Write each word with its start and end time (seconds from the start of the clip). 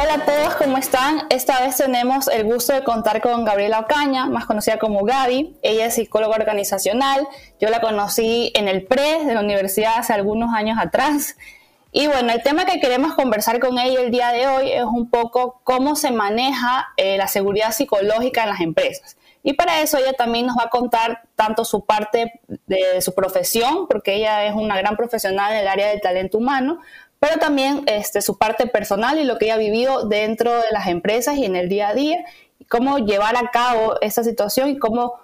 Hola 0.00 0.14
a 0.14 0.24
todos, 0.24 0.54
¿cómo 0.54 0.78
están? 0.78 1.22
Esta 1.28 1.60
vez 1.60 1.76
tenemos 1.76 2.28
el 2.28 2.44
gusto 2.44 2.72
de 2.72 2.84
contar 2.84 3.20
con 3.20 3.44
Gabriela 3.44 3.80
Ocaña, 3.80 4.26
más 4.26 4.46
conocida 4.46 4.78
como 4.78 5.02
Gaby. 5.04 5.56
Ella 5.60 5.86
es 5.86 5.96
psicóloga 5.96 6.36
organizacional. 6.36 7.26
Yo 7.60 7.68
la 7.68 7.80
conocí 7.80 8.52
en 8.54 8.68
el 8.68 8.86
PRE 8.86 9.24
de 9.24 9.34
la 9.34 9.40
universidad 9.40 9.94
hace 9.96 10.12
algunos 10.12 10.54
años 10.54 10.78
atrás. 10.80 11.36
Y 11.90 12.06
bueno, 12.06 12.32
el 12.32 12.44
tema 12.44 12.64
que 12.64 12.78
queremos 12.78 13.14
conversar 13.14 13.58
con 13.58 13.76
ella 13.76 14.00
el 14.00 14.12
día 14.12 14.30
de 14.30 14.46
hoy 14.46 14.70
es 14.70 14.84
un 14.84 15.10
poco 15.10 15.60
cómo 15.64 15.96
se 15.96 16.12
maneja 16.12 16.90
eh, 16.96 17.18
la 17.18 17.26
seguridad 17.26 17.72
psicológica 17.72 18.44
en 18.44 18.50
las 18.50 18.60
empresas. 18.60 19.16
Y 19.42 19.54
para 19.54 19.80
eso 19.80 19.98
ella 19.98 20.12
también 20.12 20.46
nos 20.46 20.56
va 20.56 20.64
a 20.64 20.70
contar 20.70 21.22
tanto 21.34 21.64
su 21.64 21.84
parte 21.84 22.40
de 22.66 23.00
su 23.00 23.14
profesión, 23.14 23.88
porque 23.88 24.14
ella 24.14 24.44
es 24.44 24.54
una 24.54 24.76
gran 24.76 24.96
profesional 24.96 25.52
en 25.54 25.58
el 25.58 25.68
área 25.68 25.88
del 25.88 26.00
talento 26.00 26.38
humano, 26.38 26.80
pero 27.18 27.38
también 27.38 27.82
este, 27.86 28.20
su 28.20 28.38
parte 28.38 28.66
personal 28.66 29.18
y 29.18 29.24
lo 29.24 29.38
que 29.38 29.46
ella 29.46 29.54
ha 29.54 29.58
vivido 29.58 30.08
dentro 30.08 30.52
de 30.52 30.70
las 30.70 30.86
empresas 30.86 31.36
y 31.36 31.44
en 31.44 31.56
el 31.56 31.68
día 31.68 31.88
a 31.88 31.94
día, 31.94 32.24
y 32.58 32.64
cómo 32.64 32.98
llevar 32.98 33.36
a 33.36 33.50
cabo 33.50 33.94
esa 34.00 34.22
situación 34.22 34.68
y 34.70 34.78
cómo 34.78 35.14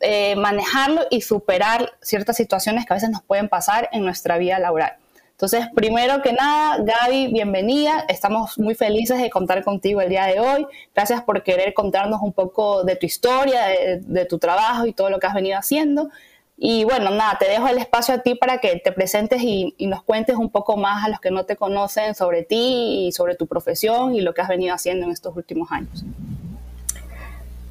eh, 0.00 0.34
manejarlo 0.36 1.02
y 1.10 1.20
superar 1.20 1.92
ciertas 2.00 2.36
situaciones 2.36 2.86
que 2.86 2.92
a 2.92 2.96
veces 2.96 3.10
nos 3.10 3.22
pueden 3.22 3.48
pasar 3.48 3.88
en 3.92 4.04
nuestra 4.04 4.38
vida 4.38 4.58
laboral. 4.58 4.96
Entonces, 5.30 5.66
primero 5.74 6.22
que 6.22 6.32
nada, 6.32 6.78
Gaby, 6.80 7.26
bienvenida. 7.32 8.04
Estamos 8.08 8.56
muy 8.56 8.76
felices 8.76 9.20
de 9.20 9.30
contar 9.30 9.64
contigo 9.64 10.00
el 10.00 10.08
día 10.08 10.26
de 10.26 10.38
hoy. 10.38 10.66
Gracias 10.94 11.22
por 11.22 11.42
querer 11.42 11.74
contarnos 11.74 12.20
un 12.22 12.32
poco 12.32 12.84
de 12.84 12.94
tu 12.94 13.06
historia, 13.06 13.66
de 14.00 14.24
tu 14.26 14.38
trabajo 14.38 14.86
y 14.86 14.92
todo 14.92 15.10
lo 15.10 15.18
que 15.18 15.26
has 15.26 15.34
venido 15.34 15.58
haciendo. 15.58 16.08
Y 16.56 16.84
bueno, 16.84 17.10
nada, 17.10 17.36
te 17.38 17.46
dejo 17.46 17.66
el 17.66 17.78
espacio 17.78 18.14
a 18.14 18.18
ti 18.18 18.36
para 18.36 18.58
que 18.58 18.80
te 18.82 18.92
presentes 18.92 19.42
y, 19.42 19.74
nos 19.80 20.02
cuentes 20.02 20.36
un 20.36 20.50
poco 20.50 20.76
más 20.76 21.04
a 21.04 21.08
los 21.08 21.20
que 21.20 21.30
no 21.30 21.44
te 21.44 21.56
conocen 21.56 22.14
sobre 22.14 22.42
ti 22.44 23.06
y 23.06 23.12
sobre 23.12 23.34
tu 23.34 23.46
profesión 23.46 24.14
y 24.14 24.20
lo 24.20 24.34
que 24.34 24.42
has 24.42 24.48
venido 24.48 24.74
haciendo 24.74 25.06
en 25.06 25.12
estos 25.12 25.36
últimos 25.36 25.72
años. 25.72 26.04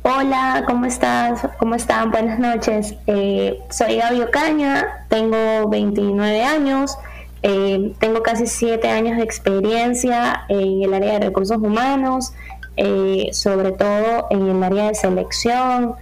Hola, 0.01 0.65
¿cómo 0.67 0.85
estás? 0.85 1.47
¿Cómo 1.57 1.75
están? 1.75 2.11
Buenas 2.11 2.37
noches. 2.39 2.93
Eh, 3.07 3.57
soy 3.69 3.95
Gaby 3.95 4.21
Ocaña, 4.21 5.05
tengo 5.07 5.69
29 5.69 6.43
años, 6.43 6.97
eh, 7.41 7.93
tengo 7.99 8.21
casi 8.21 8.47
7 8.47 8.89
años 8.89 9.15
de 9.15 9.23
experiencia 9.23 10.43
en 10.49 10.83
el 10.83 10.93
área 10.93 11.19
de 11.19 11.27
recursos 11.27 11.57
humanos, 11.57 12.33
eh, 12.75 13.29
sobre 13.31 13.71
todo 13.71 14.27
en 14.29 14.49
el 14.49 14.61
área 14.61 14.89
de 14.89 14.95
selección. 14.95 15.95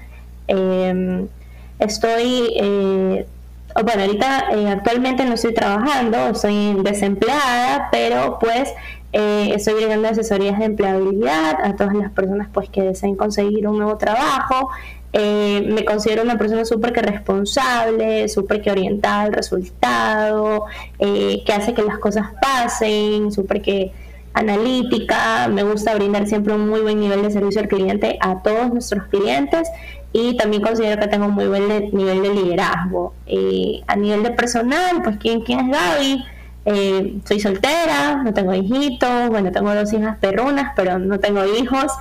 Estoy, 1.82 2.54
eh, 2.58 3.26
bueno, 3.74 4.04
ahorita 4.04 4.52
eh, 4.52 4.68
actualmente 4.70 5.26
no 5.26 5.34
estoy 5.34 5.52
trabajando, 5.56 6.28
estoy 6.28 6.76
desempleada, 6.84 7.90
pero 7.92 8.38
pues 8.40 8.72
eh, 9.14 9.52
estoy 9.56 9.74
brindando 9.74 10.10
asesorías 10.10 10.60
de 10.60 10.66
empleabilidad 10.66 11.58
a 11.64 11.76
todas 11.76 11.96
las 11.96 12.12
personas 12.12 12.50
pues 12.54 12.70
que 12.70 12.84
deseen 12.84 13.16
conseguir 13.16 13.68
un 13.68 13.80
nuevo 13.80 13.98
trabajo. 13.98 14.70
me 15.12 15.84
considero 15.84 16.22
una 16.22 16.38
persona 16.38 16.66
súper 16.66 16.94
que 16.94 17.02
responsable, 17.02 18.30
súper 18.30 18.62
que 18.62 18.70
orientada 18.70 19.24
al 19.24 19.34
resultado, 19.34 20.66
que 21.00 21.52
hace 21.52 21.74
que 21.74 21.82
las 21.82 21.98
cosas 21.98 22.28
pasen, 22.40 23.32
súper 23.32 23.64
que 23.64 23.92
analítica, 24.34 25.48
me 25.50 25.64
gusta 25.64 25.96
brindar 25.96 26.28
siempre 26.28 26.54
un 26.54 26.70
muy 26.70 26.82
buen 26.82 27.00
nivel 27.00 27.24
de 27.24 27.32
servicio 27.32 27.60
al 27.60 27.68
cliente 27.68 28.18
a 28.22 28.44
todos 28.44 28.72
nuestros 28.72 29.06
clientes 29.08 29.68
y 30.14 30.36
también 30.36 30.62
considero 30.62 31.02
que 31.02 31.08
tengo 31.08 31.26
un 31.28 31.34
muy 31.34 31.48
buen 31.48 31.68
nivel 31.94 32.22
de 32.22 32.34
liderazgo. 32.34 33.14
Eh, 33.28 33.82
a 33.88 33.96
nivel 33.96 34.24
de 34.24 34.32
personal, 34.32 35.02
pues 35.04 35.18
¿quién, 35.18 35.42
quién 35.42 35.60
es 35.72 35.80
Gaby? 35.80 36.26
Eh, 36.66 37.18
soy 37.26 37.40
soltera, 37.40 38.22
no 38.24 38.34
tengo 38.34 38.54
hijitos, 38.54 39.30
bueno, 39.30 39.52
tengo 39.52 39.74
dos 39.74 39.92
hijas 39.94 40.18
perrunas, 40.20 40.74
pero 40.76 41.00
no 41.00 41.20
tengo 41.20 41.46
hijos. 41.46 41.92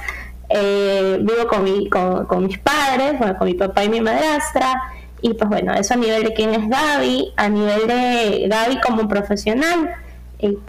Eh, 0.49 1.19
vivo 1.21 1.47
con, 1.47 1.63
mi, 1.63 1.89
con, 1.89 2.45
mis 2.45 2.59
padres, 2.59 3.17
bueno, 3.19 3.39
con 3.39 3.47
mi 3.47 3.55
papá 3.55 3.85
y 3.85 3.89
mi 3.89 4.01
madrastra. 4.01 4.83
Y 5.23 5.35
pues 5.35 5.49
bueno, 5.49 5.73
eso 5.75 5.95
a 5.95 5.97
nivel 5.97 6.25
de 6.25 6.35
quién 6.35 6.51
es 6.51 6.69
Gaby, 6.69 7.33
a 7.37 7.49
nivel 7.49 7.87
de 7.87 8.49
Gaby 8.49 8.81
como 8.81 9.07
profesional. 9.07 9.95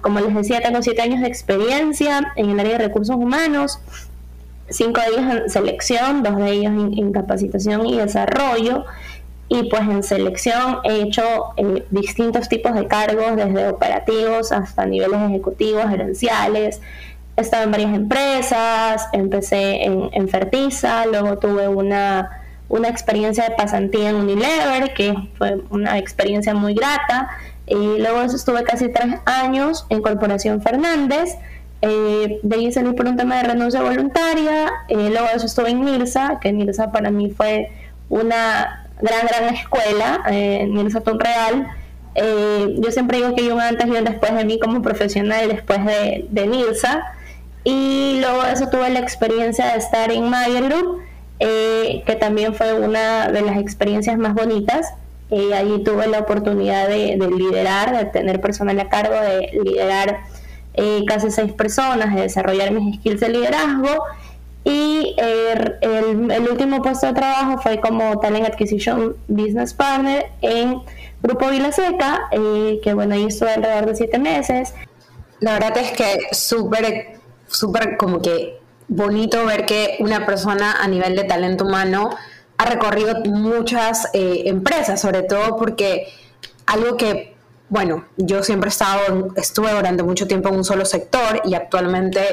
como 0.01 0.19
les 0.19 0.35
decía, 0.35 0.61
tengo 0.61 0.83
siete 0.83 1.01
años 1.01 1.21
de 1.21 1.27
experiencia 1.27 2.33
en 2.35 2.51
el 2.51 2.59
área 2.59 2.77
de 2.77 2.87
recursos 2.87 3.15
humanos 3.15 3.79
cinco 4.71 5.01
de 5.01 5.07
ellos 5.07 5.43
en 5.43 5.49
selección, 5.49 6.23
dos 6.23 6.37
de 6.37 6.51
ellos 6.51 6.71
en, 6.71 7.11
capacitación 7.11 7.85
y 7.85 7.97
desarrollo. 7.97 8.85
Y 9.49 9.63
pues 9.69 9.81
en 9.81 10.01
selección 10.01 10.77
he 10.85 11.01
hecho 11.01 11.23
eh, 11.57 11.85
distintos 11.91 12.47
tipos 12.47 12.73
de 12.73 12.87
cargos, 12.87 13.35
desde 13.35 13.67
operativos 13.67 14.51
hasta 14.51 14.85
niveles 14.85 15.19
ejecutivos, 15.29 15.89
gerenciales. 15.89 16.79
He 17.35 17.41
estado 17.41 17.63
en 17.63 17.71
varias 17.71 17.93
empresas, 17.93 19.07
empecé 19.11 19.83
en, 19.83 20.09
en 20.13 20.29
Fertiza, 20.29 21.05
luego 21.05 21.37
tuve 21.37 21.67
una, 21.67 22.41
una 22.69 22.87
experiencia 22.87 23.49
de 23.49 23.55
pasantía 23.55 24.09
en 24.09 24.15
Unilever, 24.15 24.93
que 24.93 25.13
fue 25.37 25.61
una 25.69 25.97
experiencia 25.97 26.53
muy 26.53 26.73
grata. 26.73 27.29
Y 27.67 27.99
luego 27.99 28.21
estuve 28.21 28.63
casi 28.63 28.89
tres 28.89 29.15
años 29.25 29.85
en 29.89 30.01
Corporación 30.01 30.61
Fernández, 30.61 31.37
eh, 31.81 32.39
de 32.43 32.55
ahí 32.55 32.71
salí 32.71 32.93
por 32.93 33.07
un 33.07 33.17
tema 33.17 33.37
de 33.37 33.43
renuncia 33.43 33.81
voluntaria, 33.81 34.71
eh, 34.87 35.09
luego 35.09 35.27
de 35.27 35.33
eso 35.35 35.47
estuve 35.47 35.71
en 35.71 35.83
NIRSA, 35.83 36.39
que 36.39 36.53
NIRSA 36.53 36.91
para 36.91 37.09
mí 37.09 37.31
fue 37.31 37.71
una 38.09 38.87
gran, 39.01 39.25
gran 39.25 39.53
escuela, 39.55 40.21
eh, 40.29 40.67
NIRSA 40.69 41.01
Tunreal. 41.01 41.67
Eh, 42.13 42.75
yo 42.77 42.91
siempre 42.91 43.17
digo 43.17 43.33
que 43.35 43.41
hay 43.43 43.49
un 43.49 43.61
antes 43.61 43.87
y 43.87 43.91
un 43.91 44.03
después 44.03 44.35
de 44.35 44.45
mí 44.45 44.59
como 44.59 44.81
profesional 44.81 45.47
después 45.47 45.83
de, 45.85 46.27
de 46.29 46.47
NIRSA. 46.47 47.01
Y 47.63 48.19
luego 48.21 48.43
de 48.43 48.53
eso 48.53 48.67
tuve 48.69 48.89
la 48.89 48.99
experiencia 48.99 49.71
de 49.71 49.79
estar 49.79 50.11
en 50.11 50.29
Mayer 50.29 50.69
Group, 50.69 50.99
eh, 51.39 52.03
que 52.05 52.15
también 52.15 52.53
fue 52.53 52.73
una 52.73 53.29
de 53.29 53.41
las 53.41 53.57
experiencias 53.57 54.17
más 54.17 54.35
bonitas. 54.35 54.93
allí 55.31 55.83
tuve 55.83 56.07
la 56.07 56.19
oportunidad 56.19 56.87
de, 56.87 57.17
de 57.17 57.27
liderar, 57.31 57.97
de 57.97 58.05
tener 58.05 58.39
personal 58.41 58.79
a 58.79 58.89
cargo, 58.89 59.15
de 59.15 59.49
liderar 59.63 60.19
eh, 60.73 61.03
casi 61.05 61.31
seis 61.31 61.51
personas, 61.53 62.15
de 62.15 62.21
desarrollar 62.21 62.71
mis 62.71 62.97
skills 62.97 63.19
de 63.19 63.29
liderazgo. 63.29 64.03
Y 64.63 65.15
eh, 65.17 65.77
el, 65.81 66.47
último 66.49 66.81
puesto 66.81 67.07
de 67.07 67.13
trabajo 67.13 67.59
fue 67.61 67.79
como 67.81 68.19
Talent 68.19 68.45
Acquisition 68.45 69.15
Business 69.27 69.73
Partner 69.73 70.27
en 70.41 70.81
Grupo 71.21 71.49
Vilaseca, 71.49 72.27
eh, 72.31 72.79
que 72.83 72.93
bueno, 72.93 73.15
ahí 73.15 73.25
estuve 73.25 73.51
alrededor 73.51 73.87
de 73.87 73.95
siete 73.95 74.19
meses. 74.19 74.73
La 75.39 75.53
verdad 75.53 75.77
es 75.77 75.91
que 75.93 76.19
súper, 76.31 77.19
súper 77.47 77.97
como 77.97 78.21
que 78.21 78.59
bonito 78.87 79.45
ver 79.45 79.65
que 79.65 79.97
una 79.99 80.25
persona 80.25 80.75
a 80.79 80.87
nivel 80.87 81.15
de 81.15 81.23
talento 81.23 81.65
humano 81.65 82.11
ha 82.57 82.65
recorrido 82.65 83.15
muchas 83.25 84.09
empresas, 84.13 85.01
sobre 85.01 85.23
todo 85.23 85.57
porque 85.57 86.07
algo 86.67 86.97
que 86.97 87.30
bueno, 87.71 88.03
yo 88.17 88.43
siempre 88.43 88.69
he 88.69 89.39
estuve 89.39 89.71
durante 89.71 90.03
mucho 90.03 90.27
tiempo 90.27 90.49
en 90.49 90.55
un 90.55 90.65
solo 90.65 90.83
sector 90.83 91.41
y 91.45 91.53
actualmente 91.53 92.27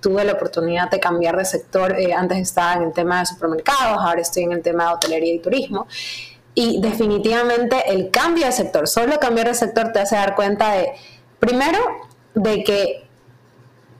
tuve 0.00 0.24
la 0.24 0.32
oportunidad 0.32 0.90
de 0.90 0.98
cambiar 0.98 1.36
de 1.36 1.44
sector. 1.44 1.96
Eh, 1.96 2.12
antes 2.12 2.38
estaba 2.38 2.74
en 2.74 2.82
el 2.82 2.92
tema 2.92 3.20
de 3.20 3.26
supermercados, 3.26 3.98
ahora 4.00 4.20
estoy 4.20 4.42
en 4.42 4.52
el 4.54 4.60
tema 4.60 4.88
de 4.88 4.94
hotelería 4.94 5.34
y 5.34 5.38
turismo. 5.38 5.86
Y 6.52 6.80
definitivamente 6.80 7.76
el 7.86 8.10
cambio 8.10 8.44
de 8.44 8.50
sector, 8.50 8.88
solo 8.88 9.20
cambiar 9.20 9.46
de 9.46 9.54
sector 9.54 9.92
te 9.92 10.00
hace 10.00 10.16
dar 10.16 10.34
cuenta 10.34 10.72
de, 10.72 10.94
primero, 11.38 11.78
de 12.34 12.64
que 12.64 13.04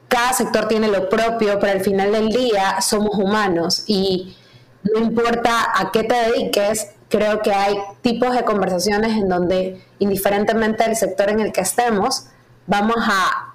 cada 0.08 0.32
sector 0.32 0.67
tiene 0.67 0.88
lo 0.88 1.08
propio, 1.08 1.61
pero 1.61 1.75
al 1.75 1.81
final 1.81 2.11
del 2.11 2.29
día 2.29 2.81
somos 2.81 3.14
humanos 3.14 3.85
y 3.87 4.37
no 4.82 5.00
importa 5.00 5.73
a 5.76 5.93
qué 5.93 6.03
te 6.03 6.14
dediques, 6.17 6.88
creo 7.11 7.43
que 7.43 7.53
hay 7.53 7.77
tipos 8.01 8.35
de 8.35 8.45
conversaciones 8.45 9.12
en 9.17 9.29
donde, 9.29 9.83
indiferentemente 9.99 10.85
del 10.85 10.97
sector 10.97 11.29
en 11.29 11.41
el 11.41 11.53
que 11.53 11.61
estemos, 11.61 12.27
vamos 12.67 12.97
a, 12.99 13.47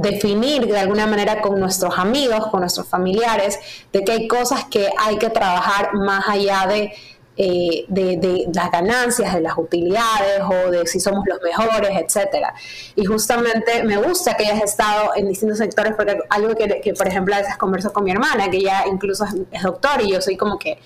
definir 0.00 0.64
de 0.68 0.78
alguna 0.78 1.08
manera 1.08 1.42
con 1.42 1.58
nuestros 1.58 1.98
amigos, 1.98 2.46
con 2.52 2.60
nuestros 2.60 2.86
familiares, 2.86 3.58
de 3.92 4.04
que 4.04 4.12
hay 4.12 4.28
cosas 4.28 4.66
que 4.70 4.88
hay 4.96 5.18
que 5.18 5.28
trabajar 5.28 5.92
más 5.94 6.28
allá 6.28 6.68
de, 6.68 6.92
eh, 7.36 7.84
de, 7.88 8.46
las 8.54 8.70
ganancias, 8.70 9.34
de 9.34 9.40
las 9.40 9.58
utilidades 9.58 10.40
o 10.40 10.70
de 10.70 10.86
si 10.86 11.00
somos 11.00 11.24
los 11.26 11.40
mejores, 11.42 11.90
etcétera. 12.00 12.54
Y 12.94 13.04
justamente 13.06 13.82
me 13.82 13.96
gusta 13.96 14.36
que 14.36 14.46
hayas 14.46 14.62
estado 14.62 15.10
en 15.16 15.26
distintos 15.26 15.58
sectores 15.58 15.94
porque 15.96 16.16
algo 16.30 16.54
que, 16.54 16.94
por 16.94 17.08
ejemplo 17.08 17.34
a 17.34 17.38
veces 17.38 17.56
converso 17.56 17.92
con 17.92 18.04
mi 18.04 18.12
hermana, 18.12 18.48
que 18.48 18.58
ella 18.58 18.84
incluso 18.86 19.26
es 19.50 19.62
doctor 19.64 20.00
y 20.00 20.12
yo 20.12 20.22
soy 20.22 20.36
como 20.36 20.60
que 20.60 20.78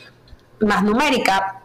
más 0.61 0.83
numérica, 0.83 1.57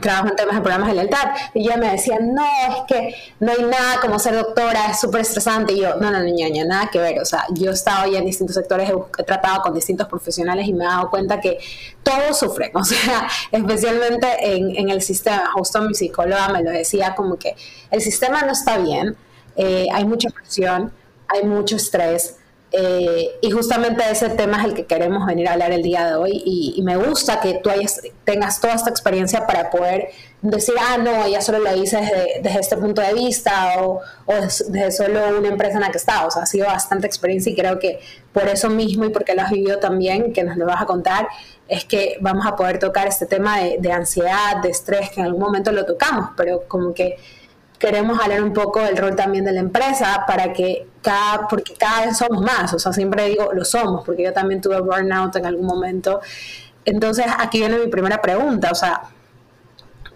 trabajo 0.00 0.28
en 0.28 0.36
temas 0.36 0.54
de 0.54 0.60
programas 0.60 0.88
de 0.88 0.94
lealtad, 0.94 1.30
y 1.54 1.66
ella 1.66 1.76
me 1.76 1.90
decía, 1.90 2.18
no, 2.20 2.44
es 2.44 2.76
que 2.86 3.14
no 3.40 3.52
hay 3.52 3.62
nada 3.64 4.00
como 4.00 4.18
ser 4.18 4.34
doctora, 4.34 4.86
es 4.90 5.00
súper 5.00 5.22
estresante, 5.22 5.72
y 5.72 5.80
yo, 5.80 5.96
no, 5.96 6.10
no, 6.10 6.20
niña, 6.20 6.48
nada 6.64 6.88
que 6.90 6.98
ver, 6.98 7.20
o 7.20 7.24
sea, 7.24 7.46
yo 7.50 7.70
he 7.70 7.74
estado 7.74 8.10
ya 8.10 8.18
en 8.18 8.24
distintos 8.24 8.54
sectores, 8.54 8.90
he, 8.90 9.22
tratado 9.24 9.62
con 9.62 9.74
distintos 9.74 10.06
profesionales 10.08 10.66
y 10.66 10.72
me 10.72 10.84
he 10.84 10.86
dado 10.86 11.10
cuenta 11.10 11.40
que 11.40 11.58
todos 12.02 12.38
sufren, 12.38 12.70
o 12.74 12.84
sea, 12.84 13.28
especialmente 13.50 14.28
en, 14.40 14.76
en 14.76 14.88
el 14.88 15.02
sistema, 15.02 15.50
justo 15.54 15.80
mi 15.82 15.94
psicóloga 15.94 16.48
me 16.48 16.62
lo 16.62 16.70
decía, 16.70 17.14
como 17.14 17.36
que 17.36 17.56
el 17.90 18.00
sistema 18.00 18.42
no 18.42 18.52
está 18.52 18.78
bien, 18.78 19.16
eh, 19.56 19.88
hay 19.92 20.04
mucha 20.04 20.30
presión, 20.30 20.92
hay 21.26 21.44
mucho 21.44 21.76
estrés, 21.76 22.36
eh, 22.70 23.38
y 23.40 23.50
justamente 23.50 24.04
ese 24.10 24.28
tema 24.28 24.58
es 24.58 24.64
el 24.66 24.74
que 24.74 24.84
queremos 24.84 25.24
venir 25.26 25.48
a 25.48 25.52
hablar 25.52 25.72
el 25.72 25.82
día 25.82 26.06
de 26.06 26.16
hoy 26.16 26.42
y, 26.44 26.82
me 26.82 26.96
gusta 26.96 27.40
que 27.40 27.60
tú 27.62 27.70
tengas 28.24 28.60
toda 28.60 28.74
esta 28.74 28.90
experiencia 28.90 29.46
para 29.46 29.70
poder 29.70 30.10
decir, 30.42 30.74
ah, 30.78 30.98
no, 30.98 31.24
ella 31.24 31.40
solo 31.40 31.60
lo 31.60 31.74
hice 31.74 31.96
desde, 32.42 32.60
este 32.60 32.76
punto 32.76 33.00
de 33.00 33.14
vista 33.14 33.82
o, 33.82 34.02
desde 34.26 34.92
solo 34.92 35.38
una 35.38 35.48
empresa 35.48 35.76
en 35.76 35.80
la 35.80 35.90
que 35.90 35.98
está. 35.98 36.26
O 36.26 36.30
sea, 36.30 36.42
ha 36.42 36.46
sido 36.46 36.66
bastante 36.66 37.06
experiencia 37.06 37.50
y 37.50 37.56
creo 37.56 37.78
que 37.78 38.00
por 38.32 38.46
eso 38.48 38.68
mismo 38.68 39.06
y 39.06 39.10
porque 39.10 39.34
lo 39.34 39.42
has 39.42 39.50
vivido 39.50 39.78
también, 39.78 40.32
que 40.34 40.44
nos 40.44 40.56
lo 40.56 40.66
vas 40.66 40.82
a 40.82 40.86
contar, 40.86 41.26
es 41.68 41.86
que 41.86 42.18
vamos 42.20 42.46
a 42.46 42.54
poder 42.54 42.78
tocar 42.78 43.08
este 43.08 43.24
tema 43.24 43.58
de 43.60 43.92
ansiedad, 43.92 44.60
de 44.62 44.70
estrés, 44.70 45.10
que 45.10 45.20
en 45.20 45.26
algún 45.26 45.40
momento 45.40 45.72
lo 45.72 45.86
tocamos, 45.86 46.30
pero 46.36 46.64
como 46.68 46.92
que 46.92 47.16
queremos 47.78 48.20
hablar 48.20 48.42
un 48.42 48.52
poco 48.52 48.80
del 48.80 48.96
rol 48.96 49.14
también 49.14 49.44
de 49.44 49.52
la 49.52 49.60
empresa 49.60 50.24
para 50.26 50.52
que 50.52 50.86
cada, 51.02 51.46
porque 51.48 51.74
cada 51.74 52.06
vez 52.06 52.18
somos 52.18 52.42
más, 52.42 52.72
o 52.74 52.78
sea, 52.78 52.92
siempre 52.92 53.28
digo 53.28 53.50
lo 53.52 53.64
somos, 53.64 54.04
porque 54.04 54.24
yo 54.24 54.32
también 54.32 54.60
tuve 54.60 54.80
burnout 54.80 55.36
en 55.36 55.46
algún 55.46 55.66
momento. 55.66 56.20
Entonces, 56.84 57.26
aquí 57.38 57.60
viene 57.60 57.78
mi 57.78 57.88
primera 57.88 58.20
pregunta, 58.20 58.70
o 58.72 58.74
sea, 58.74 59.02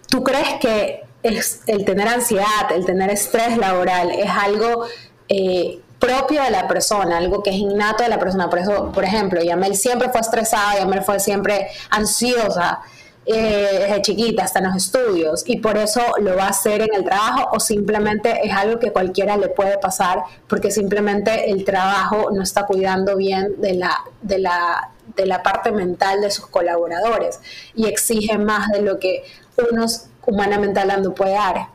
¿tú 0.09 0.23
crees 0.23 0.59
que 0.59 1.03
es 1.23 1.61
el 1.67 1.85
tener 1.85 2.07
ansiedad, 2.07 2.71
el 2.73 2.85
tener 2.85 3.09
estrés 3.09 3.57
laboral 3.57 4.11
es 4.11 4.29
algo 4.29 4.85
eh, 5.29 5.79
propio 5.99 6.43
de 6.43 6.51
la 6.51 6.67
persona, 6.67 7.17
algo 7.17 7.41
que 7.43 7.51
es 7.51 7.55
innato 7.55 8.03
de 8.03 8.09
la 8.09 8.19
persona? 8.19 8.49
Por 8.49 8.59
eso, 8.59 8.91
por 8.91 9.05
ejemplo, 9.05 9.41
Yamel 9.41 9.75
siempre 9.77 10.09
fue 10.09 10.19
estresada, 10.19 10.79
Yamel 10.79 11.03
fue 11.03 11.19
siempre 11.19 11.67
ansiosa 11.89 12.81
eh, 13.25 13.85
desde 13.87 14.01
chiquita, 14.01 14.43
hasta 14.43 14.59
en 14.59 14.65
los 14.65 14.75
estudios, 14.75 15.43
y 15.47 15.59
por 15.59 15.77
eso 15.77 16.01
lo 16.19 16.35
va 16.35 16.45
a 16.45 16.49
hacer 16.49 16.81
en 16.81 16.93
el 16.93 17.05
trabajo 17.05 17.49
o 17.53 17.59
simplemente 17.59 18.45
es 18.45 18.53
algo 18.53 18.79
que 18.79 18.91
cualquiera 18.91 19.37
le 19.37 19.47
puede 19.47 19.77
pasar 19.77 20.23
porque 20.47 20.71
simplemente 20.71 21.49
el 21.49 21.63
trabajo 21.63 22.31
no 22.31 22.43
está 22.43 22.65
cuidando 22.65 23.15
bien 23.15 23.61
de 23.61 23.75
la, 23.75 23.97
de 24.21 24.39
la, 24.39 24.91
de 25.15 25.25
la 25.25 25.41
parte 25.41 25.71
mental 25.71 26.21
de 26.21 26.31
sus 26.31 26.47
colaboradores 26.47 27.39
y 27.75 27.85
exige 27.85 28.37
más 28.37 28.69
de 28.71 28.81
lo 28.81 28.99
que 28.99 29.23
uno 29.71 29.85
humanamente 30.25 30.79
hablando 30.79 31.13
puede 31.13 31.33
dar. 31.33 31.67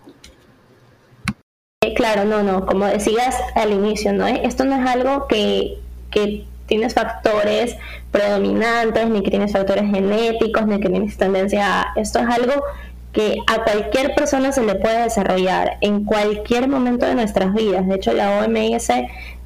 Eh, 1.81 1.95
claro, 1.95 2.25
no, 2.25 2.43
no, 2.43 2.67
como 2.67 2.87
decías 2.87 3.37
al 3.55 3.73
inicio, 3.73 4.13
¿no? 4.13 4.27
Esto 4.27 4.65
no 4.65 4.75
es 4.75 4.87
algo 4.87 5.29
que, 5.29 5.79
que 6.11 6.48
tienes 6.69 6.95
factores 6.95 7.77
predominantes, 8.13 9.09
ni 9.09 9.23
que 9.23 9.31
tienes 9.31 9.53
factores 9.53 9.91
genéticos, 9.91 10.67
ni 10.67 10.79
que 10.79 10.89
tienes 10.89 11.17
tendencia 11.17 11.81
a... 11.81 11.93
Esto 11.97 12.21
es 12.21 12.27
algo 12.27 12.63
que 13.13 13.39
a 13.47 13.65
cualquier 13.65 14.15
persona 14.15 14.53
se 14.53 14.63
le 14.63 14.77
puede 14.77 15.03
desarrollar 15.03 15.79
en 15.81 16.05
cualquier 16.05 16.69
momento 16.69 17.07
de 17.07 17.15
nuestras 17.15 17.53
vidas. 17.55 17.89
De 17.89 17.97
hecho, 17.97 18.13
la 18.13 18.39
OMS 18.39 18.93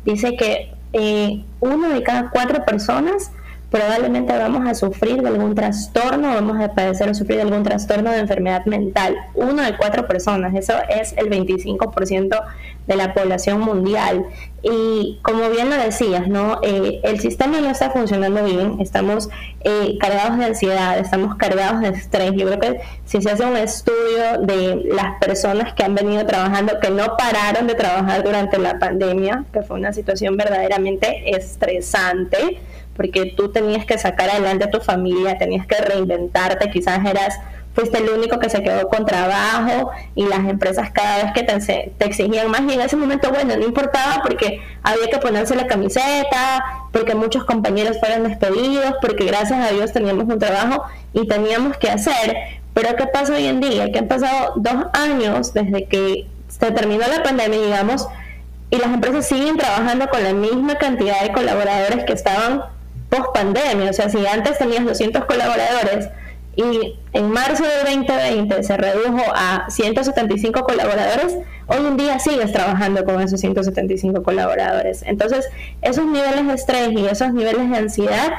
dice 0.05 0.37
que 0.37 0.73
eh, 0.93 1.45
uno 1.61 1.89
de 1.89 2.03
cada 2.03 2.31
cuatro 2.31 2.65
personas 2.65 3.31
probablemente 3.73 4.37
vamos 4.37 4.69
a 4.69 4.75
sufrir 4.75 5.23
de 5.23 5.29
algún 5.29 5.55
trastorno, 5.55 6.35
vamos 6.35 6.61
a 6.61 6.75
padecer 6.75 7.09
o 7.09 7.15
sufrir 7.15 7.39
de 7.39 7.45
algún 7.45 7.63
trastorno 7.63 8.11
de 8.11 8.19
enfermedad 8.19 8.67
mental. 8.67 9.17
Uno 9.35 9.63
de 9.63 9.75
cuatro 9.79 10.07
personas, 10.07 10.55
eso 10.55 10.75
es 10.91 11.15
el 11.17 11.31
25% 11.31 12.45
de 12.87 12.97
la 12.97 13.15
población 13.15 13.61
mundial. 13.61 14.27
Y 14.63 15.19
como 15.23 15.51
bien 15.51 15.71
lo 15.71 15.77
decías, 15.77 16.29
¿no? 16.29 16.61
Eh, 16.63 17.01
el 17.03 17.19
sistema 17.19 17.61
no 17.61 17.69
está 17.69 17.91
funcionando 17.91 18.45
bien, 18.45 18.77
estamos 18.81 19.29
eh, 19.65 19.97
cargados 19.99 20.39
de 20.39 20.45
ansiedad, 20.45 20.99
estamos 20.99 21.35
cargados 21.35 21.81
de 21.81 21.89
estrés. 21.89 22.33
Yo 22.37 22.47
creo 22.47 22.61
que 22.61 22.81
si 23.05 23.21
se 23.21 23.31
hace 23.31 23.45
un 23.45 23.57
estudio 23.57 24.39
de 24.41 24.85
las 24.95 25.19
personas 25.21 25.75
que 25.75 25.83
han 25.83 25.97
venido 25.97 26.25
trabajando, 26.27 26.79
que 26.81 26.91
no 26.91 27.17
pararon 27.17 27.67
de 27.67 27.75
trabajar 27.75 28.23
durante 28.23 28.57
la 28.59 28.79
pandemia, 28.79 29.45
que 29.53 29.63
fue 29.63 29.79
una 29.79 29.93
situación 29.93 30.37
verdaderamente 30.37 31.37
estresante, 31.37 32.61
porque 32.95 33.35
tú 33.37 33.51
tenías 33.51 33.85
que 33.85 33.99
sacar 33.99 34.31
adelante 34.31 34.65
a 34.65 34.71
tu 34.71 34.81
familia, 34.81 35.39
tenías 35.39 35.67
que 35.67 35.77
reinventarte, 35.77 36.71
quizás 36.71 37.05
eras 37.05 37.35
fuiste 37.75 37.99
el 37.99 38.11
único 38.11 38.39
que 38.39 38.51
se 38.51 38.63
quedó 38.63 38.89
con 38.89 39.07
trabajo 39.07 39.91
y 40.15 40.27
las 40.27 40.41
empresas 40.41 40.91
cada 40.91 41.25
vez 41.25 41.33
que 41.33 41.43
te, 41.43 41.95
te, 41.99 42.05
exigían 42.05 42.51
más 42.51 42.63
y 42.63 42.75
en 42.75 42.81
ese 42.81 42.97
momento, 42.97 43.31
bueno, 43.31 43.57
no 43.57 43.65
importaba 43.65 44.23
porque 44.23 44.61
había 44.83 45.09
que 45.09 45.19
ponerse 45.19 45.57
la 45.57 45.67
camiseta, 45.67 46.65
porque 46.93 47.15
muchos 47.15 47.45
compañeros 47.45 47.99
fueron 47.99 48.29
despedidos, 48.29 48.95
porque 49.01 49.25
gracias 49.25 49.59
a 49.65 49.73
Dios 49.73 49.93
teníamos 49.93 50.25
un 50.25 50.39
trabajo 50.39 50.85
y 51.15 51.27
teníamos 51.27 51.77
que 51.79 51.91
hacer. 51.91 52.37
Pero 52.75 52.97
¿qué 52.97 53.07
pasa 53.07 53.35
hoy 53.35 53.47
en 53.47 53.61
día? 53.61 53.91
Que 53.91 54.01
han 54.01 54.09
pasado 54.09 54.55
dos 54.57 54.87
años 54.93 55.53
desde 55.55 55.87
que 55.87 56.27
se 56.49 56.71
terminó 56.71 57.07
la 57.07 57.23
pandemia, 57.23 57.61
digamos, 57.61 58.07
y 58.71 58.77
las 58.77 58.89
empresas 58.89 59.27
siguen 59.27 59.57
trabajando 59.57 60.09
con 60.09 60.23
la 60.23 60.33
misma 60.33 60.77
cantidad 60.77 61.23
de 61.23 61.33
colaboradores 61.33 62.05
que 62.05 62.13
estaban 62.13 62.63
post 63.11 63.35
pandemia. 63.35 63.91
O 63.91 63.93
sea, 63.93 64.09
si 64.09 64.27
antes 64.27 64.59
tenías 64.59 64.85
200 64.85 65.25
colaboradores 65.27 66.09
y 66.55 66.99
en 67.13 67.31
marzo 67.31 67.65
del 67.65 67.97
2020 68.05 68.63
se 68.63 68.77
redujo 68.77 69.23
a 69.35 69.67
175 69.71 70.63
colaboradores, 70.65 71.39
hoy 71.67 71.87
en 71.87 71.97
día 71.97 72.19
sigues 72.19 72.53
trabajando 72.53 73.05
con 73.05 73.21
esos 73.21 73.41
175 73.41 74.23
colaboradores. 74.23 75.03
Entonces, 75.03 75.49
esos 75.81 76.05
niveles 76.05 76.47
de 76.47 76.55
estrés 76.55 76.93
y 76.93 77.07
esos 77.07 77.33
niveles 77.33 77.71
de 77.71 77.77
ansiedad 77.77 78.33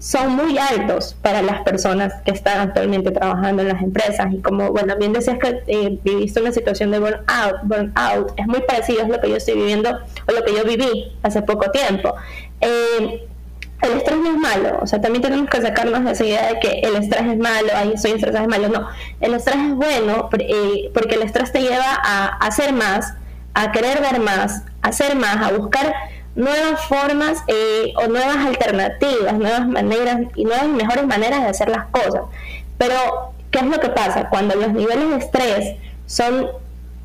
son 0.00 0.34
muy 0.34 0.56
altos 0.58 1.14
para 1.20 1.42
las 1.42 1.62
personas 1.62 2.14
que 2.24 2.30
están 2.30 2.60
actualmente 2.60 3.10
trabajando 3.10 3.62
en 3.62 3.68
las 3.68 3.82
empresas. 3.82 4.32
Y 4.32 4.38
como, 4.38 4.72
bueno, 4.72 4.96
bien 4.96 5.12
decías 5.12 5.38
que 5.38 5.62
eh, 5.66 5.98
viviste 6.02 6.40
una 6.40 6.52
situación 6.52 6.90
de 6.90 6.98
burnout, 6.98 7.62
burnout, 7.64 8.32
es 8.36 8.46
muy 8.46 8.62
parecido 8.62 9.04
a 9.04 9.08
lo 9.08 9.20
que 9.20 9.28
yo 9.28 9.36
estoy 9.36 9.54
viviendo 9.54 9.90
o 9.90 10.32
lo 10.32 10.42
que 10.42 10.54
yo 10.54 10.64
viví 10.64 11.12
hace 11.22 11.42
poco 11.42 11.70
tiempo. 11.70 12.14
Eh, 12.62 13.28
el 13.82 13.92
estrés 13.92 14.18
no 14.18 14.30
es 14.30 14.36
malo, 14.36 14.78
o 14.82 14.86
sea, 14.86 15.00
también 15.00 15.22
tenemos 15.22 15.48
que 15.48 15.60
sacarnos 15.60 16.04
de 16.04 16.12
esa 16.12 16.24
idea 16.24 16.48
de 16.48 16.60
que 16.60 16.80
el 16.80 16.96
estrés 16.96 17.22
es 17.26 17.38
malo, 17.38 17.68
ahí 17.74 17.96
soy 17.96 18.12
estresado 18.12 18.44
es 18.44 18.50
malo, 18.50 18.68
no, 18.68 18.88
el 19.20 19.34
estrés 19.34 19.56
es 19.56 19.74
bueno 19.74 20.28
eh, 20.38 20.90
porque 20.92 21.14
el 21.14 21.22
estrés 21.22 21.52
te 21.52 21.62
lleva 21.62 21.98
a 22.02 22.26
hacer 22.38 22.72
más, 22.72 23.14
a 23.54 23.72
querer 23.72 24.00
ver 24.00 24.20
más, 24.20 24.64
a 24.82 24.88
hacer 24.88 25.16
más, 25.16 25.36
a 25.36 25.52
buscar 25.52 25.94
nuevas 26.34 26.84
formas 26.86 27.42
eh, 27.48 27.92
o 27.96 28.06
nuevas 28.08 28.36
alternativas, 28.36 29.34
nuevas 29.34 29.66
maneras 29.66 30.20
y 30.34 30.44
nuevas 30.44 30.68
mejores 30.68 31.06
maneras 31.06 31.42
de 31.42 31.48
hacer 31.48 31.68
las 31.68 31.86
cosas. 31.86 32.22
Pero, 32.78 33.32
¿qué 33.50 33.58
es 33.58 33.66
lo 33.66 33.78
que 33.80 33.88
pasa? 33.90 34.28
Cuando 34.28 34.54
los 34.54 34.72
niveles 34.72 35.10
de 35.10 35.16
estrés 35.16 35.76
son 36.06 36.48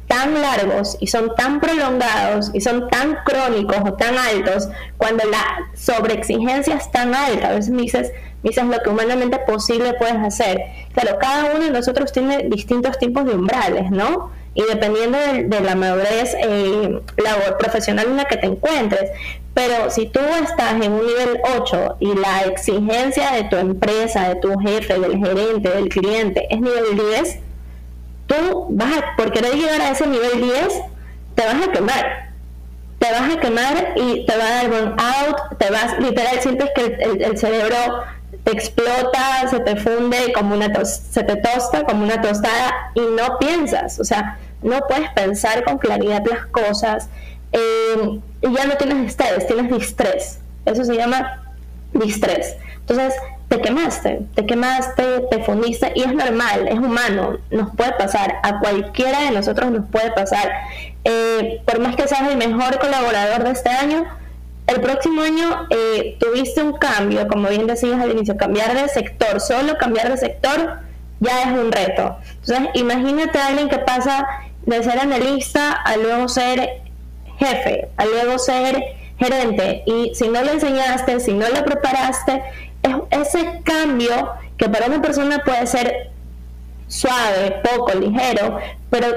tan 0.07 0.39
largos 0.39 0.97
y 0.99 1.07
son 1.07 1.35
tan 1.35 1.59
prolongados 1.59 2.51
y 2.53 2.61
son 2.61 2.89
tan 2.89 3.17
crónicos 3.25 3.77
o 3.85 3.93
tan 3.93 4.17
altos, 4.17 4.69
cuando 4.97 5.23
la 5.25 5.69
sobreexigencia 5.73 6.75
es 6.75 6.91
tan 6.91 7.13
alta, 7.13 7.49
a 7.49 7.53
veces 7.53 7.71
me 7.71 7.83
dices, 7.83 8.11
dices 8.43 8.65
lo 8.65 8.79
que 8.81 8.89
humanamente 8.89 9.39
posible 9.39 9.93
puedes 9.97 10.17
hacer. 10.17 10.61
Claro, 10.93 11.17
cada 11.19 11.55
uno 11.55 11.65
de 11.65 11.71
nosotros 11.71 12.11
tiene 12.11 12.47
distintos 12.49 12.97
tipos 12.97 13.25
de 13.25 13.33
umbrales, 13.33 13.89
¿no? 13.91 14.31
Y 14.53 14.63
dependiendo 14.63 15.17
de, 15.17 15.59
la 15.61 15.75
madurez 15.75 16.33
eh, 16.39 17.01
profesional 17.59 18.05
en 18.07 18.17
la 18.17 18.25
que 18.25 18.37
te 18.37 18.45
encuentres. 18.45 19.11
Pero 19.53 19.89
si 19.89 20.07
tú 20.07 20.19
estás 20.19 20.73
en 20.81 20.91
un 20.91 21.05
nivel 21.05 21.39
8 21.57 21.97
y 21.99 22.13
la 22.15 22.41
exigencia 22.41 23.31
de 23.31 23.45
tu 23.45 23.55
empresa, 23.57 24.29
de 24.29 24.35
tu 24.35 24.57
jefe, 24.59 24.99
del 24.99 25.17
gerente, 25.17 25.69
del 25.69 25.89
cliente 25.89 26.47
es 26.49 26.59
nivel 26.59 26.95
10, 26.95 27.39
tú 28.27 28.67
vas 28.69 28.97
a, 28.97 29.15
por 29.15 29.31
querer 29.31 29.55
llegar 29.55 29.81
a 29.81 29.91
ese 29.91 30.07
nivel 30.07 30.41
10, 30.41 30.67
te 31.35 31.45
vas 31.45 31.67
a 31.67 31.71
quemar. 31.71 32.25
Te 32.99 33.11
vas 33.11 33.35
a 33.35 33.39
quemar 33.39 33.93
y 33.95 34.25
te 34.25 34.37
va 34.37 34.45
a 34.45 34.49
dar 34.49 34.69
burnout, 34.69 35.57
te 35.57 35.69
vas, 35.69 35.99
literal, 35.99 36.39
sientes 36.41 36.69
que 36.73 36.85
el, 36.85 37.37
cerebro 37.37 38.03
te 38.43 38.51
explota, 38.51 39.47
se 39.49 39.59
te 39.59 39.75
funde 39.75 40.31
como 40.33 40.55
una 40.55 40.85
se 40.85 41.23
te 41.23 41.35
tosta 41.35 41.83
como 41.83 42.03
una 42.03 42.21
tostada 42.21 42.91
y 42.95 43.01
no 43.01 43.37
piensas, 43.37 43.99
o 43.99 44.03
sea, 44.03 44.37
no 44.61 44.79
puedes 44.87 45.09
pensar 45.11 45.63
con 45.63 45.77
claridad 45.77 46.23
las 46.25 46.45
cosas 46.47 47.09
eh, 47.51 48.19
y 48.41 48.53
ya 48.53 48.65
no 48.65 48.75
tienes 48.75 49.09
estrés, 49.09 49.47
tienes 49.47 49.71
distrés. 49.71 50.39
Eso 50.65 50.83
se 50.83 50.95
llama 50.95 51.43
distrés. 51.93 52.55
Entonces, 52.79 53.13
te 53.49 53.61
quemaste, 53.61 54.21
te 54.33 54.45
quemaste, 54.45 55.03
te 55.29 55.43
fundiste 55.43 55.91
y 55.95 56.01
es 56.01 56.13
normal, 56.13 56.67
es 56.67 56.79
humano, 56.79 57.37
nos 57.51 57.75
puede 57.75 57.91
pasar, 57.93 58.39
a 58.43 58.59
cualquiera 58.59 59.21
de 59.21 59.31
nosotros 59.31 59.71
nos 59.71 59.85
puede 59.89 60.11
pasar. 60.11 60.51
Eh, 61.03 61.61
por 61.65 61.79
más 61.79 61.95
que 61.95 62.07
seas 62.07 62.29
el 62.29 62.37
mejor 62.37 62.79
colaborador 62.79 63.43
de 63.43 63.51
este 63.51 63.69
año, 63.69 64.05
el 64.67 64.81
próximo 64.81 65.21
año 65.21 65.67
eh, 65.69 66.17
tuviste 66.19 66.63
un 66.63 66.73
cambio, 66.73 67.27
como 67.27 67.49
bien 67.49 67.67
decías 67.67 68.01
al 68.01 68.11
inicio, 68.11 68.35
cambiar 68.35 68.73
de 68.73 68.89
sector, 68.89 69.39
solo 69.39 69.77
cambiar 69.77 70.09
de 70.09 70.17
sector 70.17 70.79
ya 71.19 71.43
es 71.43 71.47
un 71.59 71.71
reto. 71.71 72.17
Entonces, 72.41 72.69
imagínate 72.73 73.37
a 73.37 73.47
alguien 73.47 73.69
que 73.69 73.79
pasa 73.79 74.27
de 74.65 74.83
ser 74.83 74.99
analista 74.99 75.71
a 75.71 75.97
luego 75.97 76.27
ser 76.27 76.81
jefe, 77.37 77.89
a 77.97 78.05
luego 78.05 78.39
ser 78.39 78.81
gerente, 79.17 79.83
y 79.85 80.13
si 80.15 80.27
no 80.27 80.41
le 80.41 80.53
enseñaste, 80.53 81.19
si 81.19 81.33
no 81.33 81.47
le 81.47 81.61
preparaste, 81.61 82.43
es 82.85 83.35
ese 83.35 83.61
cambio 83.63 84.29
que 84.57 84.69
para 84.69 84.87
una 84.87 85.01
persona 85.01 85.39
puede 85.39 85.65
ser 85.67 86.11
suave, 86.87 87.61
poco, 87.63 87.93
ligero, 87.93 88.59
pero 88.89 89.07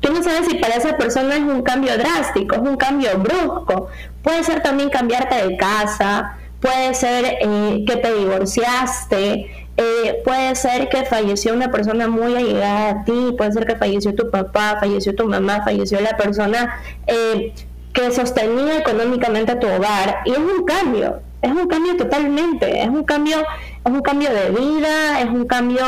tú 0.00 0.12
no 0.12 0.22
sabes 0.22 0.46
si 0.48 0.56
para 0.56 0.74
esa 0.74 0.96
persona 0.96 1.36
es 1.36 1.42
un 1.42 1.62
cambio 1.62 1.96
drástico, 1.96 2.56
es 2.56 2.60
un 2.60 2.76
cambio 2.76 3.18
brusco. 3.18 3.88
Puede 4.22 4.44
ser 4.44 4.62
también 4.62 4.90
cambiarte 4.90 5.46
de 5.46 5.56
casa, 5.56 6.36
puede 6.60 6.94
ser 6.94 7.38
eh, 7.40 7.84
que 7.86 7.96
te 7.96 8.14
divorciaste, 8.14 9.50
eh, 9.76 10.22
puede 10.24 10.54
ser 10.54 10.88
que 10.88 11.04
falleció 11.04 11.54
una 11.54 11.70
persona 11.70 12.06
muy 12.08 12.36
allegada 12.36 12.90
a 12.90 13.04
ti, 13.04 13.34
puede 13.36 13.52
ser 13.52 13.66
que 13.66 13.76
falleció 13.76 14.14
tu 14.14 14.30
papá, 14.30 14.76
falleció 14.78 15.14
tu 15.14 15.26
mamá, 15.26 15.62
falleció 15.64 16.00
la 16.00 16.16
persona 16.16 16.80
eh, 17.06 17.54
que 17.92 18.10
sostenía 18.10 18.78
económicamente 18.78 19.54
tu 19.56 19.66
hogar. 19.66 20.18
Y 20.24 20.32
es 20.32 20.38
un 20.38 20.64
cambio, 20.64 21.20
es 21.42 21.50
un 21.50 21.66
cambio 21.66 21.96
totalmente, 21.96 22.82
es 22.82 22.88
un 22.88 23.04
cambio, 23.04 23.38
es 23.84 23.92
un 23.92 24.00
cambio 24.00 24.30
de 24.32 24.50
vida, 24.50 25.20
es 25.20 25.26
un 25.26 25.44
cambio 25.46 25.82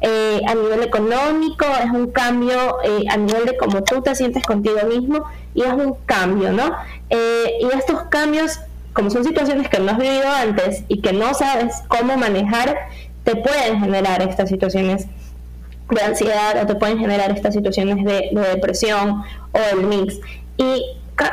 eh, 0.00 0.40
a 0.46 0.54
nivel 0.54 0.82
económico, 0.82 1.64
es 1.82 1.90
un 1.90 2.10
cambio 2.12 2.76
a 3.10 3.16
nivel 3.16 3.46
de 3.46 3.56
cómo 3.56 3.82
tú 3.82 4.02
te 4.02 4.14
sientes 4.14 4.44
contigo 4.44 4.78
mismo 4.88 5.24
y 5.54 5.62
es 5.62 5.72
un 5.72 5.94
cambio, 6.06 6.52
¿no? 6.52 6.70
y 7.10 7.66
estos 7.74 8.02
cambios, 8.10 8.60
como 8.92 9.08
son 9.08 9.24
situaciones 9.24 9.68
que 9.68 9.80
no 9.80 9.92
has 9.92 9.98
vivido 9.98 10.30
antes 10.30 10.84
y 10.88 11.00
que 11.00 11.14
no 11.14 11.32
sabes 11.32 11.82
cómo 11.88 12.18
manejar, 12.18 12.76
te 13.24 13.36
pueden 13.36 13.80
generar 13.80 14.22
estas 14.22 14.48
situaciones 14.48 15.06
de 15.90 16.00
ansiedad 16.02 16.62
o 16.62 16.66
te 16.66 16.74
pueden 16.74 16.98
generar 16.98 17.30
estas 17.30 17.54
situaciones 17.54 18.04
de, 18.04 18.30
depresión 18.32 19.22
o 19.52 19.58
el 19.72 19.86
mix. 19.86 20.18
Y 20.56 20.82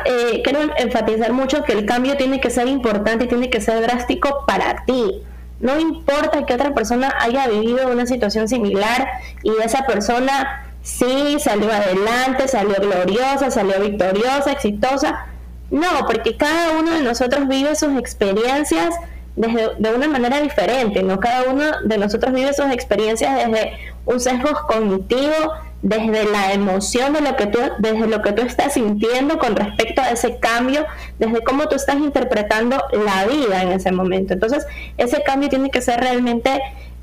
eh, 0.05 0.41
quiero 0.43 0.59
enfatizar 0.77 1.33
mucho 1.33 1.63
que 1.63 1.73
el 1.73 1.85
cambio 1.85 2.17
tiene 2.17 2.39
que 2.39 2.49
ser 2.49 2.67
importante 2.67 3.25
y 3.25 3.27
tiene 3.27 3.49
que 3.49 3.61
ser 3.61 3.81
drástico 3.81 4.43
para 4.45 4.85
ti. 4.85 5.23
No 5.59 5.79
importa 5.79 6.45
que 6.45 6.53
otra 6.53 6.73
persona 6.73 7.13
haya 7.19 7.47
vivido 7.47 7.87
una 7.87 8.05
situación 8.05 8.47
similar 8.47 9.07
y 9.43 9.51
esa 9.63 9.85
persona 9.85 10.65
sí 10.81 11.37
salió 11.39 11.71
adelante, 11.71 12.47
salió 12.47 12.75
gloriosa, 12.75 13.49
salió 13.51 13.79
victoriosa, 13.79 14.51
exitosa. 14.51 15.25
No, 15.71 16.05
porque 16.05 16.37
cada 16.37 16.77
uno 16.77 16.91
de 16.91 17.01
nosotros 17.01 17.47
vive 17.47 17.75
sus 17.75 17.97
experiencias 17.97 18.95
desde, 19.35 19.71
de 19.79 19.93
una 19.93 20.07
manera 20.07 20.39
diferente, 20.39 21.01
¿no? 21.03 21.19
Cada 21.19 21.49
uno 21.49 21.63
de 21.83 21.97
nosotros 21.97 22.33
vive 22.33 22.53
sus 22.53 22.67
experiencias 22.71 23.35
desde 23.35 23.73
un 24.05 24.19
sesgo 24.19 24.49
cognitivo, 24.67 25.53
desde 25.81 26.25
la 26.25 26.53
emoción 26.53 27.13
de 27.13 27.21
lo 27.21 27.35
que 27.35 27.47
tú, 27.47 27.59
desde 27.79 28.07
lo 28.07 28.21
que 28.21 28.31
tú 28.31 28.41
estás 28.41 28.73
sintiendo 28.73 29.37
con 29.37 29.55
respecto 29.55 30.01
a 30.01 30.09
ese 30.09 30.39
cambio, 30.39 30.85
desde 31.19 31.43
cómo 31.43 31.67
tú 31.67 31.75
estás 31.75 31.97
interpretando 31.97 32.81
la 32.91 33.25
vida 33.25 33.61
en 33.61 33.71
ese 33.71 33.91
momento. 33.91 34.33
Entonces, 34.33 34.65
ese 34.97 35.21
cambio 35.23 35.49
tiene 35.49 35.69
que 35.69 35.81
ser 35.81 35.99
realmente 35.99 36.61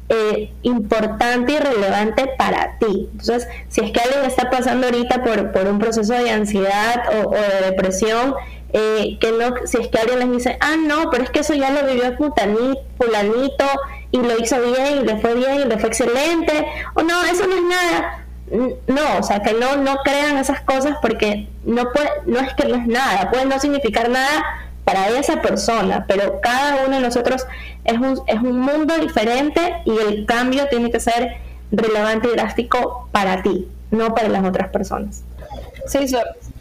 eh, 0.09 0.53
importante 0.63 1.53
y 1.53 1.59
relevante 1.59 2.29
para 2.37 2.77
ti. 2.79 3.09
Entonces, 3.13 3.49
si 3.69 3.83
es 3.83 3.93
que 3.93 4.01
alguien 4.01 4.25
está 4.25 4.51
pasando 4.51 4.87
ahorita 4.87 5.23
por, 5.23 5.53
por 5.53 5.67
un 5.69 5.79
proceso 5.79 6.13
de 6.13 6.31
ansiedad 6.31 7.25
o, 7.25 7.31
de 7.31 7.71
depresión, 7.71 8.35
eh, 8.75 9.17
que 9.21 9.33
no, 9.33 9.55
si 9.65 9.79
es 9.79 9.89
que 9.89 9.99
alguien 9.99 10.19
les 10.19 10.31
dice, 10.33 10.59
ah, 10.61 10.77
no, 10.77 11.09
pero 11.11 11.25
es 11.25 11.31
que 11.31 11.41
eso 11.41 11.55
ya 11.55 11.71
lo 11.71 11.87
vivió 11.87 12.17
fulanito 12.17 13.65
y 14.11 14.19
lo 14.19 14.39
hizo 14.39 14.61
bien 14.61 14.99
y 15.01 15.05
le 15.05 15.19
fue 15.19 15.35
bien 15.35 15.61
y 15.61 15.65
le 15.65 15.79
fue 15.79 15.89
excelente, 15.89 16.67
o 16.95 17.03
no, 17.03 17.25
eso 17.25 17.47
no 17.47 17.55
es 17.55 17.63
nada. 17.63 18.22
No, 18.53 19.19
o 19.19 19.23
sea, 19.23 19.41
que 19.41 19.55
no, 19.55 19.77
no 19.77 19.97
crean 20.05 20.37
esas 20.37 20.61
cosas 20.61 20.97
porque 21.01 21.49
no, 21.65 21.91
puede, 21.91 22.11
no 22.27 22.39
es 22.39 22.53
que 22.55 22.67
no 22.67 22.77
es 22.77 22.87
nada, 22.87 23.31
puede 23.31 23.47
no 23.47 23.59
significar 23.59 24.11
nada 24.11 24.45
para 24.85 25.09
esa 25.09 25.41
persona, 25.41 26.05
pero 26.07 26.41
cada 26.41 26.85
uno 26.85 26.97
de 26.97 27.03
nosotros 27.03 27.47
es 27.85 27.99
un, 27.99 28.21
es 28.27 28.41
un 28.41 28.61
mundo 28.61 28.99
diferente 28.99 29.77
y 29.87 29.97
el 29.97 30.27
cambio 30.27 30.69
tiene 30.69 30.91
que 30.91 31.01
ser 31.01 31.39
relevante 31.71 32.29
y 32.29 32.33
drástico 32.33 33.09
para 33.11 33.43
ti, 33.43 33.69
no 33.91 34.15
para 34.15 34.29
las 34.29 34.45
otras 34.45 34.69
personas. 34.69 35.25
Sí, 35.87 36.07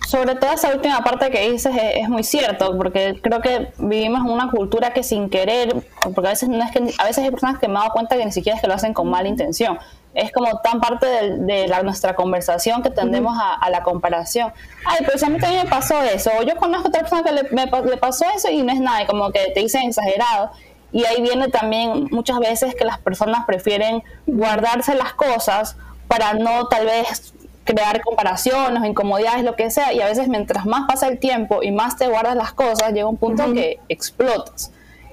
sobre 0.07 0.35
todo 0.35 0.51
esa 0.51 0.73
última 0.73 1.03
parte 1.03 1.29
que 1.29 1.51
dices 1.51 1.75
es, 1.95 2.09
muy 2.09 2.23
cierto, 2.23 2.75
porque 2.77 3.19
creo 3.21 3.41
que 3.41 3.67
vivimos 3.77 4.21
una 4.21 4.49
cultura 4.49 4.93
que 4.93 5.03
sin 5.03 5.29
querer, 5.29 5.75
porque 6.03 6.27
a 6.27 6.31
veces 6.31 6.49
no 6.49 6.63
es 6.63 6.71
que 6.71 6.79
a 6.97 7.05
veces 7.05 7.23
hay 7.23 7.31
personas 7.31 7.59
que 7.59 7.67
me 7.67 7.75
he 7.75 7.77
dado 7.77 7.91
cuenta 7.91 8.17
que 8.17 8.25
ni 8.25 8.31
siquiera 8.31 8.55
es 8.55 8.61
que 8.61 8.67
lo 8.67 8.73
hacen 8.73 8.93
con 8.93 9.09
mala 9.09 9.27
intención. 9.27 9.77
Es 10.13 10.31
como 10.31 10.59
tan 10.59 10.81
parte 10.81 11.05
de, 11.05 11.67
la, 11.67 11.83
nuestra 11.83 12.15
conversación 12.15 12.83
que 12.83 12.89
tendemos 12.89 13.37
a, 13.39 13.69
la 13.69 13.83
comparación. 13.83 14.51
Ay, 14.85 14.99
pero 15.05 15.17
si 15.17 15.25
a 15.25 15.29
mí 15.29 15.39
también 15.39 15.63
me 15.63 15.69
pasó 15.69 16.01
eso, 16.01 16.31
o 16.39 16.43
yo 16.43 16.55
conozco 16.57 16.87
a 16.87 16.89
otra 16.89 17.01
persona 17.01 17.23
que 17.23 17.31
le, 17.31 17.89
le 17.89 17.97
pasó 17.97 18.25
eso 18.35 18.49
y 18.49 18.61
no 18.61 18.73
es 18.73 18.79
nada, 18.79 19.03
y 19.03 19.05
como 19.05 19.31
que 19.31 19.51
te 19.53 19.61
dicen 19.61 19.83
exagerado. 19.83 20.51
Y 20.91 21.05
ahí 21.05 21.21
viene 21.21 21.47
también 21.47 22.09
muchas 22.11 22.39
veces 22.39 22.75
que 22.75 22.83
las 22.83 22.99
personas 22.99 23.45
prefieren 23.45 24.03
guardarse 24.27 24.95
las 24.95 25.13
cosas 25.13 25.77
para 26.07 26.33
no 26.33 26.67
tal 26.67 26.85
vez 26.85 27.33
crear 27.63 28.01
comparaciones, 28.01 28.83
incomodidades, 28.83 29.43
lo 29.43 29.55
que 29.55 29.69
sea, 29.69 29.93
y 29.93 30.01
a 30.01 30.07
veces 30.07 30.27
mientras 30.27 30.65
más 30.65 30.87
pasa 30.87 31.07
el 31.07 31.19
tiempo 31.19 31.63
y 31.63 31.71
más 31.71 31.95
te 31.97 32.07
guardas 32.07 32.35
las 32.35 32.53
cosas, 32.53 32.91
llega 32.93 33.07
un 33.07 33.17
punto 33.17 33.53
que 33.53 33.79
explotas. 33.87 34.71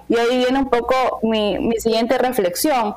Y 0.08 0.16
ahí 0.16 0.38
viene 0.38 0.58
un 0.58 0.70
poco 0.70 0.94
mi, 1.22 1.58
mi 1.58 1.78
siguiente 1.78 2.16
reflexión. 2.16 2.94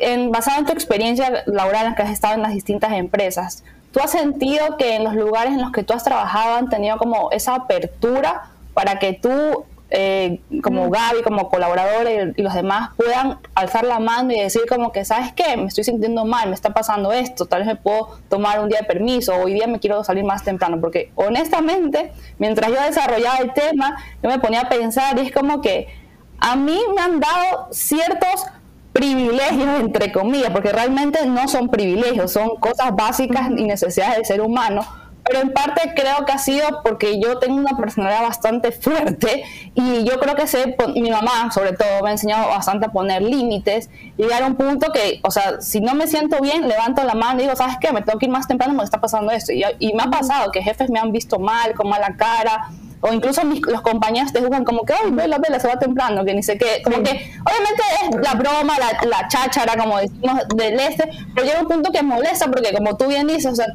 En, 0.00 0.30
basada 0.30 0.58
en 0.58 0.66
tu 0.66 0.72
experiencia 0.72 1.42
laboral 1.46 1.86
en 1.86 1.94
que 1.94 2.02
has 2.02 2.10
estado 2.10 2.34
en 2.34 2.42
las 2.42 2.52
distintas 2.52 2.92
empresas, 2.92 3.64
¿tú 3.92 4.00
has 4.00 4.10
sentido 4.10 4.76
que 4.76 4.96
en 4.96 5.04
los 5.04 5.14
lugares 5.14 5.52
en 5.52 5.60
los 5.60 5.72
que 5.72 5.82
tú 5.82 5.92
has 5.92 6.04
trabajado 6.04 6.56
han 6.56 6.68
tenido 6.68 6.96
como 6.98 7.30
esa 7.30 7.54
apertura 7.54 8.50
para 8.74 8.98
que 8.98 9.12
tú 9.12 9.64
eh, 9.92 10.40
como 10.62 10.88
Gaby, 10.88 11.22
como 11.22 11.48
colaboradores 11.48 12.32
y, 12.36 12.42
los 12.42 12.54
demás 12.54 12.90
puedan 12.96 13.38
alzar 13.56 13.84
la 13.84 13.98
mano 13.98 14.32
y 14.32 14.38
decir 14.38 14.62
como 14.68 14.92
que, 14.92 15.04
¿sabes 15.04 15.32
qué? 15.32 15.56
Me 15.56 15.64
estoy 15.64 15.82
sintiendo 15.82 16.24
mal, 16.24 16.48
me 16.48 16.54
está 16.54 16.72
pasando 16.72 17.12
esto, 17.12 17.46
tal 17.46 17.60
vez 17.60 17.66
me 17.66 17.76
puedo 17.76 18.18
tomar 18.28 18.60
un 18.60 18.68
día 18.68 18.80
de 18.82 18.86
permiso, 18.86 19.34
hoy 19.34 19.54
día 19.54 19.66
me 19.66 19.80
quiero 19.80 20.04
salir 20.04 20.22
más 20.22 20.44
temprano, 20.44 20.80
porque 20.80 21.10
honestamente, 21.16 22.12
mientras 22.38 22.70
yo 22.70 22.80
desarrollaba 22.80 23.38
el 23.38 23.52
tema, 23.52 23.96
yo 24.22 24.30
me 24.30 24.38
ponía 24.38 24.60
a 24.60 24.68
pensar 24.68 25.18
y 25.18 25.26
es 25.26 25.32
como 25.32 25.60
que 25.60 25.88
a 26.38 26.54
mí 26.54 26.80
me 26.94 27.02
han 27.02 27.18
dado 27.18 27.68
ciertos 27.72 28.46
privilegios, 28.92 29.80
entre 29.80 30.12
comillas, 30.12 30.50
porque 30.50 30.72
realmente 30.72 31.24
no 31.26 31.48
son 31.48 31.68
privilegios, 31.68 32.32
son 32.32 32.56
cosas 32.56 32.94
básicas 32.94 33.50
y 33.56 33.64
necesidades 33.64 34.16
del 34.16 34.26
ser 34.26 34.40
humano, 34.40 34.84
pero 35.30 35.42
en 35.42 35.52
parte 35.52 35.92
creo 35.94 36.24
que 36.26 36.32
ha 36.32 36.38
sido 36.38 36.82
porque 36.82 37.20
yo 37.20 37.38
tengo 37.38 37.56
una 37.56 37.76
personalidad 37.76 38.22
bastante 38.22 38.72
fuerte 38.72 39.44
y 39.74 40.02
yo 40.04 40.18
creo 40.18 40.34
que 40.34 40.46
sé, 40.48 40.76
mi 40.94 41.10
mamá 41.10 41.52
sobre 41.52 41.72
todo 41.72 42.02
me 42.02 42.08
ha 42.08 42.12
enseñado 42.12 42.48
bastante 42.48 42.86
a 42.86 42.88
poner 42.88 43.22
límites 43.22 43.90
llegar 44.16 44.42
a 44.42 44.46
un 44.46 44.56
punto 44.56 44.90
que, 44.92 45.20
o 45.22 45.30
sea, 45.30 45.60
si 45.60 45.80
no 45.80 45.94
me 45.94 46.08
siento 46.08 46.40
bien, 46.40 46.68
levanto 46.68 47.04
la 47.04 47.14
mano 47.14 47.38
y 47.38 47.42
digo, 47.42 47.54
¿sabes 47.54 47.76
qué? 47.80 47.92
Me 47.92 48.02
tengo 48.02 48.18
que 48.18 48.26
ir 48.26 48.32
más 48.32 48.48
temprano 48.48 48.74
porque 48.74 48.86
está 48.86 49.00
pasando 49.00 49.30
esto. 49.30 49.52
Y, 49.52 49.62
y 49.78 49.92
me 49.92 50.02
ha 50.02 50.10
pasado 50.10 50.50
que 50.50 50.62
jefes 50.62 50.90
me 50.90 50.98
han 50.98 51.12
visto 51.12 51.38
mal, 51.38 51.74
con 51.74 51.88
mala 51.88 52.16
cara, 52.16 52.70
o 53.02 53.12
incluso 53.12 53.42
los 53.44 53.80
compañeros 53.80 54.32
te 54.32 54.40
juzgan 54.40 54.64
como 54.64 54.84
que, 54.84 54.92
ay, 54.92 55.10
vela, 55.10 55.38
vela, 55.38 55.58
se 55.58 55.68
va 55.68 55.78
temprano, 55.78 56.24
que 56.24 56.34
ni 56.34 56.42
sé 56.42 56.58
qué, 56.58 56.82
como 56.84 57.02
que 57.02 57.10
obviamente 57.10 57.82
es 58.02 58.20
la 58.22 58.34
broma, 58.34 58.74
la, 58.78 59.08
la 59.08 59.28
cháchara, 59.28 59.76
como 59.76 59.98
decimos 59.98 60.40
del 60.54 60.78
este, 60.78 61.10
pero 61.34 61.46
llega 61.46 61.60
un 61.60 61.68
punto 61.68 61.90
que 61.92 62.02
molesta 62.02 62.46
porque 62.50 62.72
como 62.74 62.96
tú 62.96 63.06
bien 63.06 63.26
dices, 63.26 63.46
o 63.46 63.54
sea, 63.54 63.66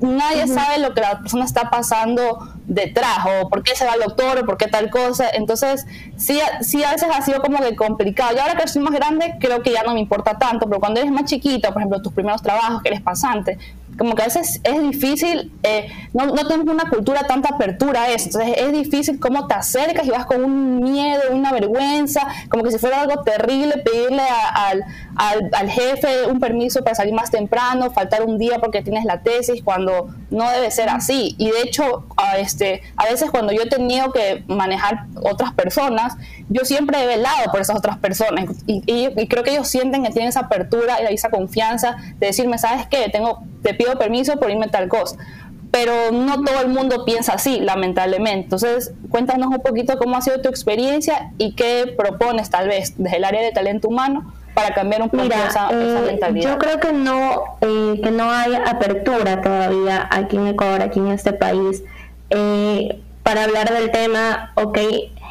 nadie 0.00 0.46
sabe 0.46 0.78
lo 0.78 0.92
que 0.92 1.00
la 1.00 1.20
persona 1.20 1.44
está 1.44 1.70
pasando 1.70 2.38
detrás, 2.66 3.18
o 3.26 3.48
por 3.48 3.62
qué 3.62 3.74
se 3.74 3.84
va 3.84 3.92
al 3.92 4.00
doctor, 4.00 4.40
o 4.40 4.44
por 4.44 4.56
qué 4.56 4.66
tal 4.66 4.90
cosa, 4.90 5.28
entonces 5.32 5.86
sí, 6.16 6.40
sí 6.60 6.84
a 6.84 6.92
veces 6.92 7.08
ha 7.14 7.22
sido 7.22 7.40
como 7.40 7.58
que 7.58 7.76
complicado, 7.76 8.36
y 8.36 8.38
ahora 8.38 8.54
que 8.54 8.68
soy 8.68 8.82
más 8.82 8.94
grande 8.94 9.36
creo 9.40 9.62
que 9.62 9.72
ya 9.72 9.82
no 9.82 9.94
me 9.94 10.00
importa 10.00 10.38
tanto, 10.38 10.66
pero 10.66 10.80
cuando 10.80 11.00
eres 11.00 11.12
más 11.12 11.24
chiquito, 11.24 11.72
por 11.72 11.80
ejemplo, 11.80 12.02
tus 12.02 12.12
primeros 12.12 12.42
trabajos, 12.42 12.82
que 12.82 12.88
eres 12.88 13.00
pasante, 13.00 13.58
como 13.98 14.14
que 14.14 14.22
a 14.22 14.26
veces 14.26 14.60
es 14.62 14.82
difícil, 14.82 15.52
eh, 15.62 15.88
no, 16.12 16.26
no, 16.26 16.46
tenemos 16.46 16.72
una 16.72 16.88
cultura 16.88 17.26
tanta 17.26 17.54
apertura 17.54 18.02
a 18.02 18.08
eso, 18.08 18.26
entonces 18.26 18.54
es 18.58 18.72
difícil 18.72 19.20
cómo 19.20 19.46
te 19.46 19.54
acercas 19.54 20.06
y 20.06 20.10
vas 20.10 20.26
con 20.26 20.42
un 20.42 20.80
miedo, 20.82 21.22
una 21.30 21.52
vergüenza, 21.52 22.26
como 22.48 22.62
que 22.62 22.70
si 22.70 22.78
fuera 22.78 23.02
algo 23.02 23.22
terrible 23.22 23.78
pedirle 23.78 24.22
al, 24.54 24.84
al, 25.16 25.50
al, 25.52 25.70
jefe 25.70 26.26
un 26.26 26.40
permiso 26.40 26.82
para 26.82 26.94
salir 26.94 27.14
más 27.14 27.30
temprano, 27.30 27.90
faltar 27.90 28.22
un 28.22 28.38
día 28.38 28.58
porque 28.58 28.82
tienes 28.82 29.04
la 29.04 29.22
tesis, 29.22 29.62
cuando 29.62 30.08
no 30.30 30.50
debe 30.50 30.70
ser 30.70 30.88
así. 30.88 31.34
Y 31.38 31.50
de 31.50 31.62
hecho, 31.62 32.06
a, 32.16 32.38
este, 32.38 32.82
a 32.96 33.04
veces 33.04 33.30
cuando 33.30 33.52
yo 33.52 33.62
he 33.62 33.68
tenido 33.68 34.12
que 34.12 34.44
manejar 34.46 35.06
otras 35.22 35.52
personas, 35.52 36.14
yo 36.48 36.64
siempre 36.64 37.02
he 37.02 37.06
velado 37.06 37.50
por 37.50 37.60
esas 37.60 37.76
otras 37.76 37.98
personas 37.98 38.46
y, 38.66 38.82
y, 38.86 39.28
creo 39.28 39.42
que 39.42 39.52
ellos 39.52 39.68
sienten 39.68 40.04
que 40.04 40.10
tienen 40.10 40.28
esa 40.28 40.40
apertura 40.40 40.98
y 41.08 41.14
esa 41.14 41.30
confianza 41.30 41.96
de 42.18 42.26
decirme, 42.28 42.58
¿sabes 42.58 42.86
qué? 42.86 43.08
Tengo, 43.10 43.42
te 43.62 43.74
pido 43.74 43.98
permiso 43.98 44.38
por 44.38 44.50
irme 44.50 44.68
tal 44.68 44.88
cosa. 44.88 45.16
Pero 45.70 46.12
no 46.12 46.44
todo 46.44 46.60
el 46.60 46.68
mundo 46.68 47.04
piensa 47.04 47.32
así, 47.32 47.58
lamentablemente. 47.58 48.44
Entonces, 48.44 48.92
cuéntanos 49.10 49.48
un 49.48 49.60
poquito 49.60 49.98
cómo 49.98 50.16
ha 50.16 50.20
sido 50.20 50.40
tu 50.40 50.48
experiencia 50.48 51.32
y 51.36 51.54
qué 51.54 51.92
propones 51.96 52.48
tal 52.48 52.68
vez 52.68 52.94
desde 52.96 53.16
el 53.16 53.24
área 53.24 53.42
de 53.42 53.50
talento 53.50 53.88
humano 53.88 54.32
para 54.54 54.72
cambiar 54.72 55.02
un 55.02 55.10
poco 55.10 55.24
esa, 55.24 55.68
eh, 55.70 56.02
mentalidad? 56.06 56.52
Yo 56.52 56.58
creo 56.58 56.80
que 56.80 56.92
no, 56.92 57.56
eh, 57.60 58.00
que 58.02 58.10
no 58.10 58.30
hay 58.30 58.54
apertura 58.54 59.42
todavía 59.42 60.08
aquí 60.10 60.36
en 60.36 60.46
Ecuador, 60.48 60.82
aquí 60.82 61.00
en 61.00 61.08
este 61.08 61.32
país, 61.32 61.82
eh, 62.30 63.00
para 63.22 63.44
hablar 63.44 63.72
del 63.72 63.90
tema, 63.90 64.52
ok, 64.54 64.78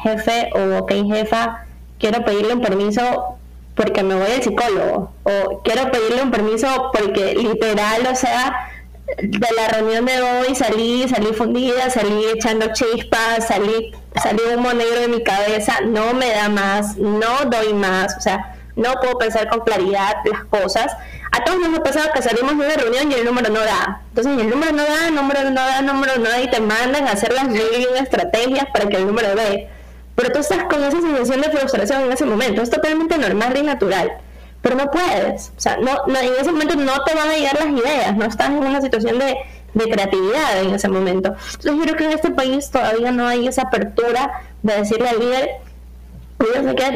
jefe 0.02 0.50
o 0.54 0.78
ok, 0.78 0.92
jefa, 1.06 1.64
quiero 1.98 2.24
pedirle 2.24 2.54
un 2.54 2.60
permiso 2.60 3.36
porque 3.74 4.02
me 4.02 4.14
voy 4.14 4.30
al 4.30 4.42
psicólogo, 4.42 5.10
o 5.24 5.62
quiero 5.64 5.90
pedirle 5.90 6.22
un 6.22 6.30
permiso 6.30 6.90
porque 6.92 7.34
literal, 7.34 8.06
o 8.10 8.14
sea, 8.14 8.70
de 9.18 9.48
la 9.56 9.68
reunión 9.68 10.04
de 10.04 10.20
hoy 10.20 10.54
salí, 10.54 11.06
salí 11.08 11.26
fundida, 11.34 11.90
salí 11.90 12.24
echando 12.34 12.72
chispas, 12.72 13.48
salí, 13.48 13.92
salí 14.22 14.40
humo 14.54 14.72
negro 14.72 15.00
de 15.00 15.08
mi 15.08 15.22
cabeza, 15.22 15.80
no 15.84 16.14
me 16.14 16.30
da 16.30 16.48
más, 16.48 16.96
no 16.96 17.44
doy 17.50 17.74
más, 17.74 18.16
o 18.16 18.20
sea, 18.20 18.53
no 18.76 18.94
puedo 19.00 19.18
pensar 19.18 19.48
con 19.48 19.60
claridad 19.60 20.16
las 20.24 20.44
cosas. 20.44 20.92
A 21.32 21.42
todos 21.44 21.58
nos 21.60 21.78
ha 21.78 21.82
pasado 21.82 22.10
que 22.14 22.22
salimos 22.22 22.58
de 22.58 22.66
una 22.66 22.74
reunión 22.74 23.10
y 23.10 23.14
el 23.14 23.24
número 23.24 23.50
no 23.50 23.60
da. 23.60 24.02
Entonces 24.08 24.38
el 24.38 24.50
número 24.50 24.72
no 24.72 24.82
da, 24.84 25.08
el 25.08 25.14
número 25.14 25.50
no 25.50 25.54
da, 25.54 25.78
el 25.78 25.86
número 25.86 26.16
no 26.18 26.28
da 26.28 26.40
y 26.40 26.50
te 26.50 26.60
mandan 26.60 27.06
a 27.08 27.12
hacer 27.12 27.32
las 27.32 27.48
mil 27.48 27.62
estrategias 28.00 28.66
para 28.72 28.88
que 28.88 28.96
el 28.96 29.06
número 29.06 29.34
dé. 29.34 29.68
Pero 30.14 30.32
tú 30.32 30.38
estás 30.38 30.64
con 30.64 30.82
esa 30.82 31.00
sensación 31.00 31.40
de 31.40 31.50
frustración 31.50 32.02
en 32.02 32.12
ese 32.12 32.24
momento. 32.24 32.62
Es 32.62 32.70
totalmente 32.70 33.18
normal 33.18 33.56
y 33.56 33.62
natural 33.62 34.12
pero 34.64 34.76
no 34.76 34.90
puedes. 34.90 35.52
O 35.58 35.60
sea, 35.60 35.76
no, 35.76 35.92
en 36.08 36.32
ese 36.40 36.50
momento 36.50 36.74
no 36.74 37.04
te 37.04 37.14
van 37.14 37.28
a 37.28 37.36
llegar 37.36 37.54
las 37.54 37.66
ideas, 37.66 38.16
no 38.16 38.24
estás 38.24 38.48
en 38.48 38.56
una 38.56 38.80
situación 38.80 39.18
de, 39.18 39.36
de 39.74 39.90
creatividad 39.90 40.62
en 40.62 40.74
ese 40.74 40.88
momento. 40.88 41.34
Entonces 41.52 41.74
yo 41.74 41.82
creo 41.82 41.96
que 41.96 42.04
en 42.06 42.12
este 42.12 42.30
país 42.30 42.70
todavía 42.70 43.12
no 43.12 43.26
hay 43.26 43.46
esa 43.46 43.62
apertura 43.62 44.40
de 44.62 44.76
decirle 44.78 45.10
al 45.10 45.18
líder, 45.18 45.50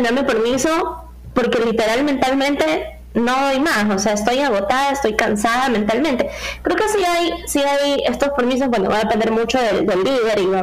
dame 0.03 0.25
permiso, 0.25 1.08
porque 1.39 1.61
literal 1.61 2.03
mentalmente 2.03 2.99
no 3.15 3.33
doy 3.47 3.61
más, 3.61 3.89
o 3.95 3.99
sea, 4.01 4.15
estoy 4.15 4.41
agotada, 4.41 4.91
estoy 4.91 5.15
cansada 5.15 5.69
mentalmente. 5.69 6.29
Creo 6.63 6.77
que 6.77 6.89
sí 6.89 6.99
hay, 7.05 7.33
sí 7.47 7.61
hay 7.61 8.03
estos 8.09 8.31
permisos, 8.31 8.69
bueno, 8.69 8.91
va 8.91 8.97
a 8.97 9.05
depender 9.05 9.31
mucho 9.31 9.57
del, 9.61 9.87
líder 9.87 10.41
y 10.41 10.47
va, 10.47 10.61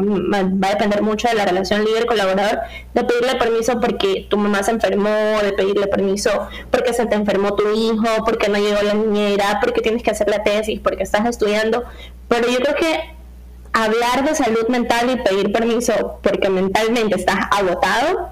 a 0.67 0.71
depender 0.71 1.01
mucho 1.01 1.29
de 1.29 1.35
la 1.35 1.45
relación 1.45 1.85
líder-colaborador, 1.85 2.59
de 2.93 3.03
pedirle 3.05 3.35
permiso 3.35 3.79
porque 3.79 4.27
tu 4.29 4.37
mamá 4.37 4.63
se 4.63 4.71
enfermó, 4.71 5.39
de 5.41 5.53
pedirle 5.53 5.87
permiso 5.87 6.49
porque 6.71 6.91
se 6.91 7.05
te 7.05 7.15
enfermó 7.15 7.55
tu 7.55 7.73
hijo, 7.73 8.25
porque 8.25 8.49
no 8.49 8.57
llegó 8.57 8.81
la 8.81 8.95
niñera, 8.95 9.59
porque 9.61 9.79
tienes 9.79 10.03
que 10.03 10.11
hacer 10.11 10.29
la 10.29 10.43
tesis, 10.43 10.81
porque 10.81 11.03
estás 11.03 11.25
estudiando, 11.25 11.85
pero 12.27 12.49
yo 12.49 12.57
creo 12.57 12.75
que 12.75 13.15
hablar 13.75 14.23
de 14.23 14.33
salud 14.35 14.67
mental 14.69 15.09
y 15.09 15.17
pedir 15.17 15.51
permiso 15.51 16.19
porque 16.21 16.49
mentalmente 16.49 17.15
estás 17.15 17.47
agotado, 17.51 18.29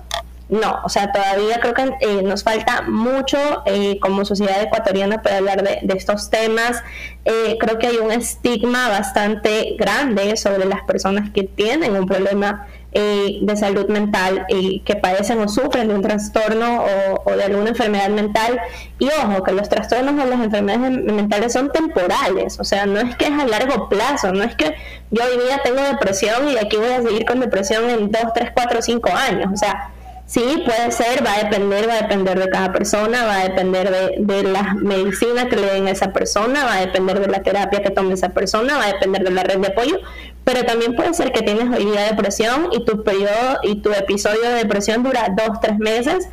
no, 0.54 0.82
o 0.84 0.90
sea, 0.90 1.12
todavía 1.12 1.60
creo 1.60 1.74
que 1.74 1.96
eh, 2.00 2.22
nos 2.22 2.44
falta 2.44 2.84
mucho 2.84 3.40
eh, 3.66 3.98
como 4.00 4.24
sociedad 4.24 4.62
ecuatoriana 4.62 5.24
para 5.24 5.38
hablar 5.38 5.64
de, 5.64 5.82
estos 5.96 6.30
temas. 6.30 6.84
Eh, 7.26 7.58
creo 7.60 7.80
que 7.80 7.88
hay 7.88 7.98
un 7.98 8.12
estigma 8.12 8.88
bastante 8.88 9.76
grande 9.80 10.38
sobre 10.38 10.66
las 10.66 10.84
personas 10.84 11.32
que 11.32 11.42
tienen 11.42 11.96
un 11.96 12.06
problema 12.06 12.68
de 12.94 13.58
salud 13.58 13.88
mental 13.88 14.46
y 14.50 14.82
que 14.82 14.96
padecen 14.96 15.40
o 15.42 15.48
sufren 15.48 15.88
de 15.88 15.96
un 15.96 16.04
trastorno 16.04 16.84
o, 16.84 17.24
o, 17.26 17.36
de 17.36 17.46
alguna 17.46 17.70
enfermedad 17.70 18.10
mental. 18.10 18.60
Y 19.00 19.08
ojo, 19.08 19.42
que 19.42 19.52
los 19.52 19.68
trastornos 19.68 20.24
o 20.24 20.30
las 20.30 20.40
enfermedades 20.40 21.02
mentales 21.02 21.54
son 21.54 21.72
temporales, 21.72 22.60
o 22.60 22.64
sea, 22.64 22.86
no 22.86 23.00
es 23.00 23.16
que 23.16 23.26
es 23.26 23.32
a 23.32 23.48
largo 23.48 23.90
plazo, 23.90 24.32
no 24.32 24.44
es 24.44 24.54
que 24.56 24.76
yo 25.10 25.24
hoy 25.24 25.44
día 25.44 25.60
tengo 25.64 25.82
depresión 25.82 26.48
y 26.50 26.58
aquí 26.58 26.78
voy 26.78 26.92
a 26.92 27.02
seguir 27.02 27.26
con 27.26 27.40
depresión 27.40 27.90
en 27.90 28.12
2, 28.12 28.22
3, 28.36 28.52
4, 28.54 28.82
5 28.84 29.10
años, 29.10 29.50
o 29.52 29.58
sea, 29.58 29.90
Sí, 30.34 30.64
puede 30.66 30.92
ser, 30.92 31.24
va 31.24 31.36
a 31.36 31.44
depender, 31.44 31.88
va 31.88 31.94
a 31.94 32.02
depender 32.02 32.40
de 32.40 32.50
cada 32.50 32.72
persona, 32.72 33.24
va 33.24 33.42
a 33.42 33.44
depender 33.44 33.92
de, 33.92 34.16
de 34.18 34.42
la 34.42 34.74
medicina 34.74 35.48
que 35.48 35.58
le 35.58 35.68
den 35.68 35.86
a 35.86 35.92
esa 35.92 36.12
persona, 36.12 36.66
va 36.66 36.78
a 36.78 36.80
depender 36.80 37.20
de 37.20 37.28
la 37.28 37.44
terapia 37.44 37.84
que 37.84 37.92
tome 37.92 38.16
esa 38.16 38.30
persona, 38.30 38.80
va 38.80 38.86
a 38.86 38.94
depender 38.94 39.24
de 39.24 39.30
la 39.30 39.44
red 39.44 39.60
de 39.60 39.68
apoyo, 39.68 40.00
pero 40.44 40.66
también 40.66 40.96
puede 40.96 41.14
ser 41.14 41.34
que 41.34 41.44
tienes 41.44 41.66
hoy 41.78 41.86
día 41.86 42.06
depresión 42.06 42.70
y 42.72 42.84
tu 42.84 43.04
periodo 43.04 43.60
y 43.62 43.84
tu 43.84 43.92
episodio 43.92 44.42
de 44.42 44.56
depresión 44.56 45.04
dura 45.04 45.28
dos, 45.38 45.60
tres 45.62 45.78
meses, 45.78 46.28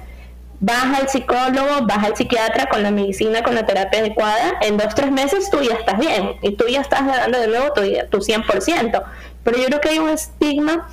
vas 0.61 0.99
al 0.99 1.11
psicólogo, 1.11 1.85
vas 1.87 2.03
al 2.03 2.17
psiquiatra 2.17 2.71
con 2.71 2.83
la 2.83 2.91
medicina, 2.91 3.43
con 3.43 3.55
la 3.55 3.67
terapia 3.67 4.01
adecuada, 4.01 4.55
en 4.63 4.79
dos, 4.79 4.95
tres 4.95 5.13
meses 5.13 5.51
tú 5.51 5.61
ya 5.61 5.75
estás 5.75 5.99
bien 5.99 6.37
y 6.41 6.53
tú 6.53 6.65
ya 6.69 6.81
estás 6.81 7.07
dando 7.07 7.39
de 7.39 7.49
nuevo 7.49 7.75
tu, 7.75 7.83
tu 8.09 8.25
100%. 8.25 9.03
Pero 9.45 9.59
yo 9.59 9.67
creo 9.67 9.81
que 9.83 9.89
hay 9.91 9.99
un 9.99 10.09
estigma 10.09 10.89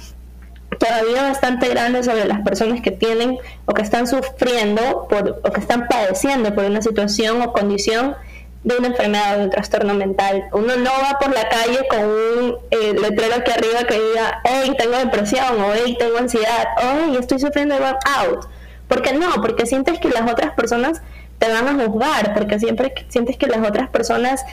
todavía 0.78 1.24
bastante 1.24 1.70
grande 1.70 2.04
sobre 2.04 2.26
las 2.26 2.42
personas 2.42 2.82
que 2.82 2.92
tienen 2.92 3.38
o 3.66 3.74
que 3.74 3.82
están 3.82 4.08
sufriendo 4.08 5.08
por, 5.10 5.42
o 5.44 5.52
que 5.52 5.60
están 5.60 5.88
padeciendo 5.88 6.54
por 6.54 6.66
una 6.66 6.82
situación 6.82 7.42
o 7.42 7.54
condición 7.54 8.16
de 8.63 8.78
una 8.78 8.88
enfermedad 8.88 9.36
o 9.36 9.38
de 9.40 9.44
un 9.46 9.50
trastorno 9.50 9.94
mental. 9.94 10.44
Uno 10.52 10.76
no 10.76 10.92
va 10.92 11.18
por 11.20 11.34
la 11.34 11.48
calle 11.48 11.88
con 11.90 12.00
un 12.00 12.56
eh, 12.72 12.94
letrero 12.94 13.36
aquí 13.36 13.52
arriba 13.52 13.84
que 13.88 13.94
diga, 13.94 14.42
hey, 14.44 14.74
tengo 14.78 14.98
depresión, 14.98 15.62
o 15.62 15.74
hey, 15.74 15.96
tengo 15.98 16.18
ansiedad, 16.18 16.66
o 16.78 16.82
hey, 16.82 17.18
estoy 17.20 17.40
sufriendo 17.40 17.76
de 17.76 17.82
burnout. 17.82 18.50
¿Por 18.88 19.02
qué 19.02 19.13
no? 19.13 19.28
Porque 19.42 19.66
sientes 19.66 20.00
que 20.00 20.10
las 20.10 20.30
otras 20.30 20.54
personas 20.54 21.02
te 21.40 21.52
van 21.52 21.68
a 21.68 21.86
juzgar, 21.86 22.34
porque 22.34 22.60
siempre 22.60 22.94
sientes 23.10 23.38
que 23.38 23.48
las 23.48 23.66
otras 23.68 23.90
personas 23.90 24.44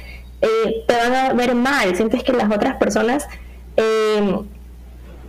eh, 0.42 0.84
te 0.86 0.94
van 0.94 1.14
a 1.14 1.32
ver 1.32 1.54
mal, 1.54 1.96
sientes 1.96 2.22
que 2.22 2.32
las 2.32 2.50
otras 2.50 2.76
personas 2.76 3.26
eh, 3.76 4.44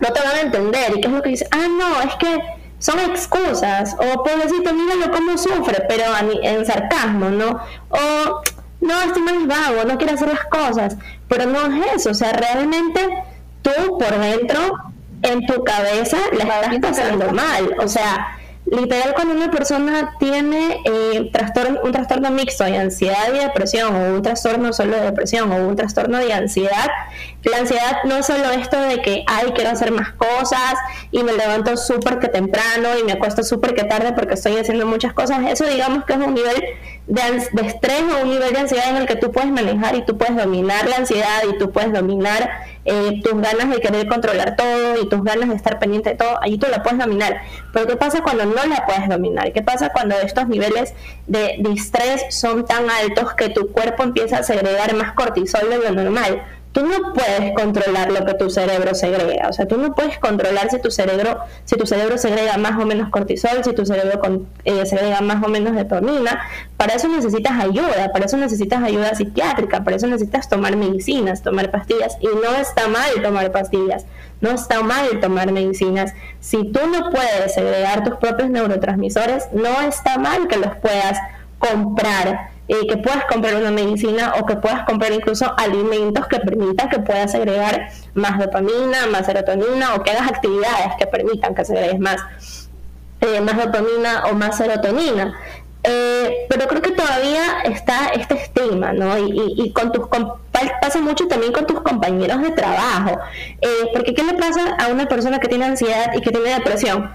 no 0.00 0.12
te 0.12 0.20
van 0.20 0.36
a 0.36 0.40
entender. 0.40 0.92
¿Y 0.96 1.00
qué 1.00 1.08
es 1.08 1.12
lo 1.12 1.22
que 1.22 1.30
dice? 1.30 1.48
Ah, 1.50 1.66
no, 1.68 2.00
es 2.02 2.14
que 2.16 2.38
son 2.78 2.98
excusas. 3.00 3.94
O 3.98 4.22
pobrecito, 4.22 4.72
míralo 4.74 5.10
cómo 5.12 5.38
sufre, 5.38 5.84
pero 5.88 6.04
en 6.42 6.66
sarcasmo, 6.66 7.30
¿no? 7.30 7.60
O 7.88 8.42
no, 8.80 9.02
estoy 9.02 9.22
más 9.22 9.46
vago, 9.46 9.84
no 9.84 9.96
quiero 9.96 10.14
hacer 10.14 10.28
las 10.28 10.44
cosas. 10.44 10.96
Pero 11.28 11.46
no 11.46 11.66
es 11.66 11.96
eso, 11.96 12.10
o 12.10 12.14
sea, 12.14 12.32
realmente 12.32 13.00
tú 13.62 13.98
por 13.98 14.18
dentro, 14.18 14.60
en 15.22 15.46
tu 15.46 15.64
cabeza, 15.64 16.18
la 16.32 16.44
estás 16.44 16.78
pasando 16.80 17.32
mal. 17.32 17.74
O 17.80 17.88
sea, 17.88 18.38
literal 18.66 19.14
cuando 19.14 19.34
una 19.34 19.50
persona 19.50 20.14
tiene 20.18 20.82
eh, 20.84 21.30
trastorno, 21.32 21.80
un 21.82 21.92
trastorno 21.92 22.30
mixto 22.30 22.64
de 22.64 22.76
ansiedad 22.76 23.34
y 23.34 23.38
depresión 23.38 23.94
o 23.94 24.14
un 24.14 24.22
trastorno 24.22 24.72
solo 24.72 24.96
de 24.96 25.02
depresión 25.02 25.50
o 25.52 25.56
un 25.66 25.76
trastorno 25.76 26.18
de 26.18 26.32
ansiedad, 26.32 26.90
la 27.50 27.58
ansiedad 27.58 27.98
no 28.04 28.16
es 28.16 28.26
solo 28.26 28.50
esto 28.50 28.80
de 28.80 29.00
que, 29.02 29.24
ay, 29.26 29.52
quiero 29.54 29.70
hacer 29.70 29.92
más 29.92 30.12
cosas 30.12 30.74
y 31.10 31.22
me 31.22 31.32
levanto 31.32 31.76
súper 31.76 32.18
que 32.18 32.28
temprano 32.28 32.98
y 33.00 33.04
me 33.04 33.12
acuesto 33.12 33.42
súper 33.42 33.74
que 33.74 33.84
tarde 33.84 34.12
porque 34.12 34.34
estoy 34.34 34.56
haciendo 34.56 34.86
muchas 34.86 35.12
cosas, 35.12 35.38
eso 35.48 35.64
digamos 35.64 36.04
que 36.04 36.14
es 36.14 36.18
un 36.18 36.34
nivel 36.34 36.64
de, 37.06 37.22
de 37.52 37.66
estrés 37.66 38.02
o 38.02 38.24
un 38.24 38.30
nivel 38.30 38.52
de 38.52 38.58
ansiedad 38.58 38.90
en 38.90 38.96
el 38.96 39.06
que 39.06 39.16
tú 39.16 39.30
puedes 39.30 39.50
manejar 39.50 39.94
y 39.94 40.04
tú 40.04 40.18
puedes 40.18 40.36
dominar 40.36 40.88
la 40.88 40.96
ansiedad 40.96 41.42
y 41.48 41.56
tú 41.56 41.70
puedes 41.70 41.92
dominar 41.92 42.50
eh, 42.84 43.20
tus 43.22 43.40
ganas 43.40 43.70
de 43.70 43.80
querer 43.80 44.06
controlar 44.08 44.56
todo 44.56 45.00
y 45.00 45.08
tus 45.08 45.22
ganas 45.22 45.48
de 45.48 45.56
estar 45.56 45.78
pendiente 45.78 46.10
de 46.10 46.16
todo, 46.16 46.40
allí 46.42 46.58
tú 46.58 46.66
la 46.70 46.82
puedes 46.82 46.98
dominar. 46.98 47.42
Pero 47.72 47.86
¿qué 47.86 47.96
pasa 47.96 48.22
cuando 48.22 48.44
no 48.44 48.64
la 48.66 48.86
puedes 48.86 49.08
dominar? 49.08 49.52
¿Qué 49.52 49.62
pasa 49.62 49.90
cuando 49.90 50.16
estos 50.16 50.48
niveles 50.48 50.94
de, 51.26 51.56
de 51.58 51.72
estrés 51.72 52.24
son 52.30 52.64
tan 52.64 52.88
altos 52.90 53.34
que 53.34 53.48
tu 53.48 53.72
cuerpo 53.72 54.02
empieza 54.02 54.38
a 54.38 54.42
segregar 54.42 54.94
más 54.94 55.12
cortisol 55.12 55.68
de 55.68 55.78
lo 55.78 55.90
normal? 55.90 56.42
Tú 56.76 56.84
no 56.84 57.14
puedes 57.14 57.54
controlar 57.54 58.12
lo 58.12 58.26
que 58.26 58.34
tu 58.34 58.50
cerebro 58.50 58.94
segrega, 58.94 59.48
o 59.48 59.52
sea, 59.54 59.66
tú 59.66 59.78
no 59.78 59.94
puedes 59.94 60.18
controlar 60.18 60.68
si 60.68 60.78
tu 60.78 60.90
cerebro, 60.90 61.38
si 61.64 61.74
tu 61.74 61.86
cerebro 61.86 62.18
segrega 62.18 62.58
más 62.58 62.78
o 62.78 62.84
menos 62.84 63.08
cortisol, 63.08 63.64
si 63.64 63.72
tu 63.72 63.86
cerebro 63.86 64.20
eh, 64.66 64.84
segrega 64.84 65.22
más 65.22 65.42
o 65.42 65.48
menos 65.48 65.74
dopamina, 65.74 66.38
para 66.76 66.92
eso 66.92 67.08
necesitas 67.08 67.58
ayuda, 67.58 68.12
para 68.12 68.26
eso 68.26 68.36
necesitas 68.36 68.82
ayuda 68.82 69.14
psiquiátrica, 69.14 69.84
para 69.84 69.96
eso 69.96 70.06
necesitas 70.06 70.50
tomar 70.50 70.76
medicinas, 70.76 71.40
tomar 71.40 71.70
pastillas, 71.70 72.18
y 72.20 72.26
no 72.26 72.54
está 72.60 72.88
mal 72.88 73.22
tomar 73.22 73.50
pastillas, 73.52 74.04
no 74.42 74.50
está 74.50 74.82
mal 74.82 75.18
tomar 75.22 75.52
medicinas. 75.52 76.12
Si 76.40 76.58
tú 76.72 76.80
no 76.92 77.10
puedes 77.10 77.54
segregar 77.54 78.04
tus 78.04 78.16
propios 78.16 78.50
neurotransmisores, 78.50 79.48
no 79.52 79.80
está 79.80 80.18
mal 80.18 80.46
que 80.46 80.58
los 80.58 80.76
puedas 80.76 81.18
comprar 81.58 82.50
eh, 82.68 82.86
que 82.88 82.96
puedas 82.96 83.24
comprar 83.26 83.54
una 83.54 83.70
medicina 83.70 84.34
o 84.40 84.46
que 84.46 84.56
puedas 84.56 84.84
comprar 84.84 85.12
incluso 85.12 85.54
alimentos 85.56 86.26
que 86.26 86.40
permitan 86.40 86.88
que 86.88 86.98
puedas 86.98 87.34
agregar 87.34 87.90
más 88.14 88.38
dopamina, 88.38 89.06
más 89.10 89.26
serotonina 89.26 89.94
o 89.94 90.02
que 90.02 90.10
hagas 90.10 90.28
actividades 90.28 90.94
que 90.98 91.06
permitan 91.06 91.54
que 91.54 91.62
agregues 91.62 92.00
más, 92.00 92.68
eh, 93.20 93.40
más 93.40 93.56
dopamina 93.56 94.24
o 94.30 94.34
más 94.34 94.56
serotonina. 94.56 95.38
Eh, 95.84 96.46
pero 96.48 96.66
creo 96.66 96.82
que 96.82 96.90
todavía 96.90 97.60
está 97.64 98.08
este 98.08 98.34
estigma, 98.34 98.92
¿no? 98.92 99.16
Y, 99.16 99.54
y, 99.56 99.72
con 99.72 99.92
tus 99.92 100.08
pasa 100.80 101.00
mucho 101.00 101.28
también 101.28 101.52
con 101.52 101.64
tus 101.64 101.80
compañeros 101.82 102.42
de 102.42 102.50
trabajo, 102.50 103.20
porque 103.92 104.12
¿qué 104.12 104.24
le 104.24 104.34
pasa 104.34 104.74
a 104.80 104.88
una 104.88 105.06
persona 105.06 105.38
que 105.38 105.46
tiene 105.46 105.66
ansiedad 105.66 106.12
y 106.14 106.20
que 106.20 106.32
tiene 106.32 106.54
depresión? 106.54 107.12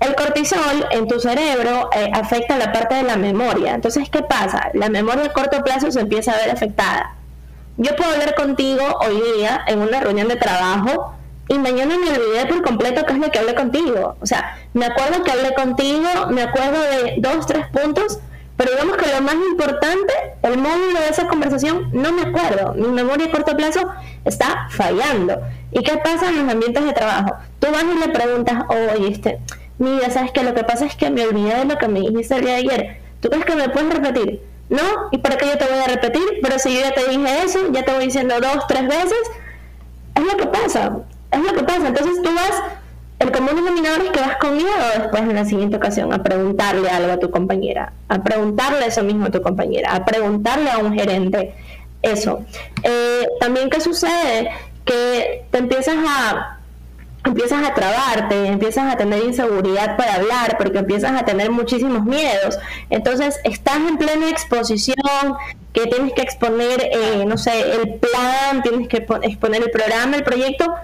El 0.00 0.14
cortisol 0.14 0.86
en 0.90 1.08
tu 1.08 1.18
cerebro 1.18 1.90
eh, 1.94 2.10
afecta 2.12 2.56
la 2.58 2.72
parte 2.72 2.96
de 2.96 3.02
la 3.02 3.16
memoria. 3.16 3.74
Entonces, 3.74 4.08
¿qué 4.10 4.22
pasa? 4.22 4.70
La 4.74 4.88
memoria 4.88 5.26
a 5.26 5.32
corto 5.32 5.62
plazo 5.62 5.90
se 5.90 6.00
empieza 6.00 6.32
a 6.32 6.36
ver 6.36 6.50
afectada. 6.50 7.14
Yo 7.78 7.94
puedo 7.96 8.10
hablar 8.10 8.34
contigo 8.34 8.82
hoy 9.00 9.20
día 9.36 9.62
en 9.66 9.80
una 9.80 10.00
reunión 10.00 10.28
de 10.28 10.36
trabajo 10.36 11.14
y 11.48 11.58
mañana 11.58 11.96
me 11.98 12.10
olvidé 12.10 12.46
por 12.46 12.62
completo 12.62 13.04
qué 13.06 13.12
es 13.12 13.18
lo 13.18 13.30
que 13.30 13.38
hablé 13.38 13.54
contigo. 13.54 14.16
O 14.20 14.26
sea, 14.26 14.58
me 14.74 14.86
acuerdo 14.86 15.22
que 15.22 15.30
hablé 15.30 15.54
contigo, 15.54 16.08
me 16.30 16.42
acuerdo 16.42 16.80
de 16.80 17.16
dos, 17.18 17.46
tres 17.46 17.66
puntos, 17.68 18.18
pero 18.56 18.70
digamos 18.70 18.96
que 18.96 19.12
lo 19.12 19.20
más 19.20 19.34
importante, 19.34 20.12
el 20.42 20.56
módulo 20.58 21.00
de 21.00 21.08
esa 21.10 21.28
conversación, 21.28 21.90
no 21.92 22.12
me 22.12 22.22
acuerdo. 22.22 22.74
Mi 22.74 22.88
memoria 22.88 23.26
a 23.26 23.30
corto 23.30 23.56
plazo 23.56 23.80
está 24.24 24.68
fallando. 24.70 25.40
¿Y 25.70 25.82
qué 25.82 25.98
pasa 25.98 26.30
en 26.30 26.42
los 26.42 26.52
ambientes 26.52 26.84
de 26.84 26.92
trabajo? 26.92 27.36
Tú 27.60 27.68
vas 27.70 27.84
y 27.84 27.98
le 27.98 28.08
preguntas, 28.08 28.64
oye, 28.68 29.12
este, 29.12 29.38
mira, 29.78 30.10
¿sabes 30.10 30.32
qué? 30.32 30.42
Lo 30.42 30.54
que 30.54 30.64
pasa 30.64 30.86
es 30.86 30.96
que 30.96 31.10
me 31.10 31.26
olvidé 31.26 31.56
de 31.56 31.64
lo 31.64 31.78
que 31.78 31.88
me 31.88 32.00
dijiste 32.00 32.36
el 32.36 32.44
día 32.44 32.54
de 32.54 32.58
ayer. 32.58 33.00
¿Tú 33.20 33.28
crees 33.28 33.44
que 33.44 33.56
me 33.56 33.68
puedes 33.68 33.92
repetir? 33.92 34.42
No, 34.68 34.82
¿y 35.12 35.18
para 35.18 35.36
qué 35.36 35.46
yo 35.46 35.58
te 35.58 35.64
voy 35.64 35.78
a 35.78 35.86
repetir? 35.86 36.22
Pero 36.42 36.58
si 36.58 36.74
yo 36.74 36.80
ya 36.80 36.92
te 36.92 37.08
dije 37.08 37.44
eso, 37.44 37.72
ya 37.72 37.84
te 37.84 37.92
voy 37.92 38.06
diciendo 38.06 38.34
dos, 38.40 38.66
tres 38.66 38.86
veces, 38.88 39.20
es 40.14 40.24
lo 40.24 40.36
que 40.36 40.46
pasa 40.46 41.04
es 41.30 41.44
lo 41.44 41.52
que 41.52 41.64
pasa. 41.64 41.88
Entonces 41.88 42.22
tú 42.22 42.30
vas, 42.34 42.62
el 43.18 43.32
común 43.32 43.56
denominador 43.56 44.02
es 44.02 44.10
que 44.10 44.20
vas 44.20 44.36
con 44.36 44.56
miedo 44.56 44.70
después 44.98 45.22
en 45.22 45.34
la 45.34 45.44
siguiente 45.44 45.76
ocasión 45.76 46.12
a 46.12 46.22
preguntarle 46.22 46.88
algo 46.88 47.12
a 47.12 47.18
tu 47.18 47.30
compañera, 47.30 47.92
a 48.08 48.22
preguntarle 48.22 48.86
eso 48.86 49.02
mismo 49.02 49.26
a 49.26 49.30
tu 49.30 49.42
compañera, 49.42 49.94
a 49.94 50.04
preguntarle 50.04 50.70
a 50.70 50.78
un 50.78 50.94
gerente 50.94 51.54
eso. 52.02 52.44
Eh, 52.82 53.26
también, 53.40 53.70
¿qué 53.70 53.80
sucede? 53.80 54.50
Que 54.84 55.44
te 55.50 55.58
empiezas 55.58 55.96
a 56.06 56.55
empiezas 57.26 57.68
a 57.68 57.74
trabarte, 57.74 58.46
empiezas 58.46 58.92
a 58.92 58.96
tener 58.96 59.24
inseguridad 59.24 59.96
para 59.96 60.14
hablar, 60.14 60.56
porque 60.58 60.78
empiezas 60.78 61.20
a 61.20 61.24
tener 61.24 61.50
muchísimos 61.50 62.04
miedos. 62.04 62.58
Entonces, 62.90 63.38
estás 63.44 63.76
en 63.76 63.98
plena 63.98 64.28
exposición, 64.30 64.96
que 65.72 65.86
tienes 65.86 66.14
que 66.14 66.22
exponer, 66.22 66.90
eh, 66.92 67.24
no 67.26 67.36
sé, 67.36 67.60
el 67.60 67.94
plan, 67.94 68.62
tienes 68.62 68.88
que 68.88 69.06
exponer 69.22 69.62
el 69.62 69.70
programa, 69.70 70.16
el 70.16 70.24
proyecto, 70.24 70.74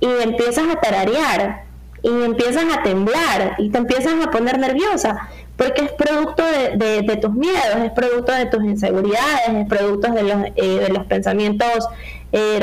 y 0.00 0.06
empiezas 0.22 0.68
a 0.68 0.80
tararear 0.80 1.64
y 2.02 2.08
empiezas 2.08 2.64
a 2.72 2.82
temblar 2.82 3.56
y 3.58 3.70
te 3.70 3.78
empiezas 3.78 4.14
a 4.24 4.30
poner 4.30 4.58
nerviosa 4.58 5.28
porque 5.56 5.84
es 5.84 5.92
producto 5.92 6.44
de, 6.44 7.18
tus 7.20 7.32
miedos, 7.32 7.76
es 7.82 7.90
producto 7.92 8.32
de 8.32 8.46
tus 8.46 8.62
inseguridades, 8.62 9.48
es 9.48 9.66
producto 9.66 10.12
de 10.12 10.22
los, 10.22 10.44
eh, 10.54 10.78
de 10.80 10.88
los 10.90 11.06
pensamientos 11.06 11.88
eh, 12.32 12.60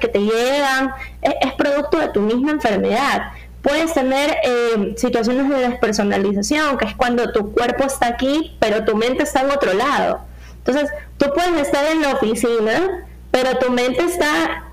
que 0.00 0.08
te 0.08 0.18
llegan, 0.18 0.92
es, 1.20 1.52
producto 1.54 1.98
de 1.98 2.08
tu 2.08 2.20
misma 2.20 2.52
enfermedad. 2.52 3.32
Puedes 3.62 3.94
tener 3.94 4.36
eh, 4.44 4.94
situaciones 4.96 5.48
de 5.48 5.68
despersonalización, 5.68 6.78
que 6.78 6.86
es 6.86 6.96
cuando 6.96 7.30
tu 7.32 7.52
cuerpo 7.52 7.84
está 7.84 8.08
aquí, 8.08 8.56
pero 8.58 8.84
tu 8.84 8.96
mente 8.96 9.22
está 9.22 9.42
en 9.42 9.50
otro 9.50 9.72
lado. 9.72 10.20
Entonces, 10.58 10.90
tú 11.18 11.26
puedes 11.34 11.60
estar 11.60 11.84
en 11.86 12.02
la 12.02 12.14
oficina, 12.14 13.06
pero 13.30 13.58
tu 13.58 13.70
mente 13.70 14.04
está 14.04 14.64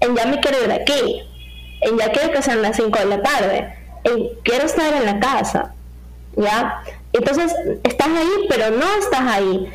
en 0.00 0.14
ya 0.14 0.26
me 0.26 0.40
quiero 0.40 0.64
ir 0.64 0.72
aquí, 0.72 1.22
en 1.80 1.98
ya 1.98 2.12
quiero 2.12 2.32
que 2.32 2.42
sean 2.42 2.62
las 2.62 2.76
5 2.76 2.98
de 2.98 3.04
la 3.06 3.22
tarde, 3.22 3.74
en 4.04 4.28
quiero 4.44 4.66
estar 4.66 4.92
en 4.94 5.06
la 5.06 5.18
casa, 5.18 5.74
¿ya? 6.36 6.82
Entonces, 7.12 7.54
estás 7.82 8.08
ahí, 8.08 8.46
pero 8.48 8.70
no 8.70 8.86
estás 8.98 9.22
ahí. 9.22 9.72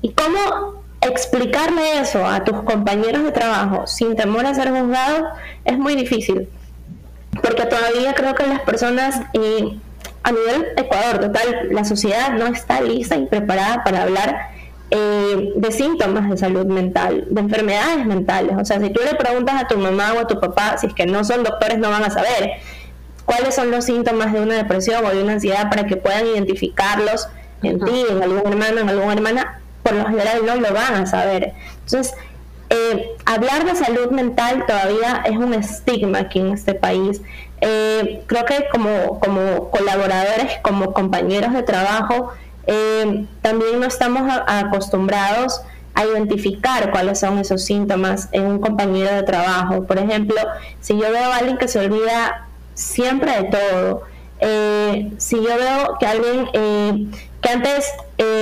¿Y 0.00 0.12
cómo 0.12 0.81
explicarle 1.02 2.00
eso 2.00 2.24
a 2.26 2.44
tus 2.44 2.62
compañeros 2.62 3.24
de 3.24 3.32
trabajo 3.32 3.86
sin 3.86 4.16
temor 4.16 4.46
a 4.46 4.54
ser 4.54 4.70
juzgado 4.70 5.26
es 5.64 5.78
muy 5.78 5.94
difícil? 5.96 6.48
Porque 7.42 7.64
todavía 7.64 8.14
creo 8.14 8.34
que 8.34 8.46
las 8.46 8.60
personas, 8.60 9.20
y 9.32 9.80
a 10.22 10.32
nivel 10.32 10.66
Ecuador, 10.76 11.18
total, 11.18 11.68
la 11.70 11.84
sociedad 11.84 12.32
no 12.32 12.46
está 12.46 12.80
lista 12.80 13.16
y 13.16 13.26
preparada 13.26 13.82
para 13.84 14.02
hablar 14.02 14.52
eh, 14.90 15.52
de 15.56 15.72
síntomas 15.72 16.28
de 16.28 16.36
salud 16.36 16.66
mental, 16.66 17.26
de 17.30 17.40
enfermedades 17.40 18.04
mentales. 18.04 18.56
O 18.60 18.64
sea, 18.64 18.78
si 18.78 18.90
tú 18.90 19.00
le 19.02 19.14
preguntas 19.14 19.62
a 19.62 19.66
tu 19.66 19.78
mamá 19.78 20.12
o 20.12 20.20
a 20.20 20.26
tu 20.26 20.38
papá, 20.38 20.76
si 20.76 20.88
es 20.88 20.94
que 20.94 21.06
no 21.06 21.24
son 21.24 21.42
doctores, 21.42 21.78
no 21.78 21.88
van 21.88 22.04
a 22.04 22.10
saber 22.10 22.50
cuáles 23.24 23.54
son 23.54 23.70
los 23.70 23.86
síntomas 23.86 24.32
de 24.32 24.40
una 24.40 24.54
depresión 24.54 25.04
o 25.04 25.08
de 25.08 25.22
una 25.22 25.34
ansiedad 25.34 25.70
para 25.70 25.86
que 25.86 25.96
puedan 25.96 26.26
identificarlos 26.26 27.28
en 27.62 27.80
ti, 27.80 28.04
en 28.10 28.22
algún 28.22 28.52
hermano, 28.52 28.80
en 28.80 28.88
alguna 28.90 29.12
hermana, 29.14 29.61
por 29.82 29.94
lo 29.94 30.06
general 30.06 30.44
no 30.46 30.56
lo 30.56 30.72
van 30.72 30.94
a 30.94 31.06
saber. 31.06 31.52
Entonces, 31.84 32.14
eh, 32.70 33.16
hablar 33.26 33.64
de 33.64 33.74
salud 33.74 34.10
mental 34.10 34.64
todavía 34.66 35.22
es 35.26 35.36
un 35.36 35.54
estigma 35.54 36.20
aquí 36.20 36.38
en 36.40 36.52
este 36.52 36.74
país. 36.74 37.20
Eh, 37.60 38.22
creo 38.26 38.44
que 38.44 38.66
como, 38.70 39.20
como 39.20 39.70
colaboradores, 39.70 40.58
como 40.62 40.92
compañeros 40.92 41.52
de 41.52 41.62
trabajo, 41.62 42.32
eh, 42.66 43.26
también 43.42 43.80
no 43.80 43.86
estamos 43.86 44.22
acostumbrados 44.46 45.60
a 45.94 46.04
identificar 46.06 46.90
cuáles 46.90 47.20
son 47.20 47.38
esos 47.38 47.64
síntomas 47.64 48.28
en 48.32 48.46
un 48.46 48.58
compañero 48.60 49.14
de 49.14 49.22
trabajo. 49.22 49.84
Por 49.84 49.98
ejemplo, 49.98 50.36
si 50.80 50.94
yo 50.94 51.10
veo 51.10 51.30
a 51.30 51.36
alguien 51.36 51.58
que 51.58 51.68
se 51.68 51.78
olvida 51.78 52.46
siempre 52.74 53.42
de 53.42 53.44
todo, 53.44 54.02
eh, 54.40 55.12
si 55.18 55.36
yo 55.36 55.56
veo 55.56 55.96
que 56.00 56.06
alguien 56.06 56.48
eh, 56.52 57.06
que 57.42 57.50
antes, 57.50 57.92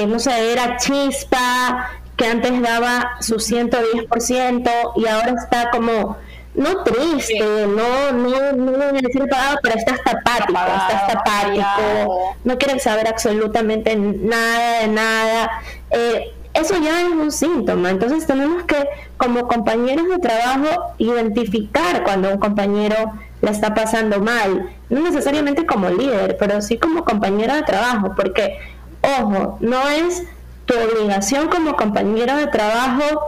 no 0.09 0.19
sé, 0.19 0.53
era 0.53 0.77
chispa, 0.77 1.91
que 2.17 2.27
antes 2.27 2.61
daba 2.61 3.17
su 3.21 3.37
110% 3.37 4.71
y 4.97 5.07
ahora 5.07 5.35
está 5.43 5.71
como 5.71 6.17
no 6.55 6.83
triste, 6.83 7.67
no, 7.67 8.13
no, 8.13 8.53
no 8.53 8.73
voy 8.73 8.83
a 8.83 8.93
decir 8.93 9.27
pagado, 9.29 9.59
pero 9.63 9.77
estás 9.77 10.01
apático, 10.01 10.59
estás 10.59 11.15
apático, 11.15 12.37
no 12.45 12.59
quieres 12.59 12.83
saber 12.83 13.07
absolutamente 13.09 13.97
nada 13.97 14.81
de 14.81 14.89
nada. 14.89 15.51
Eh, 15.91 16.35
eso 16.53 16.75
ya 16.83 17.03
es 17.03 17.09
un 17.09 17.31
síntoma, 17.31 17.91
entonces 17.91 18.27
tenemos 18.27 18.65
que 18.65 18.77
como 19.17 19.47
compañeros 19.47 20.09
de 20.09 20.19
trabajo 20.19 20.95
identificar 20.99 22.03
cuando 22.03 22.31
un 22.31 22.39
compañero 22.39 23.13
la 23.41 23.53
está 23.53 23.73
pasando 23.73 24.21
mal, 24.21 24.71
no 24.89 25.01
necesariamente 25.01 25.65
como 25.65 25.89
líder, 25.89 26.37
pero 26.39 26.61
sí 26.61 26.77
como 26.77 27.05
compañero 27.05 27.55
de 27.55 27.63
trabajo, 27.63 28.13
porque, 28.17 28.59
ojo, 29.03 29.59
no 29.61 29.89
es 29.89 30.25
tu 30.67 30.75
obligación 30.75 31.49
como 31.49 31.77
compañero 31.77 32.37
de 32.37 32.47
trabajo 32.47 33.27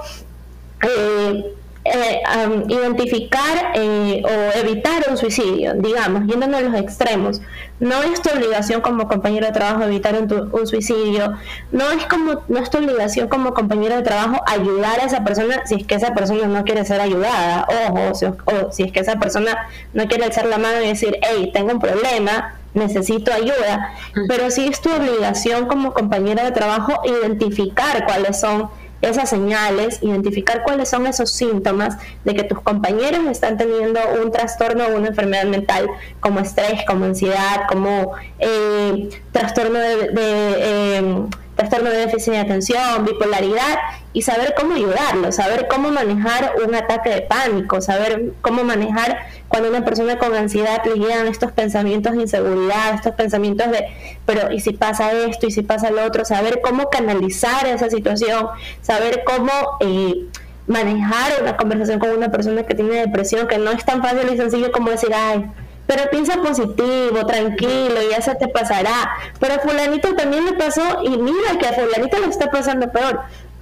eh, 0.83 1.55
eh, 1.85 2.23
identificar 2.69 3.73
eh, 3.75 4.23
o 4.25 4.59
evitar 4.59 5.05
un 5.11 5.17
suicidio, 5.17 5.75
digamos, 5.75 6.29
yéndonos 6.29 6.61
a 6.61 6.63
los 6.63 6.81
extremos. 6.81 7.41
No 7.81 8.01
es 8.05 8.23
tu 8.23 8.31
obligación 8.31 8.81
como 8.81 9.09
compañero 9.09 9.47
de 9.47 9.53
trabajo 9.53 9.83
evitar 9.83 10.15
un, 10.15 10.67
suicidio, 10.67 11.37
no 11.73 11.91
es 11.91 12.07
como 12.07 12.43
no 12.47 12.61
es 12.61 12.71
tu 12.71 12.79
obligación 12.79 13.27
como 13.29 13.53
compañero 13.53 13.97
de 13.97 14.03
trabajo 14.03 14.41
ayudar 14.47 15.01
a 15.01 15.07
esa 15.07 15.25
persona 15.25 15.63
si 15.67 15.75
es 15.75 15.87
que 15.87 15.97
esa 15.97 16.15
persona 16.15 16.47
no 16.47 16.63
quiere 16.63 16.85
ser 16.85 17.01
ayudada, 17.01 17.67
ojo, 17.89 18.15
si, 18.15 18.27
o 18.27 18.71
si 18.71 18.85
es 18.85 18.93
que 18.93 19.01
esa 19.01 19.19
persona 19.19 19.69
no 19.93 20.07
quiere 20.07 20.25
alzar 20.27 20.47
la 20.47 20.59
mano 20.59 20.81
y 20.83 20.87
decir, 20.87 21.19
hey, 21.23 21.51
tengo 21.53 21.73
un 21.73 21.81
problema, 21.81 22.55
necesito 22.75 23.33
ayuda, 23.33 23.95
pero 24.29 24.51
sí 24.51 24.67
es 24.67 24.81
tu 24.81 24.91
obligación 24.91 25.67
como 25.67 25.93
compañero 25.93 26.45
de 26.45 26.53
trabajo 26.53 27.01
identificar 27.05 28.05
cuáles 28.07 28.41
son 28.41 28.71
esas 29.03 29.29
señales, 29.29 29.99
identificar 30.01 30.63
cuáles 30.63 30.89
son 30.89 31.07
esos 31.07 31.31
síntomas 31.31 31.99
de 32.25 32.35
que 32.35 32.45
tus 32.45 32.61
compañeros 32.61 33.27
están 33.29 33.59
teniendo 33.59 34.01
un 34.23 34.31
trastorno 34.31 34.85
o 34.87 34.97
una 34.97 35.09
enfermedad 35.09 35.45
mental 35.45 35.89
como 36.21 36.39
estrés, 36.39 36.85
como 36.87 37.05
ansiedad, 37.05 37.67
como 37.69 38.13
eh, 38.39 39.11
trastorno 39.33 39.81
de, 39.81 40.13
eh, 40.15 41.27
trastorno 41.63 41.91
de 41.91 42.07
déficit 42.07 42.33
de 42.33 42.39
atención, 42.39 43.05
bipolaridad, 43.05 43.79
y 44.13 44.23
saber 44.23 44.55
cómo 44.59 44.75
ayudarlo, 44.75 45.33
saber 45.33 45.69
cómo 45.69 45.91
manejar 45.91 46.55
un 46.67 46.75
ataque 46.75 47.11
de 47.11 47.23
pánico, 47.23 47.81
saber 47.81 48.33
cómo 48.41 48.65
manejar 48.65 49.27
cuando 49.49 49.69
una 49.69 49.85
persona 49.85 50.19
con 50.19 50.35
ansiedad 50.35 50.83
le 50.85 50.97
llegan 50.97 51.27
estos 51.27 51.53
pensamientos 51.53 52.13
de 52.13 52.23
inseguridad, 52.23 52.95
estos 52.95 53.15
pensamientos 53.15 53.71
de, 53.71 53.87
pero 54.27 54.53
¿y 54.53 54.61
si 54.61 54.73
pasa 54.73 55.13
esto? 55.13 55.47
¿Y 55.47 55.51
si 55.51 55.63
pasa 55.63 55.91
lo 55.91 56.05
otro? 56.05 56.25
Saber 56.25 56.61
cómo 56.63 56.91
canalizar 56.91 57.67
esa 57.67 57.89
situación, 57.91 58.49
saber 58.81 59.23
cómo... 59.25 59.51
Eh, 59.81 60.27
manejar 60.65 61.43
una 61.43 61.57
conversación 61.57 61.99
con 61.99 62.11
una 62.11 62.31
persona 62.31 62.63
que 62.63 62.77
tiene 62.77 62.95
depresión, 62.95 63.49
que 63.49 63.59
no 63.59 63.73
es 63.73 63.85
tan 63.85 64.01
fácil 64.01 64.33
y 64.33 64.37
sencillo 64.37 64.71
como 64.71 64.91
decir, 64.91 65.11
ay, 65.13 65.51
pero 65.95 66.11
piensa 66.11 66.37
positivo, 66.41 67.27
tranquilo, 67.27 67.97
ya 68.11 68.23
se 68.23 68.35
te 68.35 68.49
pasará. 68.49 69.11
Pero 69.39 69.55
a 69.55 69.59
fulanito 69.59 70.15
también 70.15 70.47
le 70.47 70.53
pasó 70.55 71.03
y 71.03 71.11
mira 71.11 71.59
que 71.59 71.67
a 71.67 71.73
fulanito 71.75 72.19
le 72.19 72.27
está 72.29 72.51
pasando 72.51 72.91
peor. 72.91 73.21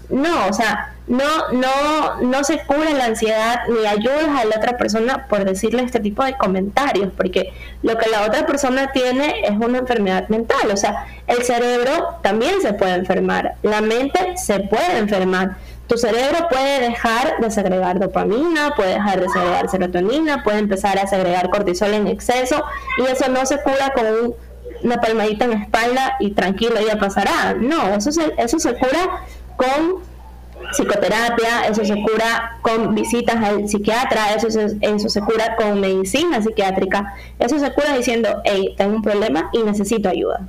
No, 0.08 0.46
o 0.48 0.52
sea, 0.52 0.94
no, 1.06 1.24
no, 1.52 2.20
no 2.20 2.44
se 2.44 2.58
cura 2.64 2.90
la 2.90 3.06
ansiedad 3.06 3.60
ni 3.68 3.86
ayudas 3.86 4.28
a 4.40 4.44
la 4.44 4.56
otra 4.56 4.76
persona 4.76 5.26
por 5.28 5.44
decirle 5.44 5.82
este 5.82 6.00
tipo 6.00 6.24
de 6.24 6.36
comentarios, 6.36 7.12
porque 7.16 7.52
lo 7.82 7.96
que 7.96 8.10
la 8.10 8.26
otra 8.26 8.44
persona 8.44 8.90
tiene 8.92 9.42
es 9.44 9.52
una 9.52 9.78
enfermedad 9.78 10.28
mental, 10.28 10.70
o 10.72 10.76
sea, 10.76 11.06
el 11.28 11.44
cerebro 11.44 12.18
también 12.22 12.60
se 12.60 12.72
puede 12.72 12.94
enfermar, 12.94 13.54
la 13.62 13.80
mente 13.80 14.36
se 14.36 14.58
puede 14.60 14.98
enfermar. 14.98 15.56
Tu 15.90 15.98
cerebro 15.98 16.46
puede 16.48 16.88
dejar 16.88 17.40
de 17.40 17.50
segregar 17.50 17.98
dopamina, 17.98 18.74
puede 18.76 18.90
dejar 18.94 19.20
de 19.20 19.28
segregar 19.28 19.68
serotonina, 19.68 20.44
puede 20.44 20.60
empezar 20.60 20.96
a 21.00 21.08
segregar 21.08 21.50
cortisol 21.50 21.92
en 21.92 22.06
exceso 22.06 22.62
y 22.96 23.10
eso 23.10 23.28
no 23.28 23.44
se 23.44 23.60
cura 23.60 23.92
con 23.92 24.36
una 24.84 25.00
palmadita 25.00 25.46
en 25.46 25.50
la 25.50 25.56
espalda 25.56 26.16
y 26.20 26.30
tranquilo 26.30 26.76
ya 26.86 26.96
pasará. 26.96 27.54
No, 27.54 27.88
eso 27.88 28.12
se, 28.12 28.32
eso 28.38 28.60
se 28.60 28.74
cura 28.74 29.24
con 29.56 30.04
psicoterapia, 30.70 31.66
eso 31.68 31.84
se 31.84 32.00
cura 32.00 32.58
con 32.62 32.94
visitas 32.94 33.42
al 33.42 33.68
psiquiatra, 33.68 34.34
eso 34.34 34.48
se, 34.48 34.76
eso 34.82 35.08
se 35.08 35.20
cura 35.22 35.56
con 35.56 35.80
medicina 35.80 36.40
psiquiátrica, 36.40 37.16
eso 37.40 37.58
se 37.58 37.72
cura 37.72 37.96
diciendo, 37.96 38.28
hey, 38.44 38.76
tengo 38.78 38.94
un 38.94 39.02
problema 39.02 39.50
y 39.52 39.64
necesito 39.64 40.08
ayuda. 40.08 40.46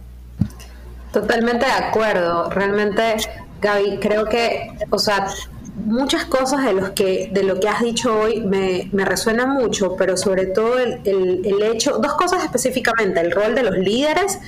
Totalmente 1.11 1.65
de 1.65 1.71
acuerdo, 1.71 2.51
realmente 2.51 3.15
Gaby, 3.61 3.97
creo 3.99 4.25
que, 4.25 4.71
o 4.89 4.99
sea, 4.99 5.27
muchas 5.75 6.25
cosas 6.25 6.65
de, 6.65 6.73
los 6.73 6.89
que, 6.91 7.29
de 7.31 7.43
lo 7.43 7.59
que 7.59 7.69
has 7.69 7.81
dicho 7.81 8.19
hoy 8.19 8.41
me, 8.41 8.89
me 8.91 9.05
resuenan 9.05 9.51
mucho, 9.51 9.95
pero 9.95 10.17
sobre 10.17 10.47
todo 10.47 10.79
el, 10.79 10.99
el 11.05 11.63
hecho, 11.63 11.99
dos 11.99 12.13
cosas 12.13 12.43
específicamente, 12.43 13.19
el 13.19 13.31
rol 13.31 13.55
de 13.55 13.63
los 13.63 13.77
líderes 13.77 14.39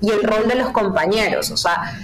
y 0.00 0.10
el 0.10 0.22
rol 0.22 0.46
de 0.46 0.54
los 0.54 0.70
compañeros, 0.70 1.50
o 1.50 1.56
sea, 1.56 1.98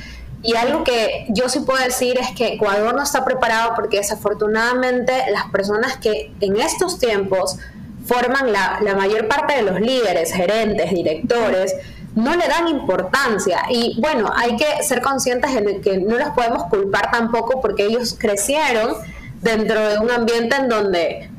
y 0.45 0.55
algo 0.57 0.85
que 0.85 1.25
yo 1.31 1.49
sí 1.49 1.61
puedo 1.61 1.83
decir 1.83 2.19
es 2.21 2.31
que 2.37 2.55
Ecuador 2.55 2.95
no 2.95 3.03
está 3.03 3.25
preparado 3.25 3.73
porque 3.75 3.97
desafortunadamente 3.97 5.13
las 5.33 5.47
personas 5.47 5.97
que 5.97 6.33
en 6.41 6.61
estos 6.61 6.99
tiempos 6.99 7.57
forman 8.05 8.53
la, 8.53 8.79
mayor 8.95 9.27
parte 9.27 9.57
de 9.57 9.63
los 9.63 9.81
líderes, 9.81 10.33
gerentes, 10.33 10.91
directores, 10.91 11.75
no 12.15 12.37
le 12.37 12.47
dan 12.47 12.69
importancia. 12.69 13.63
Y 13.71 14.01
bueno, 14.01 14.33
hay 14.35 14.57
que 14.57 14.83
ser 14.83 15.03
conscientes 15.03 15.53
de 15.55 15.81
que 15.81 15.99
no 15.99 16.17
los 16.17 16.31
podemos 16.31 16.65
culpar 16.65 17.11
tampoco 17.11 17.61
porque 17.61 17.87
ellos 17.87 18.17
crecieron 18.19 18.95
dentro 19.41 19.89
de 19.89 19.99
un 19.99 20.11
ambiente 20.11 20.57
en 20.57 20.69
donde 20.69 21.31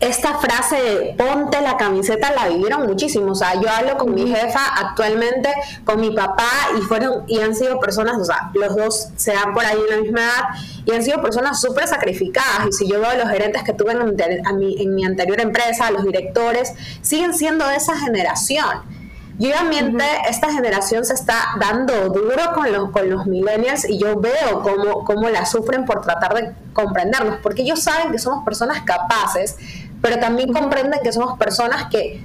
esta 0.00 0.34
frase 0.38 0.76
de 0.76 1.14
ponte 1.16 1.60
la 1.62 1.76
camiseta 1.76 2.32
la 2.32 2.48
vivieron 2.48 2.86
muchísimo. 2.86 3.32
O 3.32 3.34
sea, 3.34 3.54
yo 3.54 3.70
hablo 3.70 3.96
con 3.96 4.14
mi 4.14 4.26
jefa 4.26 4.60
actualmente, 4.76 5.50
con 5.84 6.00
mi 6.00 6.10
papá, 6.10 6.50
y 6.76 6.82
fueron, 6.82 7.24
y 7.26 7.40
han 7.40 7.54
sido 7.54 7.80
personas, 7.80 8.18
o 8.18 8.24
sea, 8.24 8.50
los 8.54 8.76
dos 8.76 9.08
se 9.16 9.32
dan 9.32 9.54
por 9.54 9.64
ahí 9.64 9.78
en 9.88 9.96
la 9.96 10.02
misma 10.02 10.20
edad, 10.20 10.42
y 10.84 10.92
han 10.92 11.02
sido 11.02 11.22
personas 11.22 11.60
súper 11.60 11.86
sacrificadas. 11.86 12.68
Y 12.68 12.72
si 12.72 12.88
yo 12.88 13.00
veo 13.00 13.16
los 13.16 13.30
gerentes 13.30 13.62
que 13.62 13.72
tuve 13.72 13.92
en, 13.92 14.58
mi, 14.58 14.82
en 14.82 14.94
mi 14.94 15.04
anterior 15.04 15.40
empresa, 15.40 15.90
los 15.90 16.04
directores, 16.04 16.72
siguen 17.00 17.32
siendo 17.32 17.66
de 17.66 17.76
esa 17.76 17.96
generación. 17.96 19.03
Y 19.38 19.48
obviamente 19.48 20.04
esta 20.28 20.52
generación 20.52 21.04
se 21.04 21.14
está 21.14 21.56
dando 21.58 22.08
duro 22.10 22.52
con 22.54 22.72
los, 22.72 22.90
con 22.90 23.10
los 23.10 23.26
millennials 23.26 23.88
y 23.88 23.98
yo 23.98 24.20
veo 24.20 24.62
cómo, 24.62 25.04
cómo 25.04 25.28
la 25.28 25.44
sufren 25.44 25.84
por 25.84 26.02
tratar 26.02 26.34
de 26.34 26.52
comprendernos, 26.72 27.38
porque 27.42 27.62
ellos 27.62 27.82
saben 27.82 28.12
que 28.12 28.18
somos 28.18 28.44
personas 28.44 28.82
capaces 28.82 29.56
pero 30.04 30.18
también 30.18 30.52
comprenden 30.52 31.00
que 31.02 31.14
somos 31.14 31.38
personas 31.38 31.86
que 31.90 32.20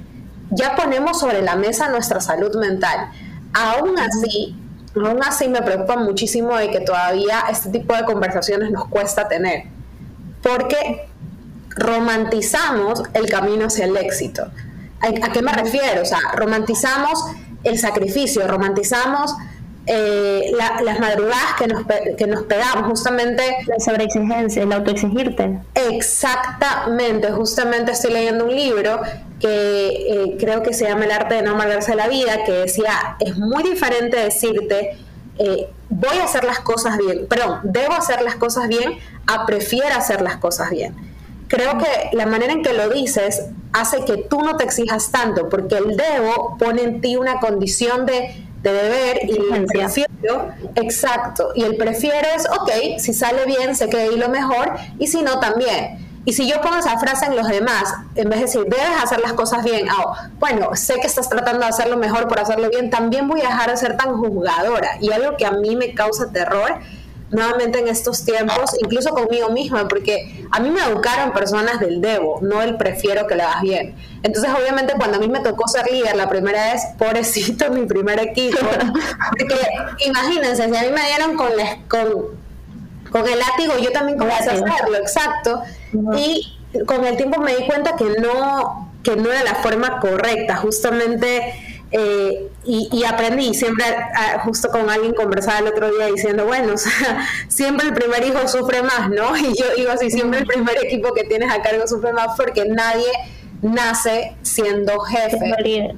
ya 0.50 0.76
ponemos 0.76 1.18
sobre 1.18 1.42
la 1.42 1.56
mesa 1.56 1.88
nuestra 1.88 2.20
salud 2.20 2.54
mental. 2.58 3.10
Aún 3.54 3.98
así, 3.98 4.54
aún 4.94 5.24
así 5.24 5.48
me 5.48 5.62
preocupa 5.62 5.96
muchísimo 5.96 6.58
de 6.58 6.72
que 6.72 6.82
todavía 6.82 7.46
este 7.50 7.70
tipo 7.70 7.96
de 7.96 8.04
conversaciones 8.04 8.70
nos 8.72 8.90
cuesta 8.90 9.30
tener, 9.30 9.68
porque 10.44 11.08
romantizamos 11.70 13.02
el 13.14 13.30
camino 13.30 13.68
hacia 13.68 13.86
el 13.86 13.96
éxito. 13.96 14.52
¿A, 15.02 15.32
qué 15.32 15.42
me 15.42 15.54
refiero? 15.54 16.02
O 16.02 16.06
sea, 16.06 16.20
romantizamos 16.36 17.24
el 17.64 17.78
sacrificio, 17.78 18.48
romantizamos 18.48 19.36
eh, 19.86 20.52
las 20.54 21.00
madrugadas 21.00 21.56
que 21.58 21.68
nos, 21.68 21.84
que 22.18 22.28
nos 22.28 22.44
pegamos, 22.44 22.90
justamente... 22.90 23.44
La 23.66 23.80
sobreexigencia, 23.80 24.64
el 24.64 24.72
autoexigirte. 24.72 25.60
Exactamente, 25.74 27.32
justamente 27.32 27.94
estoy 27.94 28.14
leyendo 28.14 28.46
un 28.46 28.56
libro 28.56 29.02
que 29.40 29.48
eh, 29.48 30.38
creo 30.40 30.62
que 30.62 30.74
se 30.74 30.86
llama 30.88 31.06
El 31.06 31.12
arte 31.12 31.36
de 31.36 31.42
no 31.42 31.52
amargarse 31.52 31.96
la 31.96 32.08
vida, 32.08 32.44
que 32.46 32.52
decía, 32.52 33.18
es 33.20 33.38
muy 33.38 33.64
diferente 33.64 34.18
decirte, 34.18 34.98
eh, 35.40 35.70
voy 35.90 36.18
a 36.18 36.26
hacer 36.26 36.44
las 36.44 36.60
cosas 36.60 36.98
bien, 36.98 37.26
perdón, 37.28 37.62
debo 37.64 37.94
hacer 37.94 38.22
las 38.22 38.36
cosas 38.36 38.68
bien, 38.68 39.00
a 39.26 39.46
prefiero 39.46 39.96
hacer 39.96 40.22
las 40.22 40.38
cosas 40.38 40.70
bien. 40.70 40.96
Creo 41.48 41.78
que 41.78 42.16
la 42.16 42.28
manera 42.28 42.54
en 42.54 42.62
que 42.62 42.74
lo 42.74 42.90
dices 42.90 43.46
hace 43.74 44.04
que 44.06 44.18
tú 44.18 44.42
no 44.42 44.58
te 44.58 44.64
exijas 44.64 45.12
tanto, 45.12 45.50
porque 45.50 45.78
el 45.78 45.96
debo 45.96 46.58
pone 46.58 46.84
en 46.84 47.02
ti 47.02 47.16
una 47.16 47.40
condición 47.40 48.06
de 48.06 48.46
de 48.64 48.74
deber 48.74 49.20
y 49.24 49.54
el 49.54 49.66
prefiero, 49.66 50.52
exacto, 50.76 51.52
y 51.56 51.64
el 51.64 51.78
prefiero 51.78 52.28
es, 52.36 52.46
ok, 52.46 53.00
si 53.00 53.14
sale 53.14 53.46
bien, 53.46 53.76
sé 53.76 53.90
que 53.90 53.98
ahí 53.98 54.18
lo 54.18 54.30
mejor, 54.30 54.74
y 54.98 55.08
si 55.08 55.22
no, 55.22 55.40
también. 55.40 56.08
Y 56.26 56.34
si 56.34 56.48
yo 56.48 56.60
pongo 56.62 56.76
esa 56.76 57.00
frase 57.00 57.26
en 57.26 57.36
los 57.36 57.48
demás, 57.48 57.94
en 58.16 58.30
vez 58.30 58.40
de 58.40 58.46
decir, 58.46 58.64
debes 58.66 59.02
hacer 59.02 59.22
las 59.22 59.34
cosas 59.34 59.64
bien, 59.64 59.88
ah, 59.90 60.30
bueno, 60.38 60.76
sé 60.76 60.96
que 61.00 61.08
estás 61.08 61.30
tratando 61.30 61.62
de 61.62 61.68
hacerlo 61.68 61.96
mejor 61.98 62.28
por 62.28 62.40
hacerlo 62.40 62.70
bien, 62.70 62.90
también 62.90 63.28
voy 63.28 63.42
a 63.42 63.46
dejar 63.46 63.72
de 63.72 63.78
ser 63.78 63.96
tan 63.96 64.18
juzgadora. 64.18 64.98
Y 65.00 65.12
algo 65.12 65.38
que 65.38 65.46
a 65.46 65.52
mí 65.52 65.76
me 65.78 65.94
causa 65.94 66.32
terror 66.32 66.80
nuevamente 67.32 67.80
en 67.80 67.88
estos 67.88 68.24
tiempos, 68.26 68.76
incluso 68.82 69.10
conmigo 69.12 69.50
misma, 69.50 69.88
porque 69.88 70.46
a 70.52 70.60
mí 70.60 70.70
me 70.70 70.82
educaron 70.82 71.32
personas 71.32 71.80
del 71.80 72.02
debo, 72.02 72.40
no 72.42 72.62
el 72.62 72.78
prefiero 72.78 73.28
que 73.28 73.36
lo 73.36 73.44
hagas 73.44 73.62
bien. 73.62 73.96
Entonces, 74.24 74.52
obviamente, 74.52 74.94
cuando 74.98 75.18
a 75.18 75.20
mí 75.20 75.28
me 75.28 75.40
tocó 75.40 75.68
ser 75.68 75.90
líder 75.92 76.16
la 76.16 76.30
primera 76.30 76.74
vez, 76.74 76.82
pobrecito 76.98 77.70
mi 77.72 77.86
primer 77.86 78.20
equipo, 78.20 78.58
porque 79.38 79.56
imagínense, 80.06 80.70
si 80.70 80.76
a 80.76 80.82
mí 80.82 80.90
me 80.90 81.06
dieron 81.08 81.38
con, 81.38 81.52
con, 81.88 82.26
con 83.12 83.28
el 83.28 83.40
látigo, 83.40 83.78
yo 83.80 83.92
también 83.92 84.18
comencé 84.18 84.50
a 84.50 84.54
hacerlo, 84.54 84.98
exacto, 84.98 85.62
y 86.16 86.58
con 86.86 87.06
el 87.06 87.18
tiempo 87.18 87.42
me 87.42 87.56
di 87.56 87.66
cuenta 87.66 87.96
que 87.96 88.06
no, 88.22 88.92
que 89.04 89.16
no 89.16 89.32
era 89.32 89.44
la 89.44 89.56
forma 89.56 90.00
correcta, 90.00 90.56
justamente 90.58 91.54
eh, 91.92 92.52
y, 92.70 93.04
aprendí, 93.04 93.54
siempre 93.54 93.86
justo 94.44 94.70
con 94.70 94.90
alguien 94.90 95.14
conversaba 95.14 95.60
el 95.60 95.68
otro 95.68 95.90
día 95.92 96.06
diciendo, 96.06 96.46
bueno, 96.46 96.74
o 96.76 96.78
sea, 96.78 97.26
siempre 97.48 97.88
el 97.88 97.94
primer 97.94 98.24
hijo 98.24 98.48
sufre 98.48 98.84
más, 98.84 99.10
¿no? 99.10 99.36
Y 99.38 99.58
yo 99.58 99.66
digo 99.76 99.92
así, 99.92 100.12
siempre 100.12 100.40
el 100.40 100.46
primer 100.46 100.78
equipo 100.84 101.14
que 101.14 101.24
tienes 101.24 101.52
a 101.52 101.62
cargo 101.62 101.88
sufre 101.88 102.14
más 102.14 102.38
porque 102.38 102.66
nadie 102.66 103.08
nace 103.62 104.36
siendo 104.44 105.00
jefe. 105.00 105.96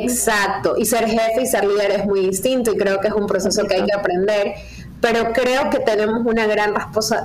Exacto, 0.00 0.74
y 0.78 0.86
ser 0.86 1.06
jefe 1.06 1.42
y 1.42 1.46
ser 1.46 1.64
líder 1.64 1.90
es 1.90 2.06
muy 2.06 2.20
distinto 2.20 2.72
y 2.72 2.78
creo 2.78 2.98
que 3.00 3.08
es 3.08 3.14
un 3.14 3.26
proceso 3.26 3.66
que 3.66 3.74
hay 3.74 3.84
que 3.84 3.92
aprender 3.92 4.54
pero 5.00 5.32
creo 5.32 5.70
que 5.70 5.78
tenemos 5.78 6.24
una 6.24 6.46
gran 6.46 6.74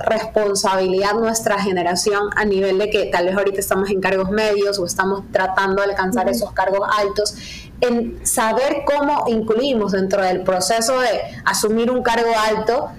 responsabilidad 0.06 1.14
nuestra 1.14 1.58
generación 1.60 2.30
a 2.36 2.44
nivel 2.44 2.78
de 2.78 2.90
que 2.90 3.06
tal 3.06 3.26
vez 3.26 3.36
ahorita 3.36 3.60
estamos 3.60 3.90
en 3.90 4.00
cargos 4.00 4.30
medios 4.30 4.78
o 4.78 4.86
estamos 4.86 5.22
tratando 5.32 5.82
de 5.82 5.90
alcanzar 5.90 6.28
esos 6.28 6.52
cargos 6.52 6.86
altos, 6.98 7.34
en 7.82 8.24
saber 8.24 8.84
cómo 8.86 9.24
incluimos 9.26 9.92
dentro 9.92 10.22
del 10.22 10.42
proceso 10.42 10.98
de 11.00 11.08
asumir 11.44 11.90
un 11.90 12.02
cargo 12.02 12.30
alto 12.48 12.90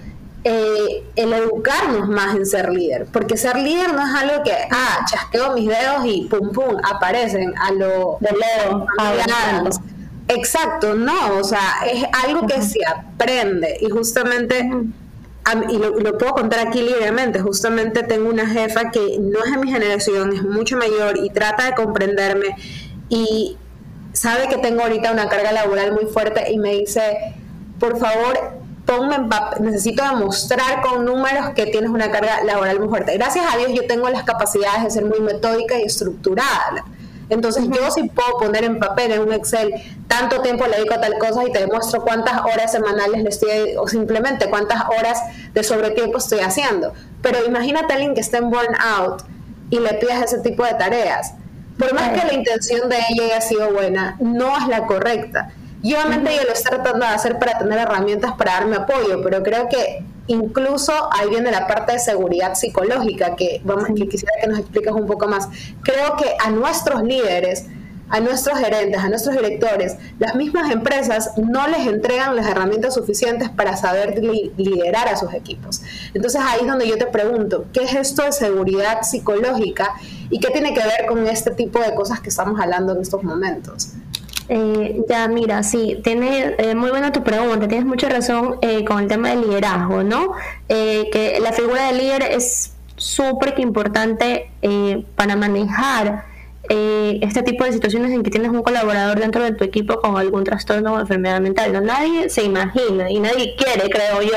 eh, 0.46 1.04
el 1.16 1.32
educarnos 1.32 2.06
más 2.06 2.36
en 2.36 2.44
ser 2.44 2.70
líder, 2.70 3.06
porque 3.06 3.38
ser 3.38 3.56
líder 3.56 3.94
no 3.94 4.06
es 4.06 4.14
algo 4.14 4.44
que, 4.44 4.52
ah, 4.70 5.04
chasqueo 5.10 5.54
mis 5.54 5.66
dedos 5.66 6.04
y 6.04 6.26
pum 6.28 6.52
pum, 6.52 6.76
aparecen 6.84 7.54
a 7.56 7.72
lo 7.72 8.18
de 8.20 8.30
leo, 8.30 8.86
Exacto, 10.28 10.94
no, 10.94 11.38
o 11.38 11.44
sea, 11.44 11.60
es 11.90 12.04
algo 12.24 12.46
que 12.46 12.60
se 12.62 12.80
aprende. 12.86 13.78
Y 13.80 13.90
justamente, 13.90 14.70
y 15.68 15.76
lo, 15.76 16.18
puedo 16.18 16.32
contar 16.32 16.66
aquí 16.66 16.80
libremente, 16.80 17.40
justamente 17.40 18.02
tengo 18.02 18.30
una 18.30 18.46
jefa 18.46 18.90
que 18.90 19.18
no 19.20 19.44
es 19.44 19.50
de 19.50 19.58
mi 19.58 19.70
generación, 19.70 20.32
es 20.32 20.42
mucho 20.42 20.76
mayor 20.76 21.18
y 21.18 21.30
trata 21.30 21.66
de 21.66 21.74
comprenderme. 21.74 22.56
Y 23.08 23.56
sabe 24.14 24.48
que 24.48 24.56
tengo 24.56 24.80
ahorita 24.80 25.12
una 25.12 25.28
carga 25.28 25.52
laboral 25.52 25.92
muy 25.92 26.06
fuerte 26.06 26.50
y 26.50 26.58
me 26.58 26.72
dice, 26.72 27.34
por 27.78 27.98
favor, 27.98 28.58
ponme 28.86 29.16
en 29.16 29.28
necesito 29.60 30.02
demostrar 30.02 30.80
con 30.80 31.04
números 31.04 31.50
que 31.54 31.66
tienes 31.66 31.90
una 31.90 32.10
carga 32.10 32.42
laboral 32.42 32.80
muy 32.80 32.88
fuerte. 32.88 33.12
Gracias 33.18 33.44
a 33.52 33.58
Dios 33.58 33.72
yo 33.74 33.86
tengo 33.86 34.08
las 34.08 34.24
capacidades 34.24 34.84
de 34.84 34.90
ser 34.90 35.04
muy 35.04 35.20
metódica 35.20 35.78
y 35.78 35.82
estructurada 35.82 36.84
entonces 37.28 37.64
yo 37.68 37.90
sí 37.90 38.08
puedo 38.08 38.38
poner 38.38 38.64
en 38.64 38.78
papel, 38.78 39.12
en 39.12 39.20
un 39.20 39.32
Excel, 39.32 39.72
tanto 40.08 40.42
tiempo 40.42 40.66
le 40.66 40.76
dedico 40.76 40.94
a 40.94 41.00
tal 41.00 41.18
cosa 41.18 41.44
y 41.44 41.52
te 41.52 41.60
demuestro 41.60 42.02
cuántas 42.02 42.40
horas 42.42 42.72
semanales 42.72 43.22
le 43.22 43.28
estoy, 43.28 43.76
o 43.78 43.88
simplemente 43.88 44.48
cuántas 44.50 44.84
horas 44.86 45.18
de 45.52 45.62
sobretiempo 45.62 46.18
estoy 46.18 46.40
haciendo. 46.40 46.92
Pero 47.22 47.44
imagínate 47.46 47.92
a 47.92 47.96
alguien 47.96 48.14
que 48.14 48.20
está 48.20 48.38
en 48.38 48.50
burnout 48.50 49.24
y 49.70 49.80
le 49.80 49.94
pidas 49.94 50.22
ese 50.22 50.40
tipo 50.40 50.64
de 50.64 50.74
tareas. 50.74 51.34
Por 51.84 51.94
más 51.94 52.18
que 52.18 52.26
la 52.26 52.34
intención 52.34 52.88
de 52.88 52.96
ella 53.10 53.24
haya 53.24 53.40
sido 53.40 53.72
buena, 53.72 54.16
no 54.20 54.56
es 54.56 54.68
la 54.68 54.86
correcta. 54.86 55.50
Y 55.82 55.92
obviamente 55.92 56.32
ella 56.32 56.44
lo 56.44 56.52
está 56.52 56.70
tratando 56.70 57.04
de 57.04 57.12
hacer 57.12 57.38
para 57.38 57.58
tener 57.58 57.78
herramientas 57.78 58.32
para 58.38 58.52
darme 58.52 58.76
apoyo, 58.76 59.20
pero 59.22 59.42
creo 59.42 59.68
que 59.68 60.02
incluso 60.28 60.92
ahí 61.12 61.28
viene 61.28 61.50
la 61.50 61.66
parte 61.66 61.92
de 61.92 61.98
seguridad 61.98 62.54
psicológica 62.54 63.36
que, 63.36 63.60
vamos, 63.64 63.88
que 63.94 64.08
quisiera 64.08 64.32
que 64.40 64.46
nos 64.46 64.60
expliques 64.60 64.92
un 64.92 65.06
poco 65.06 65.28
más. 65.28 65.46
Creo 65.82 66.16
que 66.16 66.34
a 66.42 66.50
nuestros 66.50 67.02
líderes, 67.02 67.66
a 68.08 68.20
nuestros 68.20 68.58
gerentes, 68.58 68.98
a 68.98 69.08
nuestros 69.08 69.36
directores, 69.36 69.96
las 70.18 70.34
mismas 70.34 70.70
empresas 70.70 71.32
no 71.36 71.66
les 71.68 71.86
entregan 71.86 72.36
las 72.36 72.46
herramientas 72.46 72.94
suficientes 72.94 73.50
para 73.50 73.76
saber 73.76 74.18
liderar 74.56 75.08
a 75.08 75.16
sus 75.16 75.34
equipos. 75.34 75.82
Entonces 76.14 76.40
ahí 76.42 76.60
es 76.62 76.66
donde 76.66 76.88
yo 76.88 76.96
te 76.96 77.06
pregunto, 77.06 77.66
¿qué 77.72 77.84
es 77.84 77.94
esto 77.94 78.22
de 78.22 78.32
seguridad 78.32 79.02
psicológica 79.02 79.94
y 80.34 80.40
qué 80.40 80.50
tiene 80.50 80.74
que 80.74 80.80
ver 80.80 81.06
con 81.06 81.24
este 81.28 81.52
tipo 81.52 81.78
de 81.78 81.94
cosas 81.94 82.18
que 82.18 82.28
estamos 82.28 82.60
hablando 82.60 82.92
en 82.92 83.02
estos 83.02 83.22
momentos? 83.22 83.90
Eh, 84.48 85.04
ya, 85.08 85.28
mira, 85.28 85.62
sí, 85.62 86.00
tiene 86.02 86.56
eh, 86.58 86.74
muy 86.74 86.90
buena 86.90 87.12
tu 87.12 87.22
pregunta, 87.22 87.68
tienes 87.68 87.86
mucha 87.86 88.08
razón 88.08 88.56
eh, 88.60 88.84
con 88.84 88.98
el 88.98 89.06
tema 89.06 89.28
del 89.28 89.42
liderazgo, 89.42 90.02
¿no? 90.02 90.32
que 90.66 91.38
la 91.40 91.52
figura 91.52 91.86
del 91.86 91.98
líder 91.98 92.22
es 92.32 92.72
súper 92.96 93.54
importante 93.60 94.50
para 95.14 95.36
manejar 95.36 96.24
este 96.68 97.44
tipo 97.44 97.62
de 97.62 97.72
situaciones 97.72 98.10
en 98.10 98.24
que 98.24 98.30
tienes 98.30 98.50
un 98.50 98.64
colaborador 98.64 99.20
dentro 99.20 99.44
de 99.44 99.52
tu 99.52 99.62
equipo 99.62 100.00
con 100.00 100.16
algún 100.16 100.42
trastorno 100.42 100.94
o 100.94 100.98
enfermedad 100.98 101.40
mental. 101.40 101.72
No, 101.72 101.80
nadie 101.80 102.28
se 102.28 102.42
imagina 102.42 103.08
y 103.08 103.20
nadie 103.20 103.54
quiere, 103.56 103.88
creo 103.88 104.20
yo, 104.20 104.36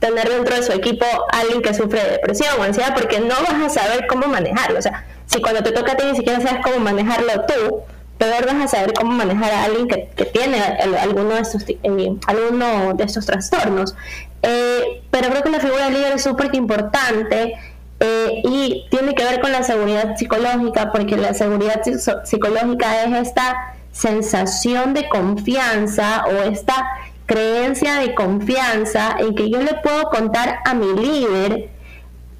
tener 0.00 0.28
dentro 0.28 0.56
de 0.56 0.62
su 0.62 0.72
equipo 0.72 1.06
a 1.32 1.40
alguien 1.40 1.62
que 1.62 1.72
sufre 1.72 2.02
de 2.02 2.10
depresión 2.10 2.50
o 2.58 2.62
ansiedad 2.62 2.94
porque 2.94 3.20
no 3.20 3.36
vas 3.48 3.62
a 3.64 3.68
saber 3.70 4.06
cómo 4.06 4.26
manejarlo. 4.26 4.78
O 4.78 4.82
sea, 4.82 5.04
si 5.30 5.40
cuando 5.40 5.62
te 5.62 5.72
toca 5.72 5.92
a 5.92 5.96
ti 5.96 6.04
ni 6.04 6.16
siquiera 6.16 6.40
sabes 6.40 6.60
cómo 6.64 6.80
manejarlo 6.80 7.32
tú, 7.46 7.82
peor 8.18 8.46
vas 8.46 8.64
a 8.64 8.68
saber 8.68 8.92
cómo 8.92 9.12
manejar 9.12 9.52
a 9.52 9.64
alguien 9.64 9.88
que, 9.88 10.24
tiene 10.26 10.60
alguno 10.60 11.30
de 11.30 11.40
estos, 11.40 11.64
eh, 11.68 12.16
alguno 12.26 12.94
de 12.94 13.04
estos 13.04 13.26
trastornos. 13.26 13.94
Eh, 14.42 15.02
pero 15.10 15.30
creo 15.30 15.42
que 15.42 15.50
la 15.50 15.60
figura 15.60 15.84
del 15.86 15.94
líder 15.94 16.12
es 16.14 16.22
súper 16.22 16.54
importante 16.54 17.54
eh, 18.00 18.42
y 18.44 18.86
tiene 18.90 19.14
que 19.14 19.22
ver 19.24 19.40
con 19.40 19.52
la 19.52 19.62
seguridad 19.62 20.16
psicológica, 20.16 20.90
porque 20.90 21.16
la 21.16 21.32
seguridad 21.32 21.80
psicológica 22.24 23.04
es 23.04 23.28
esta 23.28 23.74
sensación 23.92 24.94
de 24.94 25.08
confianza 25.08 26.24
o 26.26 26.42
esta 26.42 26.88
creencia 27.26 28.00
de 28.00 28.14
confianza 28.14 29.16
en 29.18 29.34
que 29.34 29.48
yo 29.48 29.62
le 29.62 29.74
puedo 29.74 30.10
contar 30.10 30.58
a 30.64 30.74
mi 30.74 30.92
líder 30.94 31.70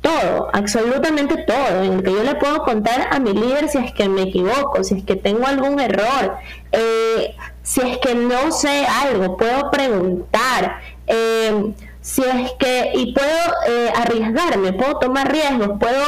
todo, 0.00 0.48
absolutamente 0.52 1.36
todo, 1.44 1.82
en 1.82 1.92
el 1.94 2.02
que 2.02 2.12
yo 2.12 2.22
le 2.22 2.34
puedo 2.36 2.62
contar 2.64 3.08
a 3.10 3.18
mi 3.18 3.32
líder 3.32 3.68
si 3.68 3.78
es 3.78 3.92
que 3.92 4.08
me 4.08 4.22
equivoco, 4.22 4.82
si 4.82 4.98
es 4.98 5.04
que 5.04 5.16
tengo 5.16 5.46
algún 5.46 5.80
error, 5.80 6.36
eh, 6.72 7.34
si 7.62 7.80
es 7.80 7.98
que 7.98 8.14
no 8.14 8.50
sé 8.52 8.86
algo, 8.86 9.36
puedo 9.36 9.70
preguntar, 9.70 10.80
eh, 11.06 11.72
si 12.00 12.22
es 12.22 12.52
que, 12.58 12.92
y 12.94 13.12
puedo 13.12 13.28
eh, 13.68 13.92
arriesgarme, 13.94 14.72
puedo 14.72 14.98
tomar 14.98 15.30
riesgos, 15.30 15.78
puedo 15.78 16.04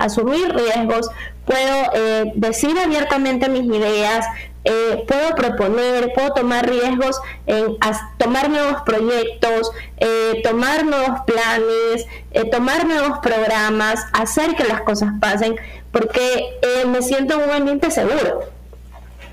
asumir 0.00 0.54
riesgos, 0.54 1.10
puedo 1.44 2.32
decir 2.34 2.78
abiertamente 2.78 3.50
mis 3.50 3.64
ideas, 3.64 4.26
eh, 4.64 5.04
puedo 5.06 5.34
proponer, 5.34 6.12
puedo 6.14 6.32
tomar 6.32 6.66
riesgos 6.66 7.20
en 7.46 7.76
tomar 8.16 8.48
nuevos 8.48 8.80
proyectos, 8.82 9.70
eh, 9.98 10.40
tomar 10.42 10.86
nuevos 10.86 11.20
planes, 11.26 12.06
eh, 12.30 12.44
tomar 12.50 12.86
nuevos 12.86 13.18
programas, 13.18 14.00
hacer 14.14 14.56
que 14.56 14.64
las 14.64 14.80
cosas 14.80 15.10
pasen, 15.20 15.56
porque 15.92 16.58
me 16.88 17.02
siento 17.02 17.34
en 17.34 17.48
un 17.48 17.54
ambiente 17.54 17.90
seguro. 17.90 18.40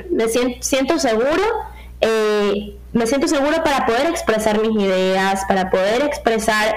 Me 0.10 0.28
siento, 0.28 1.00
seguro, 1.00 1.44
me 2.92 3.08
siento 3.08 3.28
seguro 3.28 3.64
para 3.64 3.86
poder 3.86 4.08
expresar 4.08 4.60
mis 4.62 4.84
ideas, 4.84 5.44
para 5.48 5.70
poder 5.70 6.04
expresar 6.04 6.76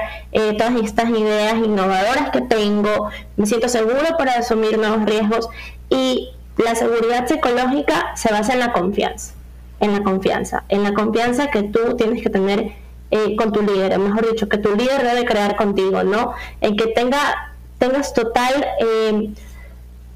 todas 0.57 0.75
estas 0.83 1.11
ideas 1.11 1.55
innovadoras 1.57 2.31
que 2.31 2.41
tengo, 2.41 3.11
me 3.37 3.47
siento 3.47 3.69
seguro 3.69 4.17
para 4.17 4.39
asumir 4.39 4.79
nuevos 4.79 5.05
riesgos 5.05 5.49
y 5.91 6.31
la 6.57 6.75
seguridad 6.75 7.27
psicológica 7.27 8.13
se 8.17 8.33
basa 8.33 8.53
en 8.53 8.61
la 8.61 8.73
confianza, 8.73 9.35
en 9.81 9.93
la 9.93 10.03
confianza, 10.03 10.65
en 10.69 10.83
la 10.83 10.95
confianza 10.95 11.51
que 11.51 11.65
tú 11.65 11.97
tienes 11.97 12.23
que 12.23 12.31
tener 12.31 12.73
eh, 13.11 13.37
con 13.37 13.53
tu 13.53 13.63
líder, 13.63 13.99
mejor 13.99 14.31
dicho, 14.31 14.49
que 14.49 14.59
tu 14.59 14.75
líder 14.75 15.03
debe 15.03 15.25
crear 15.25 15.57
contigo, 15.57 16.03
¿no? 16.05 16.33
En 16.61 16.77
que 16.77 16.87
tenga, 16.89 17.53
tengas 17.79 18.15
total, 18.15 18.67
eh, 18.81 19.31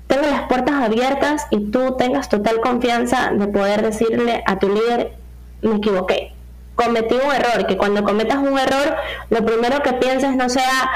tenga 0.07 0.31
las 0.31 0.42
puertas 0.48 0.74
abiertas 0.74 1.46
y 1.51 1.70
tú 1.70 1.96
tengas 1.96 2.29
total 2.29 2.61
confianza 2.61 3.31
de 3.33 3.46
poder 3.48 3.83
decirle 3.83 4.42
a 4.46 4.59
tu 4.59 4.68
líder, 4.68 5.12
me 5.62 5.77
equivoqué, 5.77 6.33
cometí 6.74 7.14
un 7.14 7.33
error, 7.33 7.66
que 7.66 7.77
cuando 7.77 8.05
cometas 8.05 8.38
un 8.38 8.59
error, 8.59 8.96
lo 9.31 9.44
primero 9.44 9.83
que 9.83 9.92
pienses 9.94 10.37
no 10.37 10.48
sea, 10.48 10.92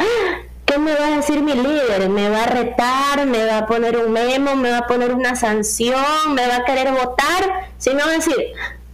¿Qué 0.64 0.78
me 0.78 0.94
va 0.94 1.06
a 1.08 1.16
decir 1.16 1.42
mi 1.42 1.54
líder? 1.54 2.08
¿Me 2.08 2.30
va 2.30 2.44
a 2.44 2.46
retar? 2.46 3.26
¿Me 3.26 3.44
va 3.44 3.58
a 3.58 3.66
poner 3.66 3.98
un 3.98 4.12
memo? 4.12 4.56
¿Me 4.56 4.70
va 4.70 4.78
a 4.78 4.86
poner 4.86 5.12
una 5.12 5.36
sanción? 5.36 6.34
¿Me 6.34 6.46
va 6.46 6.56
a 6.56 6.64
querer 6.64 6.92
votar? 6.92 7.68
Si 7.78 7.92
no, 7.92 8.06
decir, 8.06 8.36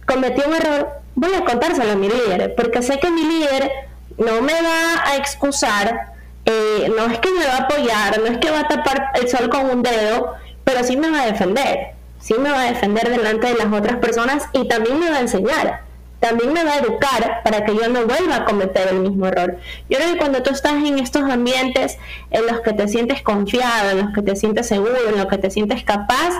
cometí 0.05 0.41
un 0.45 0.55
error, 0.55 0.89
voy 1.15 1.33
a 1.33 1.45
contárselo 1.45 1.91
a 1.91 1.95
mi 1.95 2.09
líder, 2.09 2.55
porque 2.55 2.81
sé 2.81 2.99
que 2.99 3.11
mi 3.11 3.23
líder 3.23 3.71
no 4.17 4.41
me 4.41 4.53
va 4.53 5.03
a 5.05 5.15
excusar, 5.15 6.13
eh, 6.45 6.91
no 6.95 7.05
es 7.05 7.19
que 7.19 7.29
me 7.31 7.45
va 7.45 7.53
a 7.53 7.63
apoyar, 7.63 8.19
no 8.19 8.25
es 8.25 8.37
que 8.39 8.51
va 8.51 8.61
a 8.61 8.67
tapar 8.67 9.11
el 9.15 9.29
sol 9.29 9.49
con 9.49 9.69
un 9.69 9.83
dedo, 9.83 10.35
pero 10.63 10.83
sí 10.83 10.97
me 10.97 11.09
va 11.09 11.21
a 11.21 11.25
defender, 11.27 11.93
sí 12.19 12.33
me 12.33 12.49
va 12.49 12.63
a 12.63 12.71
defender 12.71 13.09
delante 13.09 13.47
de 13.47 13.55
las 13.55 13.71
otras 13.71 13.97
personas 13.97 14.45
y 14.53 14.67
también 14.67 14.99
me 14.99 15.09
va 15.09 15.17
a 15.17 15.21
enseñar 15.21 15.88
también 16.19 16.53
me 16.53 16.63
va 16.63 16.73
a 16.73 16.79
educar 16.79 17.41
para 17.43 17.63
que 17.63 17.75
yo 17.75 17.87
no 17.89 18.05
vuelva 18.05 18.37
a 18.37 18.45
cometer 18.45 18.89
el 18.89 18.99
mismo 18.99 19.27
error. 19.27 19.57
Yo 19.89 19.97
creo 19.97 20.13
que 20.13 20.17
cuando 20.17 20.43
tú 20.43 20.51
estás 20.51 20.73
en 20.73 20.99
estos 20.99 21.23
ambientes 21.23 21.97
en 22.31 22.45
los 22.45 22.61
que 22.61 22.73
te 22.73 22.87
sientes 22.87 23.21
confiado, 23.21 23.91
en 23.91 24.05
los 24.05 24.13
que 24.13 24.21
te 24.21 24.35
sientes 24.35 24.67
seguro, 24.67 24.95
en 25.07 25.17
los 25.17 25.27
que 25.27 25.37
te 25.37 25.49
sientes 25.49 25.83
capaz, 25.83 26.31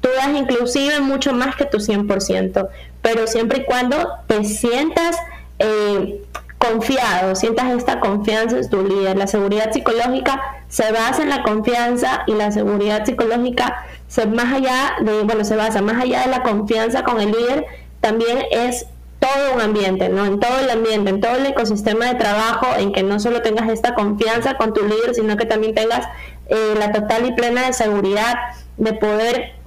tú 0.00 0.08
das 0.16 0.30
inclusive 0.36 1.00
mucho 1.00 1.32
más 1.32 1.54
que 1.56 1.64
tu 1.64 1.78
100%, 1.78 2.68
pero 3.02 3.26
siempre 3.26 3.60
y 3.60 3.64
cuando 3.64 4.08
te 4.26 4.44
sientas 4.44 5.16
eh, 5.58 6.22
confiado, 6.58 7.34
sientas 7.36 7.70
esta 7.72 8.00
confianza 8.00 8.58
en 8.58 8.68
tu 8.68 8.82
líder. 8.82 9.16
La 9.16 9.26
seguridad 9.26 9.72
psicológica 9.72 10.42
se 10.68 10.90
basa 10.92 11.22
en 11.22 11.30
la 11.30 11.42
confianza 11.42 12.24
y 12.26 12.34
la 12.34 12.52
seguridad 12.52 13.04
psicológica 13.04 13.86
se, 14.08 14.26
más 14.26 14.52
allá 14.52 14.94
de, 15.00 15.22
bueno, 15.22 15.44
se 15.44 15.56
basa 15.56 15.80
más 15.80 16.02
allá 16.02 16.20
de 16.22 16.28
la 16.28 16.42
confianza 16.42 17.04
con 17.04 17.20
el 17.20 17.30
líder, 17.30 17.66
también 18.00 18.40
es 18.50 18.86
todo 19.20 19.54
un 19.54 19.60
ambiente, 19.60 20.08
¿no? 20.08 20.24
En 20.24 20.40
todo 20.40 20.58
el 20.58 20.70
ambiente, 20.70 21.10
en 21.10 21.20
todo 21.20 21.36
el 21.36 21.46
ecosistema 21.46 22.06
de 22.06 22.14
trabajo, 22.16 22.66
en 22.78 22.92
que 22.92 23.02
no 23.02 23.20
solo 23.20 23.42
tengas 23.42 23.68
esta 23.68 23.94
confianza 23.94 24.56
con 24.56 24.72
tu 24.72 24.82
líder, 24.82 25.14
sino 25.14 25.36
que 25.36 25.44
también 25.44 25.74
tengas 25.74 26.06
eh, 26.48 26.74
la 26.78 26.90
total 26.90 27.26
y 27.26 27.32
plena 27.32 27.72
seguridad 27.72 28.34
de 28.78 28.94
poder 28.94 29.59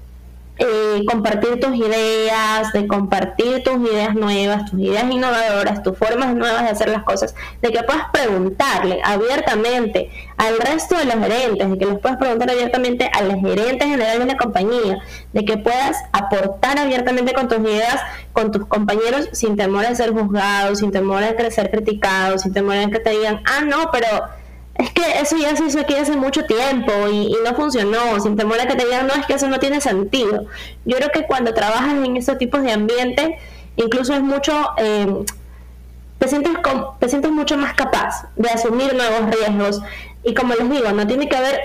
eh, 0.63 1.03
compartir 1.05 1.59
tus 1.59 1.75
ideas, 1.75 2.71
de 2.71 2.87
compartir 2.87 3.63
tus 3.63 3.75
ideas 3.81 4.15
nuevas, 4.15 4.71
tus 4.71 4.79
ideas 4.79 5.03
innovadoras, 5.11 5.83
tus 5.83 5.97
formas 5.97 6.33
nuevas 6.35 6.63
de 6.63 6.69
hacer 6.69 6.89
las 6.89 7.03
cosas, 7.03 7.35
de 7.61 7.71
que 7.71 7.83
puedas 7.83 8.05
preguntarle 8.13 9.01
abiertamente 9.03 10.09
al 10.37 10.57
resto 10.59 10.97
de 10.97 11.05
los 11.05 11.15
gerentes, 11.15 11.69
de 11.69 11.77
que 11.77 11.85
les 11.85 11.99
puedas 11.99 12.17
preguntar 12.17 12.49
abiertamente 12.49 13.09
a 13.13 13.23
los 13.23 13.35
gerentes 13.35 13.87
generales 13.87 14.19
de 14.19 14.25
la 14.25 14.37
compañía, 14.37 14.99
de 15.33 15.45
que 15.45 15.57
puedas 15.57 15.97
aportar 16.13 16.79
abiertamente 16.79 17.33
con 17.33 17.47
tus 17.49 17.59
ideas 17.59 17.99
con 18.31 18.51
tus 18.51 18.65
compañeros 18.65 19.29
sin 19.31 19.55
temor 19.55 19.85
a 19.85 19.95
ser 19.95 20.11
juzgado, 20.11 20.75
sin 20.75 20.91
temor 20.91 21.23
a 21.23 21.51
ser 21.51 21.69
criticado, 21.69 22.37
sin 22.39 22.53
temor 22.53 22.77
a 22.77 22.87
que 22.87 22.99
te 22.99 23.11
digan, 23.11 23.41
ah, 23.45 23.61
no, 23.63 23.89
pero 23.91 24.07
es 24.77 24.89
que 24.91 25.03
eso 25.21 25.37
ya 25.37 25.55
se 25.55 25.65
hizo 25.65 25.79
aquí 25.79 25.93
hace 25.93 26.15
mucho 26.15 26.45
tiempo 26.45 26.91
y, 27.11 27.35
no 27.45 27.53
funcionó, 27.55 28.19
sin 28.19 28.35
temor 28.35 28.59
a 28.59 28.67
que 28.67 28.75
te 28.75 28.85
digan, 28.85 29.07
no, 29.07 29.13
es 29.13 29.25
que 29.25 29.33
eso 29.33 29.47
no 29.47 29.59
tiene 29.59 29.81
sentido. 29.81 30.45
Yo 30.85 30.97
creo 30.97 31.11
que 31.11 31.25
cuando 31.25 31.53
trabajas 31.53 31.93
en 31.93 32.17
estos 32.17 32.37
tipos 32.37 32.63
de 32.63 32.71
ambiente, 32.71 33.37
incluso 33.75 34.13
es 34.13 34.21
mucho, 34.21 34.71
eh, 34.77 35.23
te, 36.17 36.27
sientes 36.27 36.53
te 36.99 37.09
sientes 37.09 37.31
mucho 37.31 37.55
más 37.57 37.75
capaz 37.75 38.27
de 38.35 38.49
asumir 38.49 38.95
nuevos 38.95 39.35
riesgos. 39.35 39.81
Y 40.23 40.33
como 40.33 40.55
les 40.55 40.69
digo, 40.69 40.91
no 40.91 41.05
tiene 41.05 41.29
que 41.29 41.37
haber 41.37 41.59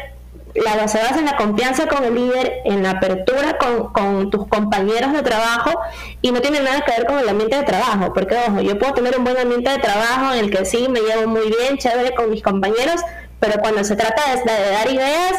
la, 0.55 0.89
se 0.89 0.99
basa 0.99 1.19
en 1.19 1.27
la 1.27 1.37
confianza 1.37 1.87
con 1.87 2.05
el 2.05 2.15
líder, 2.15 2.63
en 2.65 2.83
la 2.83 2.93
apertura 2.93 3.59
con, 3.59 4.31
tus 4.31 4.47
compañeros 4.49 5.13
de 5.13 5.23
trabajo 5.23 5.79
y 6.23 6.33
no 6.33 6.41
tiene 6.41 6.61
nada 6.61 6.81
que 6.83 6.93
ver 6.93 7.07
con 7.07 7.19
el 7.19 7.29
ambiente 7.29 7.57
de 7.57 7.63
trabajo, 7.63 8.13
porque 8.13 8.37
ojo, 8.49 8.61
yo 8.61 8.79
puedo 8.79 8.95
tener 8.95 9.17
un 9.19 9.25
buen 9.25 9.37
ambiente 9.37 9.71
de 9.71 9.79
trabajo 9.79 10.35
en 10.35 10.45
el 10.45 10.51
que 10.51 10.65
sí 10.65 10.89
me 10.89 11.01
llevo 11.01 11.29
muy 11.29 11.49
bien, 11.49 11.79
chévere 11.79 12.15
con 12.15 12.31
mis 12.31 12.43
compañeros, 12.43 13.01
pero 13.41 13.61
cuando 13.61 13.85
se 13.85 13.97
trata 13.97 14.23
de, 14.35 14.71
dar 14.71 14.91
ideas, 14.91 15.35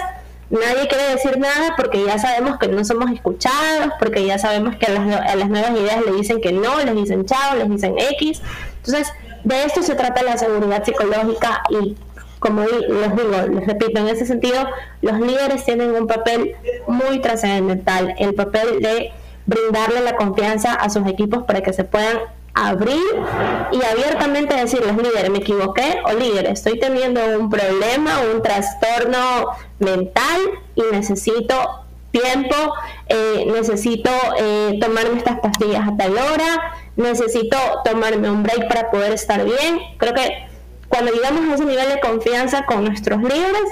nadie 0.49 0.87
quiere 0.87 1.15
decir 1.15 1.37
nada 1.37 1.75
porque 1.75 2.03
ya 2.05 2.17
sabemos 2.17 2.57
que 2.57 2.67
no 2.67 2.83
somos 2.85 3.11
escuchados, 3.11 3.93
porque 3.99 4.25
ya 4.25 4.39
sabemos 4.39 4.75
que 4.77 4.85
a 4.87 4.89
las, 4.89 5.21
a 5.21 5.35
las 5.35 5.49
nuevas 5.49 5.71
ideas 5.71 6.01
le 6.05 6.13
dicen 6.13 6.41
que 6.41 6.51
no, 6.51 6.77
les 6.79 6.95
dicen 6.95 7.25
chao, 7.25 7.55
les 7.55 7.69
dicen 7.69 7.95
X. 7.97 8.41
Entonces, 8.77 9.11
de 9.43 9.63
esto 9.63 9.83
se 9.83 9.95
trata 9.95 10.23
la 10.23 10.37
seguridad 10.37 10.83
psicológica 10.83 11.61
y 11.69 11.95
como 12.39 12.61
les 12.61 13.15
digo, 13.15 13.31
les 13.53 13.67
repito, 13.67 13.99
en 13.99 14.07
ese 14.07 14.25
sentido, 14.25 14.57
los 15.01 15.19
líderes 15.19 15.65
tienen 15.65 15.91
un 15.91 16.07
papel 16.07 16.55
muy 16.87 17.19
trascendental, 17.19 18.15
el 18.17 18.33
papel 18.33 18.79
de 18.79 19.11
brindarle 19.45 20.01
la 20.01 20.15
confianza 20.15 20.73
a 20.73 20.89
sus 20.89 21.05
equipos 21.07 21.43
para 21.43 21.61
que 21.61 21.73
se 21.73 21.83
puedan 21.83 22.17
abrir 22.53 23.01
y 23.71 23.83
abiertamente 23.83 24.55
decirles, 24.55 24.95
líder, 24.97 25.29
me 25.31 25.39
equivoqué 25.39 26.01
o 26.05 26.13
líder, 26.13 26.47
estoy 26.47 26.79
teniendo 26.79 27.21
un 27.39 27.49
problema, 27.49 28.19
un 28.33 28.41
trastorno 28.41 29.47
mental 29.79 30.41
y 30.75 30.83
necesito 30.91 31.85
tiempo, 32.11 32.55
eh, 33.07 33.47
necesito 33.51 34.09
eh, 34.39 34.77
tomarme 34.81 35.17
estas 35.17 35.39
pastillas 35.39 35.87
a 35.87 35.95
tal 35.95 36.13
hora, 36.13 36.73
necesito 36.95 37.57
tomarme 37.85 38.29
un 38.29 38.43
break 38.43 38.67
para 38.67 38.89
poder 38.89 39.13
estar 39.13 39.43
bien. 39.45 39.79
Creo 39.97 40.13
que 40.13 40.48
cuando 40.89 41.11
llegamos 41.11 41.49
a 41.49 41.55
ese 41.55 41.65
nivel 41.65 41.87
de 41.89 41.99
confianza 41.99 42.65
con 42.65 42.83
nuestros 42.83 43.21
líderes, 43.21 43.69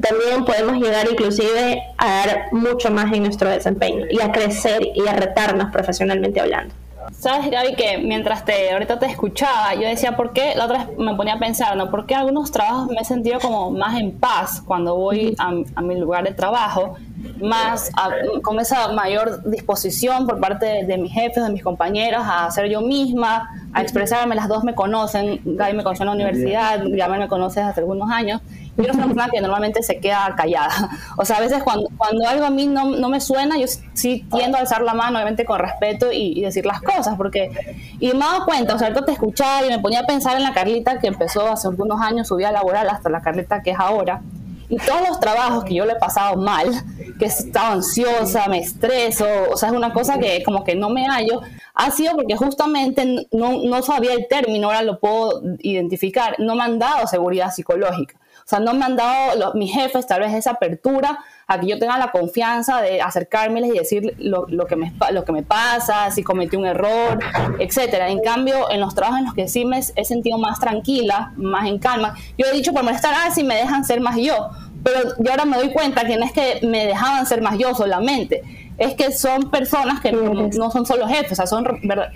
también 0.00 0.44
podemos 0.44 0.82
llegar 0.82 1.06
inclusive 1.10 1.82
a 1.96 2.06
dar 2.06 2.48
mucho 2.52 2.90
más 2.90 3.12
en 3.12 3.22
nuestro 3.22 3.48
desempeño 3.48 4.06
y 4.10 4.20
a 4.20 4.32
crecer 4.32 4.82
y 4.94 5.06
a 5.06 5.12
retarnos 5.12 5.70
profesionalmente 5.70 6.40
hablando. 6.40 6.74
Sabes, 7.12 7.50
Gaby, 7.50 7.74
que 7.74 7.98
mientras 7.98 8.44
te 8.44 8.70
ahorita 8.72 8.98
te 8.98 9.06
escuchaba, 9.06 9.74
yo 9.74 9.82
decía, 9.82 10.16
¿por 10.16 10.32
qué? 10.32 10.54
La 10.54 10.66
otra 10.66 10.84
vez 10.84 10.98
me 10.98 11.14
ponía 11.14 11.34
a 11.34 11.38
pensar, 11.38 11.76
¿no? 11.76 11.90
¿Por 11.90 12.06
qué 12.06 12.14
algunos 12.14 12.50
trabajos 12.50 12.88
me 12.88 12.96
he 12.96 13.04
sentido 13.04 13.38
como 13.40 13.70
más 13.70 13.98
en 13.98 14.12
paz 14.18 14.62
cuando 14.64 14.96
voy 14.96 15.34
a, 15.38 15.52
a 15.74 15.82
mi 15.82 15.98
lugar 15.98 16.24
de 16.24 16.32
trabajo? 16.32 16.96
Más 17.40 17.90
con 18.42 18.60
esa 18.60 18.92
mayor 18.92 19.42
disposición 19.50 20.26
por 20.26 20.40
parte 20.40 20.84
de, 20.84 20.98
mis 20.98 21.12
jefes, 21.12 21.42
de 21.42 21.50
mis 21.50 21.62
compañeros, 21.62 22.22
a 22.24 22.50
ser 22.50 22.68
yo 22.68 22.80
misma, 22.80 23.50
a 23.72 23.82
expresarme. 23.82 24.34
Las 24.34 24.48
dos 24.48 24.64
me 24.64 24.74
conocen, 24.74 25.40
Gaby 25.44 25.76
me 25.76 25.82
conoció 25.82 26.04
en 26.04 26.06
la 26.06 26.14
universidad, 26.14 26.80
Gaby 26.84 27.18
me 27.18 27.28
conoce 27.28 27.60
hace 27.60 27.80
algunos 27.80 28.10
años 28.10 28.40
yo 28.76 28.92
soy 28.92 29.04
una 29.04 29.28
que 29.28 29.40
normalmente 29.40 29.82
se 29.82 29.98
queda 29.98 30.34
callada. 30.36 30.90
O 31.16 31.24
sea, 31.24 31.38
a 31.38 31.40
veces 31.40 31.62
cuando, 31.62 31.88
cuando 31.96 32.28
algo 32.28 32.44
a 32.44 32.50
mí 32.50 32.66
no, 32.66 32.90
no 32.90 33.08
me 33.08 33.20
suena, 33.20 33.56
yo 33.58 33.66
sí 33.94 34.26
tiendo 34.30 34.58
a 34.58 34.60
alzar 34.60 34.82
la 34.82 34.94
mano, 34.94 35.16
obviamente 35.16 35.44
con 35.44 35.58
respeto 35.58 36.12
y, 36.12 36.42
decir 36.42 36.66
las 36.66 36.82
cosas, 36.82 37.16
porque... 37.16 37.50
Y 37.98 38.08
me 38.08 38.16
he 38.16 38.18
dado 38.18 38.44
cuenta, 38.44 38.74
o 38.74 38.78
sea, 38.78 38.88
ahorita 38.88 39.06
te 39.06 39.12
escuchaba 39.12 39.64
y 39.66 39.70
me 39.70 39.78
ponía 39.78 40.00
a 40.00 40.06
pensar 40.06 40.36
en 40.36 40.42
la 40.42 40.52
Carlita 40.52 40.98
que 40.98 41.06
empezó 41.06 41.50
hace 41.50 41.68
algunos 41.68 42.00
años 42.00 42.28
su 42.28 42.36
vida 42.36 42.52
laboral 42.52 42.88
hasta 42.88 43.08
la 43.08 43.22
Carlita 43.22 43.62
que 43.62 43.70
es 43.70 43.78
ahora. 43.78 44.20
Y 44.68 44.76
todos 44.78 45.08
los 45.08 45.20
trabajos 45.20 45.64
que 45.64 45.74
yo 45.74 45.86
le 45.86 45.92
he 45.92 45.96
pasado 45.96 46.36
mal, 46.36 46.68
que 47.18 47.26
he 47.26 47.28
estado 47.28 47.74
ansiosa, 47.74 48.48
me 48.48 48.58
estreso, 48.58 49.24
o 49.52 49.56
sea, 49.56 49.68
es 49.68 49.74
una 49.74 49.92
cosa 49.92 50.18
que 50.18 50.42
como 50.42 50.64
que 50.64 50.74
no 50.74 50.90
me 50.90 51.06
hallo, 51.06 51.40
ha 51.74 51.90
sido 51.90 52.16
porque 52.16 52.36
justamente 52.36 53.28
no, 53.30 53.62
no 53.62 53.82
sabía 53.82 54.12
el 54.12 54.26
término, 54.28 54.66
ahora 54.66 54.82
lo 54.82 54.98
puedo 54.98 55.40
identificar, 55.60 56.36
no 56.38 56.56
me 56.56 56.64
han 56.64 56.78
dado 56.78 57.06
seguridad 57.06 57.52
psicológica. 57.52 58.16
O 58.46 58.48
sea, 58.48 58.60
no 58.60 58.74
me 58.74 58.84
han 58.84 58.94
dado 58.94 59.54
mis 59.54 59.72
jefes 59.72 60.06
tal 60.06 60.20
vez 60.20 60.32
esa 60.32 60.52
apertura 60.52 61.18
a 61.48 61.58
que 61.58 61.66
yo 61.66 61.80
tenga 61.80 61.98
la 61.98 62.12
confianza 62.12 62.80
de 62.80 63.02
acercármeles 63.02 63.74
y 63.74 63.78
decir 63.78 64.14
lo, 64.18 64.46
que, 64.68 64.76
me, 64.76 64.92
lo 65.10 65.24
que 65.24 65.32
me 65.32 65.42
pasa, 65.42 66.12
si 66.12 66.22
cometí 66.22 66.54
un 66.54 66.64
error, 66.64 67.18
etcétera. 67.58 68.08
En 68.08 68.20
cambio, 68.20 68.70
en 68.70 68.78
los 68.78 68.94
trabajos 68.94 69.18
en 69.18 69.24
los 69.24 69.34
que 69.34 69.48
sí 69.48 69.64
me 69.64 69.80
he 69.80 70.04
sentido 70.04 70.38
más 70.38 70.60
tranquila, 70.60 71.32
más 71.34 71.66
en 71.66 71.80
calma, 71.80 72.14
yo 72.38 72.46
he 72.46 72.52
dicho 72.52 72.72
por 72.72 72.84
molestar, 72.84 73.14
ah, 73.16 73.32
si 73.32 73.42
me 73.42 73.56
dejan 73.56 73.84
ser 73.84 74.00
más 74.00 74.16
yo. 74.16 74.50
Pero 74.84 75.16
yo 75.18 75.32
ahora 75.32 75.44
me 75.44 75.56
doy 75.56 75.72
cuenta 75.72 76.06
que 76.06 76.16
no 76.16 76.24
es 76.24 76.30
que 76.30 76.60
me 76.62 76.86
dejaban 76.86 77.26
ser 77.26 77.42
más 77.42 77.58
yo 77.58 77.74
solamente, 77.74 78.44
es 78.78 78.94
que 78.94 79.10
son 79.10 79.50
personas 79.50 80.00
que 80.00 80.12
no, 80.12 80.70
son 80.70 80.86
solo 80.86 81.08
jefes, 81.08 81.32
o 81.32 81.34
sea, 81.34 81.46
son, 81.48 81.66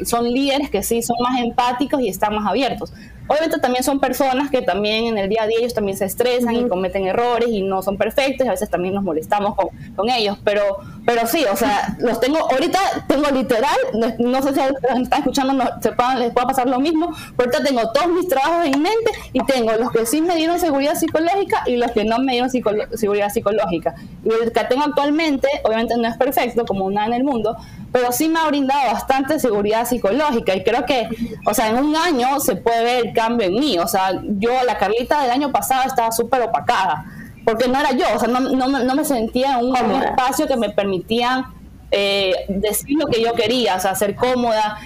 son 0.05 0.31
líderes 0.31 0.71
que 0.71 0.85
sí 0.85 1.03
son 1.03 1.17
más 1.21 1.41
empáticos 1.41 2.01
y 2.01 2.09
están 2.09 2.37
más 2.37 2.47
abiertos. 2.47 2.93
Obviamente 3.31 3.61
también 3.61 3.85
son 3.85 4.01
personas 4.01 4.51
que 4.51 4.61
también 4.61 5.05
en 5.05 5.17
el 5.17 5.29
día 5.29 5.45
a 5.45 5.47
día 5.47 5.59
ellos 5.61 5.73
también 5.73 5.97
se 5.97 6.05
estresan 6.05 6.53
y 6.57 6.69
cometen 6.69 7.07
errores 7.07 7.49
y 7.49 7.63
no 7.63 7.81
son 7.81 7.97
perfectos 7.97 8.45
y 8.45 8.49
a 8.49 8.51
veces 8.51 8.69
también 8.69 8.93
nos 8.93 9.05
molestamos 9.05 9.55
con, 9.55 9.69
con 9.95 10.11
ellos, 10.11 10.37
pero, 10.43 10.79
pero 11.07 11.25
sí, 11.29 11.45
o 11.45 11.55
sea, 11.55 11.95
los 12.01 12.19
tengo, 12.19 12.39
ahorita 12.39 12.81
tengo 13.07 13.31
literal, 13.31 13.77
no, 14.19 14.43
sé 14.43 14.53
si 14.53 14.59
los 14.59 14.81
que 14.81 15.03
están 15.03 15.21
escuchando 15.21 15.53
no, 15.53 15.65
se 15.81 15.91
les 16.19 16.33
pueda 16.33 16.49
pasar 16.49 16.69
lo 16.69 16.81
mismo, 16.81 17.15
pero 17.37 17.53
ahorita 17.53 17.63
tengo 17.63 17.93
todos 17.93 18.09
mis 18.09 18.27
trabajos 18.27 18.67
en 18.67 18.83
mente 18.83 19.13
y 19.33 19.45
tengo 19.45 19.75
los 19.75 19.93
que 19.93 20.07
sí 20.07 20.21
me 20.21 20.35
dieron 20.35 20.59
seguridad 20.59 20.97
psicológica 20.97 21.63
y 21.69 21.77
los 21.77 21.93
que 21.93 22.05
no 22.05 22.19
me 22.19 22.33
dieron 22.33 22.51
seguridad 22.51 23.29
psicológica. 23.29 23.95
Y 24.25 24.31
el 24.43 24.51
que 24.51 24.65
tengo 24.65 24.83
actualmente, 24.83 25.47
obviamente 25.63 25.97
no 25.97 26.09
es 26.09 26.17
perfecto 26.17 26.65
como 26.65 26.91
nada 26.91 27.07
en 27.07 27.13
el 27.13 27.23
mundo, 27.23 27.57
pero 27.93 28.13
sí 28.13 28.29
me 28.29 28.39
ha 28.39 28.47
brindado 28.47 28.93
bastante 28.93 29.39
seguridad 29.41 29.87
psicológica 29.87 30.55
y 30.55 30.63
creo 30.63 30.85
que, 30.87 31.09
o 31.45 31.55
sea, 31.55 31.71
en 31.71 31.85
un 31.85 31.97
año 31.97 32.39
se 32.41 32.57
puede 32.57 32.85
ver 32.85 33.07
el 33.07 33.13
cambio 33.13 33.49
en 33.49 33.55
mí, 33.55 33.79
o 33.79 33.87
sea, 33.89 34.21
yo, 34.25 34.51
la 34.65 34.79
Carlita 34.79 35.23
del 35.23 35.31
año 35.31 35.51
pasado 35.51 35.87
estaba 35.87 36.13
súper 36.13 36.43
opacada, 36.43 37.05
porque 37.45 37.69
no 37.69 37.81
era 37.81 37.93
yo, 37.93 38.07
o 38.15 38.19
sea, 38.19 38.29
no, 38.29 38.41
no, 38.41 38.69
no 38.69 38.95
me 38.95 39.05
sentía 39.05 39.59
en 39.59 39.67
un, 39.67 40.03
espacio 40.03 40.47
que 40.47 40.57
me 40.57 40.71
permitía 40.71 41.51
eh, 41.91 42.35
decir 42.49 42.97
lo 42.99 43.07
que 43.07 43.21
yo 43.23 43.33
quería, 43.35 43.77
o 43.77 43.81
sea, 43.81 43.95
ser 43.95 44.15
cómoda, 44.15 44.79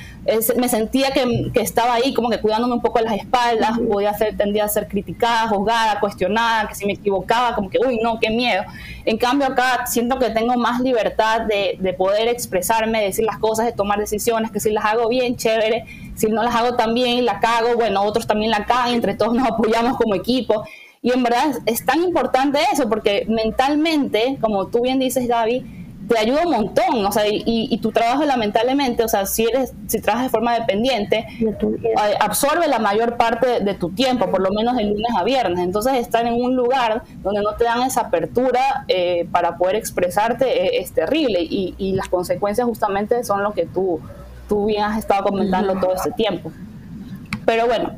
me 0.56 0.68
sentía 0.68 1.10
que, 1.10 1.50
estaba 1.60 1.94
ahí 1.94 2.14
como 2.14 2.30
que 2.30 2.40
cuidándome 2.40 2.74
un 2.74 2.80
poco 2.80 3.00
las 3.00 3.14
espaldas, 3.14 3.78
podía 3.78 4.14
ser, 4.14 4.36
tendía 4.36 4.64
a 4.64 4.68
ser 4.68 4.88
criticada, 4.88 5.48
juzgada, 5.48 6.00
cuestionada, 6.00 6.68
que 6.68 6.74
si 6.74 6.86
me 6.86 6.94
equivocaba, 6.94 7.54
como 7.54 7.68
que, 7.68 7.78
uy, 7.84 7.98
no, 8.02 8.18
qué 8.18 8.30
miedo. 8.30 8.62
En 9.04 9.18
cambio 9.18 9.48
acá 9.48 9.86
siento 9.86 10.18
que 10.18 10.30
tengo 10.30 10.56
más 10.56 10.80
libertad 10.80 11.42
de, 11.42 11.76
de 11.78 11.92
poder 11.92 12.28
expresarme, 12.28 13.00
de 13.00 13.06
decir 13.06 13.24
las 13.24 13.38
cosas, 13.38 13.66
de 13.66 13.72
tomar 13.72 13.98
decisiones, 13.98 14.50
que 14.50 14.60
si 14.60 14.70
las 14.70 14.84
hago 14.84 15.08
bien, 15.08 15.36
chévere, 15.36 15.84
si 16.14 16.28
no 16.28 16.42
las 16.42 16.54
hago 16.54 16.76
tan 16.76 16.94
bien, 16.94 17.24
la 17.24 17.40
cago, 17.40 17.74
bueno, 17.74 18.02
otros 18.02 18.26
también 18.26 18.50
la 18.50 18.64
cagan, 18.64 18.94
entre 18.94 19.14
todos 19.14 19.34
nos 19.34 19.48
apoyamos 19.50 19.96
como 19.96 20.14
equipo. 20.14 20.64
Y 21.02 21.12
en 21.12 21.22
verdad 21.22 21.58
es 21.66 21.84
tan 21.84 22.02
importante 22.02 22.58
eso, 22.72 22.88
porque 22.88 23.26
mentalmente, 23.28 24.38
como 24.40 24.68
tú 24.68 24.80
bien 24.80 24.98
dices, 24.98 25.28
David, 25.28 25.62
te 26.08 26.18
ayuda 26.18 26.42
un 26.44 26.52
montón, 26.52 27.06
o 27.06 27.12
sea, 27.12 27.24
y, 27.26 27.76
tu 27.78 27.92
trabajo 27.92 28.24
lamentablemente, 28.24 29.04
o 29.04 29.08
sea, 29.08 29.26
si 29.26 29.44
eres, 29.44 29.72
si 29.86 30.00
trabajas 30.00 30.26
de 30.26 30.30
forma 30.30 30.54
dependiente, 30.54 31.26
absorbe 32.20 32.68
la 32.68 32.78
mayor 32.78 33.16
parte 33.16 33.60
de, 33.60 33.74
tu 33.74 33.90
tiempo, 33.90 34.30
por 34.30 34.40
lo 34.40 34.50
menos 34.50 34.76
de 34.76 34.84
lunes 34.84 35.10
a 35.16 35.24
viernes. 35.24 35.60
Entonces, 35.60 35.94
estar 35.94 36.26
en 36.26 36.34
un 36.34 36.56
lugar 36.56 37.02
donde 37.22 37.42
no 37.42 37.54
te 37.54 37.64
dan 37.64 37.82
esa 37.82 38.02
apertura 38.02 38.84
eh, 38.88 39.26
para 39.30 39.56
poder 39.56 39.76
expresarte 39.76 40.46
eh, 40.46 40.80
es, 40.80 40.92
terrible 40.92 41.40
y, 41.40 41.74
y, 41.78 41.92
las 41.92 42.08
consecuencias 42.08 42.66
justamente 42.66 43.24
son 43.24 43.42
lo 43.42 43.52
que 43.52 43.66
tú, 43.66 44.00
tú 44.48 44.66
bien 44.66 44.82
has 44.82 44.98
estado 44.98 45.24
comentando 45.24 45.74
todo 45.80 45.94
este 45.94 46.12
tiempo. 46.12 46.52
Pero 47.44 47.66
bueno, 47.66 47.92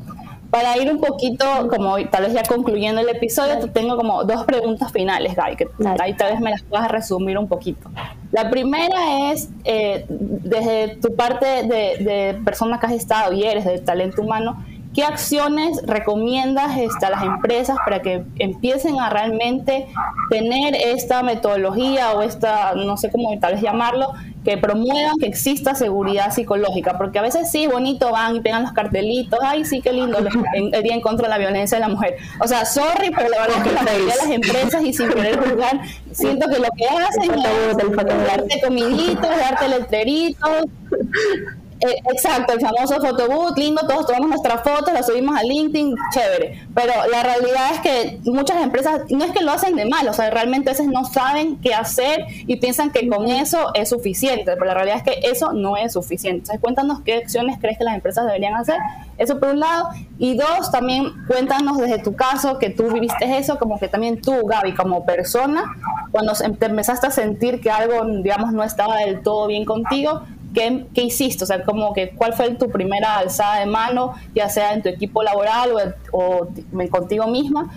para 0.57 0.75
ir 0.79 0.91
un 0.91 0.99
poquito, 0.99 1.45
como 1.69 1.99
tal 2.09 2.23
vez 2.25 2.33
ya 2.33 2.43
concluyendo 2.43 3.03
el 3.03 3.11
episodio, 3.11 3.59
te 3.59 3.69
tengo 3.69 3.95
como 3.95 4.25
dos 4.25 4.47
preguntas 4.47 4.91
finales, 4.91 5.37
Guy, 5.37 5.55
que 5.55 5.69
ahí 6.01 6.15
tal 6.15 6.33
vez 6.33 6.41
me 6.41 6.49
las 6.49 6.63
puedas 6.63 6.91
resumir 6.91 7.37
un 7.37 7.47
poquito. 7.47 7.91
La 8.33 8.49
primera 8.49 9.31
es, 9.33 9.51
eh, 9.65 10.07
desde 10.09 10.97
tu 10.97 11.15
parte 11.15 11.45
de, 11.45 12.03
de 12.03 12.41
persona 12.43 12.81
que 12.81 12.87
has 12.87 12.93
estado 12.93 13.35
y 13.35 13.45
eres 13.45 13.67
de 13.67 13.79
talento 13.81 14.23
humano, 14.23 14.65
¿Qué 14.97 15.05
acciones 15.05 15.83
recomiendas 15.85 16.79
este, 16.79 17.05
a 17.05 17.11
las 17.11 17.23
empresas 17.23 17.77
para 17.85 18.01
que 18.01 18.25
empiecen 18.39 18.99
a 18.99 19.11
realmente 19.11 19.89
tener 20.31 20.75
esta 20.75 21.23
metodología 21.23 22.13
o 22.15 22.23
esta, 22.23 22.75
no 22.75 22.97
sé 22.97 23.11
cómo 23.11 23.39
tal 23.39 23.53
vez 23.53 23.63
llamarlo, 23.63 24.15
que 24.47 24.57
promuevan 24.57 25.17
que 25.19 25.27
exista 25.27 25.75
seguridad 25.75 26.33
psicológica? 26.33 26.97
Porque 26.97 27.19
a 27.19 27.23
veces 27.23 27.51
sí, 27.51 27.67
bonito, 27.67 28.13
van 28.13 28.37
y 28.37 28.41
pegan 28.41 28.63
los 28.63 28.73
cartelitos, 28.73 29.41
ay, 29.43 29.65
sí, 29.65 29.81
qué 29.81 29.93
lindo, 29.93 30.19
el 30.55 30.83
día 30.85 30.95
en 30.95 31.01
contra 31.01 31.27
de 31.27 31.31
la 31.31 31.39
violencia 31.39 31.79
de 31.79 31.81
la 31.81 31.89
mujer. 31.89 32.17
O 32.41 32.47
sea, 32.47 32.65
sorry, 32.65 33.11
pero 33.11 33.29
la 33.29 33.41
verdad 33.41 33.57
es 33.59 33.65
que 33.65 33.73
la 33.73 33.83
mayoría 33.83 34.13
de 34.15 34.19
las 34.19 34.31
empresas, 34.31 34.85
y 34.85 34.93
sin 34.93 35.09
querer 35.09 35.37
juzgar, 35.37 35.81
siento 36.13 36.47
que 36.49 36.59
lo 36.61 36.69
que 36.77 36.87
hacen 36.87 37.35
es 37.35 38.27
darte 38.27 38.61
comiditos, 38.63 39.29
darte 39.37 39.69
letreritos, 39.69 40.67
eh, 41.87 42.03
exacto, 42.13 42.55
el 42.55 42.61
famoso 42.61 43.01
photobooth, 43.01 43.57
lindo, 43.59 43.83
todos 43.87 44.07
tomamos 44.07 44.29
nuestras 44.29 44.63
fotos, 44.63 44.93
las 44.93 45.07
subimos 45.07 45.37
a 45.37 45.43
LinkedIn, 45.43 45.95
chévere. 46.13 46.67
Pero 46.75 46.93
la 47.11 47.23
realidad 47.23 47.73
es 47.75 47.81
que 47.81 48.21
muchas 48.25 48.63
empresas 48.63 49.03
no 49.11 49.25
es 49.25 49.33
que 49.33 49.43
lo 49.43 49.53
hacen 49.53 49.77
de 49.77 49.87
mal, 49.87 50.09
o 50.09 50.13
sea, 50.13 50.31
realmente 50.31 50.71
a 50.71 50.73
veces 50.73 50.89
no 50.89 51.05
saben 51.05 51.57
qué 51.57 51.75
hacer 51.75 52.27
y 52.47 52.57
piensan 52.57 52.91
que 52.91 53.09
con 53.09 53.27
eso 53.29 53.73
es 53.75 53.89
suficiente, 53.89 54.53
pero 54.53 54.67
la 54.67 54.75
realidad 54.75 54.99
es 54.99 55.03
que 55.03 55.29
eso 55.31 55.53
no 55.53 55.77
es 55.77 55.93
suficiente. 55.93 56.39
Entonces, 56.39 56.61
cuéntanos 56.61 57.01
qué 57.01 57.17
acciones 57.17 57.59
crees 57.61 57.79
que 57.79 57.85
las 57.85 57.95
empresas 57.95 58.27
deberían 58.27 58.55
hacer. 58.55 58.77
Eso 59.19 59.39
por 59.39 59.51
un 59.51 59.61
lado. 59.61 59.89
Y 60.19 60.37
dos, 60.37 60.71
también 60.71 61.13
cuéntanos 61.27 61.79
desde 61.79 61.99
tu 61.99 62.15
caso 62.15 62.59
que 62.59 62.71
tú 62.71 62.91
viviste 62.91 63.39
eso, 63.39 63.59
como 63.59 63.79
que 63.79 63.89
también 63.89 64.21
tú, 64.21 64.47
Gaby, 64.47 64.75
como 64.75 65.05
persona, 65.05 65.65
cuando 66.11 66.33
te 66.33 66.67
empezaste 66.67 67.07
a 67.07 67.11
sentir 67.11 67.61
que 67.61 67.71
algo, 67.71 68.05
digamos, 68.23 68.53
no 68.53 68.63
estaba 68.63 68.99
del 68.99 69.23
todo 69.23 69.47
bien 69.47 69.65
contigo, 69.65 70.23
¿qué, 70.57 71.03
hiciste? 71.03 71.45
O 71.45 71.47
sea, 71.47 71.63
como 71.65 71.93
que, 71.93 72.11
¿cuál 72.11 72.33
fue 72.33 72.51
tu 72.55 72.71
primera 72.71 73.19
alzada 73.19 73.61
de 73.61 73.67
mano, 73.67 74.15
ya 74.35 74.49
sea 74.49 74.73
en 74.73 74.83
tu 74.83 74.89
equipo 74.89 75.23
laboral 75.23 75.95
o, 76.13 76.49
contigo 76.91 77.27
misma? 77.27 77.71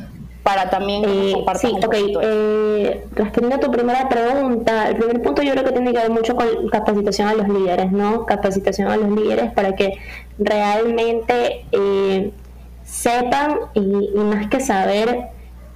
Para 0.43 0.69
también 0.69 1.03
eh, 1.05 1.33
compartir 1.33 1.71
sí, 1.71 1.75
ok. 1.85 1.95
Eh, 2.23 3.05
respondiendo 3.13 3.57
a 3.57 3.59
tu 3.59 3.71
primera 3.71 4.07
pregunta, 4.07 4.87
el 4.87 4.95
primer 4.95 5.21
punto 5.21 5.41
yo 5.41 5.51
creo 5.51 5.65
que 5.65 5.71
tiene 5.73 5.91
que 5.91 5.99
ver 5.99 6.09
mucho 6.09 6.35
con 6.35 6.47
capacitación 6.69 7.27
a 7.27 7.33
los 7.33 7.47
líderes, 7.49 7.91
¿no? 7.91 8.25
Capacitación 8.25 8.87
a 8.87 8.95
los 8.95 9.11
líderes 9.11 9.51
para 9.51 9.75
que 9.75 9.97
realmente 10.39 11.65
eh, 11.73 12.31
sepan 12.83 13.57
y, 13.73 14.11
y, 14.15 14.19
más 14.19 14.47
que 14.47 14.61
saber, 14.61 15.27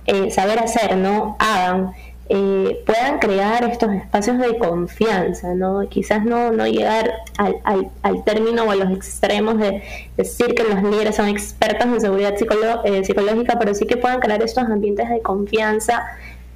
eh, 0.05 0.31
saber 0.31 0.59
hacer, 0.59 0.95
¿no? 0.95 1.35
Hagan. 1.39 1.91
Eh, 2.29 2.81
puedan 2.85 3.19
crear 3.19 3.65
estos 3.65 3.91
espacios 3.91 4.37
de 4.37 4.57
confianza, 4.57 5.53
¿no? 5.55 5.87
Quizás 5.89 6.23
no, 6.23 6.51
no 6.51 6.65
llegar 6.65 7.11
al, 7.37 7.57
al, 8.01 8.23
término 8.23 8.63
o 8.63 8.71
a 8.71 8.75
los 8.75 8.91
extremos 8.91 9.57
de 9.57 9.83
decir 10.15 10.55
que 10.55 10.63
los 10.63 10.81
líderes 10.81 11.17
son 11.17 11.27
expertos 11.27 11.85
en 11.85 11.99
seguridad 11.99 12.33
eh, 12.85 13.03
psicológica, 13.03 13.59
pero 13.59 13.75
sí 13.75 13.85
que 13.85 13.97
puedan 13.97 14.21
crear 14.21 14.41
estos 14.41 14.63
ambientes 14.63 15.09
de 15.09 15.21
confianza 15.21 16.05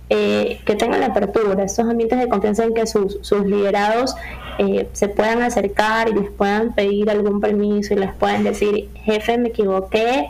eh, 0.09 0.61
que 0.65 0.75
tengan 0.75 1.01
la 1.01 1.07
apertura, 1.07 1.61
estos 1.65 1.85
ambientes 1.85 2.17
de 2.17 2.29
confianza 2.29 2.63
en 2.63 2.73
que 2.73 2.87
sus, 2.87 3.19
sus 3.21 3.45
liderados 3.45 4.15
se 4.93 5.07
puedan 5.09 5.43
acercar 5.43 6.09
y 6.09 6.13
les 6.13 6.31
puedan 6.31 6.73
pedir 6.73 7.11
algún 7.11 7.39
permiso 7.41 7.93
y 7.93 7.97
les 7.97 8.11
puedan 8.15 8.43
decir, 8.43 8.89
jefe, 8.95 9.37
me 9.37 9.49
equivoqué, 9.49 10.29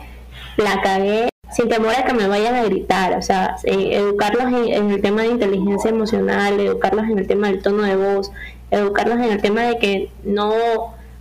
la 0.58 0.82
cagué, 0.82 1.28
sin 1.50 1.68
temor 1.68 1.94
a 1.94 2.04
que 2.04 2.14
me 2.14 2.28
vayan 2.28 2.54
a 2.54 2.64
gritar, 2.64 3.16
o 3.16 3.22
sea, 3.22 3.56
eh, 3.64 3.90
educarlos 3.92 4.52
en, 4.68 4.90
el 4.90 5.00
tema 5.00 5.22
de 5.22 5.28
inteligencia 5.28 5.90
emocional, 5.90 6.60
educarlos 6.60 7.06
en 7.06 7.18
el 7.18 7.26
tema 7.26 7.48
del 7.48 7.62
tono 7.62 7.82
de 7.82 7.96
voz, 7.96 8.30
educarlos 8.70 9.16
en 9.16 9.32
el 9.32 9.40
tema 9.40 9.62
de 9.62 9.78
que 9.78 10.10
no, 10.24 10.52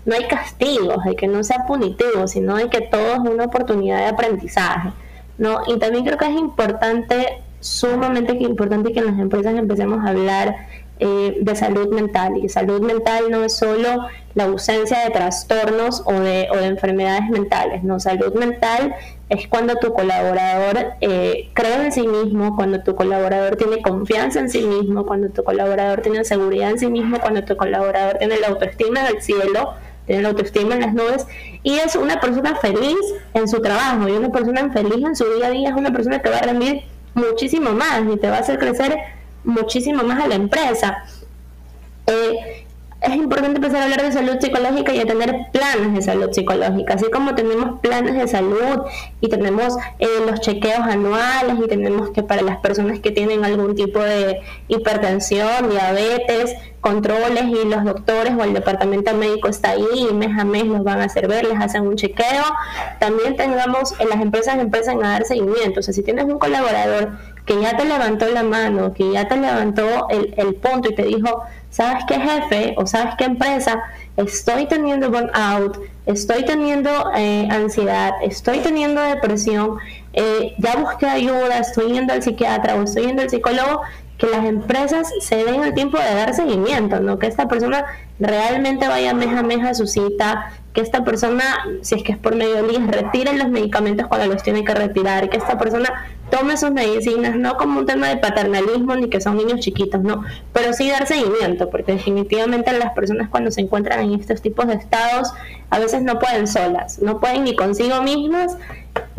no 0.05 0.15
hay 0.15 0.25
castigos, 0.25 1.03
de 1.05 1.15
que 1.15 1.27
no 1.27 1.43
sea 1.43 1.65
punitivo, 1.65 2.27
sino 2.27 2.57
de 2.57 2.69
que 2.69 2.81
todo 2.81 3.13
es 3.13 3.19
una 3.19 3.45
oportunidad 3.45 3.99
de 3.99 4.07
aprendizaje. 4.07 4.89
¿no? 5.37 5.61
Y 5.67 5.77
también 5.77 6.03
creo 6.03 6.17
que 6.17 6.25
es 6.25 6.37
importante, 6.37 7.43
sumamente 7.59 8.33
importante 8.33 8.91
que 8.91 8.99
en 8.99 9.05
las 9.05 9.19
empresas 9.19 9.55
empecemos 9.55 10.05
a 10.05 10.09
hablar 10.09 10.55
eh, 10.99 11.37
de 11.39 11.55
salud 11.55 11.93
mental. 11.93 12.37
Y 12.37 12.49
salud 12.49 12.81
mental 12.81 13.25
no 13.29 13.43
es 13.43 13.55
solo 13.55 14.07
la 14.33 14.45
ausencia 14.45 14.99
de 14.99 15.11
trastornos 15.11 16.01
o 16.05 16.13
de, 16.13 16.47
o 16.51 16.57
de 16.57 16.65
enfermedades 16.65 17.29
mentales, 17.29 17.83
no, 17.83 17.99
salud 17.99 18.33
mental 18.33 18.95
es 19.29 19.47
cuando 19.47 19.75
tu 19.75 19.93
colaborador 19.93 20.93
eh, 21.01 21.49
cree 21.53 21.85
en 21.85 21.91
sí 21.91 22.07
mismo, 22.07 22.55
cuando 22.55 22.81
tu 22.81 22.95
colaborador 22.95 23.57
tiene 23.57 23.81
confianza 23.81 24.39
en 24.39 24.49
sí 24.49 24.61
mismo, 24.61 25.05
cuando 25.05 25.29
tu 25.29 25.43
colaborador 25.43 26.01
tiene 26.01 26.23
seguridad 26.23 26.71
en 26.71 26.79
sí 26.79 26.87
mismo, 26.87 27.19
cuando 27.19 27.43
tu 27.43 27.57
colaborador 27.57 28.17
tiene 28.19 28.39
la 28.39 28.47
autoestima 28.47 29.03
del 29.03 29.21
cielo, 29.21 29.73
tiene 30.05 30.21
la 30.21 30.29
autoestima 30.29 30.75
en 30.75 30.81
las 30.81 30.93
nubes 30.93 31.27
y 31.63 31.75
es 31.75 31.95
una 31.97 32.21
persona 32.21 32.55
feliz 32.55 32.97
en 33.33 33.49
su 33.49 33.61
trabajo 33.61 34.07
y 34.07 34.13
una 34.13 34.31
persona 34.31 34.71
feliz 34.71 35.05
en 35.05 35.15
su 35.15 35.25
día 35.33 35.47
a 35.47 35.49
día 35.49 35.69
es 35.69 35.75
una 35.75 35.91
persona 35.91 36.21
que 36.21 36.29
va 36.29 36.37
a 36.37 36.43
rendir 36.43 36.83
muchísimo 37.13 37.71
más 37.71 38.03
y 38.11 38.17
te 38.17 38.29
va 38.29 38.37
a 38.37 38.39
hacer 38.39 38.57
crecer 38.57 38.97
muchísimo 39.43 40.03
más 40.03 40.23
a 40.23 40.27
la 40.27 40.35
empresa. 40.35 41.03
Eh, 42.05 42.66
es 43.01 43.15
importante 43.15 43.57
empezar 43.57 43.81
a 43.81 43.83
hablar 43.83 44.01
de 44.01 44.11
salud 44.11 44.37
psicológica 44.39 44.93
y 44.93 44.99
a 44.99 45.05
tener 45.05 45.35
planes 45.51 45.93
de 45.93 46.01
salud 46.01 46.31
psicológica, 46.31 46.95
así 46.95 47.05
como 47.11 47.35
tenemos 47.35 47.79
planes 47.79 48.15
de 48.15 48.27
salud 48.27 48.81
y 49.21 49.29
tenemos 49.29 49.77
eh, 49.99 50.07
los 50.25 50.41
chequeos 50.41 50.79
anuales 50.79 51.55
y 51.63 51.67
tenemos 51.67 52.09
que 52.09 52.23
para 52.23 52.41
las 52.41 52.57
personas 52.57 52.99
que 52.99 53.11
tienen 53.11 53.45
algún 53.45 53.75
tipo 53.75 53.99
de 53.99 54.41
hipertensión, 54.67 55.69
diabetes, 55.69 56.55
controles 56.81 57.43
y 57.43 57.67
los 57.67 57.83
doctores 57.83 58.33
o 58.37 58.43
el 58.43 58.53
departamento 58.53 59.13
médico 59.13 59.47
está 59.47 59.71
ahí 59.71 60.07
y 60.09 60.13
mes 60.13 60.37
a 60.37 60.45
mes 60.45 60.65
los 60.65 60.83
van 60.83 61.01
a 61.01 61.05
hacer 61.05 61.27
ver, 61.27 61.45
les 61.45 61.59
hacen 61.59 61.85
un 61.85 61.95
chequeo. 61.95 62.43
También 62.99 63.35
tengamos, 63.35 63.93
en 63.99 64.09
las 64.09 64.21
empresas 64.21 64.57
empiezan 64.57 65.03
a 65.03 65.09
dar 65.09 65.25
seguimiento, 65.25 65.81
o 65.81 65.83
sea, 65.83 65.93
si 65.93 66.01
tienes 66.01 66.25
un 66.25 66.39
colaborador 66.39 67.17
que 67.45 67.59
ya 67.61 67.77
te 67.77 67.85
levantó 67.85 68.27
la 68.29 68.43
mano, 68.43 68.93
que 68.93 69.11
ya 69.11 69.27
te 69.27 69.37
levantó 69.37 70.07
el, 70.09 70.33
el 70.37 70.55
punto 70.55 70.89
y 70.89 70.95
te 70.95 71.03
dijo, 71.03 71.43
¿sabes 71.69 72.03
qué 72.07 72.19
jefe 72.19 72.75
o 72.77 72.85
sabes 72.85 73.15
qué 73.17 73.25
empresa? 73.25 73.81
Estoy 74.15 74.65
teniendo 74.65 75.11
burnout, 75.11 75.79
estoy 76.05 76.43
teniendo 76.43 76.89
eh, 77.15 77.47
ansiedad, 77.51 78.13
estoy 78.23 78.59
teniendo 78.59 79.01
depresión, 79.01 79.77
eh, 80.13 80.55
ya 80.57 80.75
busqué 80.75 81.05
ayuda, 81.05 81.59
estoy 81.59 81.93
yendo 81.93 82.13
al 82.13 82.23
psiquiatra 82.23 82.75
o 82.75 82.83
estoy 82.83 83.07
yendo 83.07 83.21
al 83.21 83.29
psicólogo, 83.29 83.81
que 84.17 84.27
las 84.27 84.45
empresas 84.45 85.11
se 85.19 85.43
den 85.43 85.63
el 85.63 85.73
tiempo 85.73 85.97
de 85.97 86.15
dar 86.15 86.33
seguimiento, 86.33 86.99
¿no? 86.99 87.19
Que 87.19 87.27
esta 87.27 87.47
persona 87.47 87.85
realmente 88.19 88.87
vaya 88.87 89.13
mes 89.13 89.35
a 89.35 89.43
mes 89.43 89.63
a 89.63 89.75
su 89.75 89.85
cita, 89.85 90.53
que 90.73 90.81
esta 90.81 91.03
persona, 91.03 91.43
si 91.81 91.95
es 91.95 92.03
que 92.03 92.13
es 92.13 92.17
por 92.17 92.35
medio 92.35 92.63
de 92.63 92.79
retire 92.79 93.33
los 93.33 93.49
medicamentos 93.49 94.07
cuando 94.07 94.27
los 94.27 94.41
tiene 94.41 94.63
que 94.63 94.73
retirar, 94.73 95.29
que 95.29 95.37
esta 95.37 95.57
persona 95.57 96.07
tome 96.31 96.57
sus 96.57 96.71
medicinas, 96.71 97.35
no 97.35 97.57
como 97.57 97.79
un 97.79 97.85
tema 97.85 98.09
de 98.09 98.17
paternalismo 98.17 98.95
ni 98.95 99.07
que 99.07 99.21
son 99.21 99.37
niños 99.37 99.59
chiquitos, 99.59 100.01
no, 100.01 100.23
pero 100.51 100.73
sí 100.73 100.89
dar 100.89 101.07
seguimiento, 101.07 101.69
porque 101.69 101.93
definitivamente 101.93 102.71
las 102.77 102.93
personas 102.93 103.29
cuando 103.29 103.51
se 103.51 103.61
encuentran 103.61 104.01
en 104.01 104.19
estos 104.19 104.41
tipos 104.41 104.67
de 104.67 104.75
estados 104.75 105.31
a 105.69 105.79
veces 105.79 106.01
no 106.01 106.19
pueden 106.19 106.47
solas, 106.47 106.99
no 106.99 107.19
pueden 107.19 107.43
ni 107.43 107.55
consigo 107.55 108.01
mismas 108.01 108.57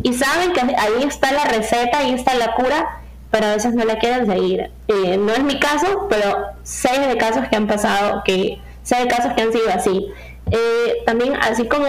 y 0.02 0.12
saben 0.14 0.52
que 0.52 0.60
ahí 0.60 1.04
está 1.06 1.32
la 1.32 1.44
receta, 1.44 1.98
ahí 1.98 2.12
está 2.12 2.34
la 2.34 2.54
cura, 2.54 3.00
pero 3.30 3.46
a 3.46 3.54
veces 3.54 3.74
no 3.74 3.84
la 3.84 3.98
quieren 3.98 4.26
seguir. 4.26 4.70
Eh, 4.88 5.16
no 5.18 5.32
es 5.32 5.42
mi 5.42 5.58
caso, 5.58 6.06
pero 6.08 6.46
sé 6.62 6.98
de 7.00 7.16
casos 7.16 7.48
que 7.48 7.56
han 7.56 7.66
pasado, 7.66 8.22
que 8.24 8.58
sé 8.82 8.96
de 8.96 9.08
casos 9.08 9.32
que 9.34 9.42
han 9.42 9.52
sido 9.52 9.68
así. 9.70 10.06
Eh, 10.50 11.02
también 11.04 11.34
así 11.36 11.68
como 11.68 11.86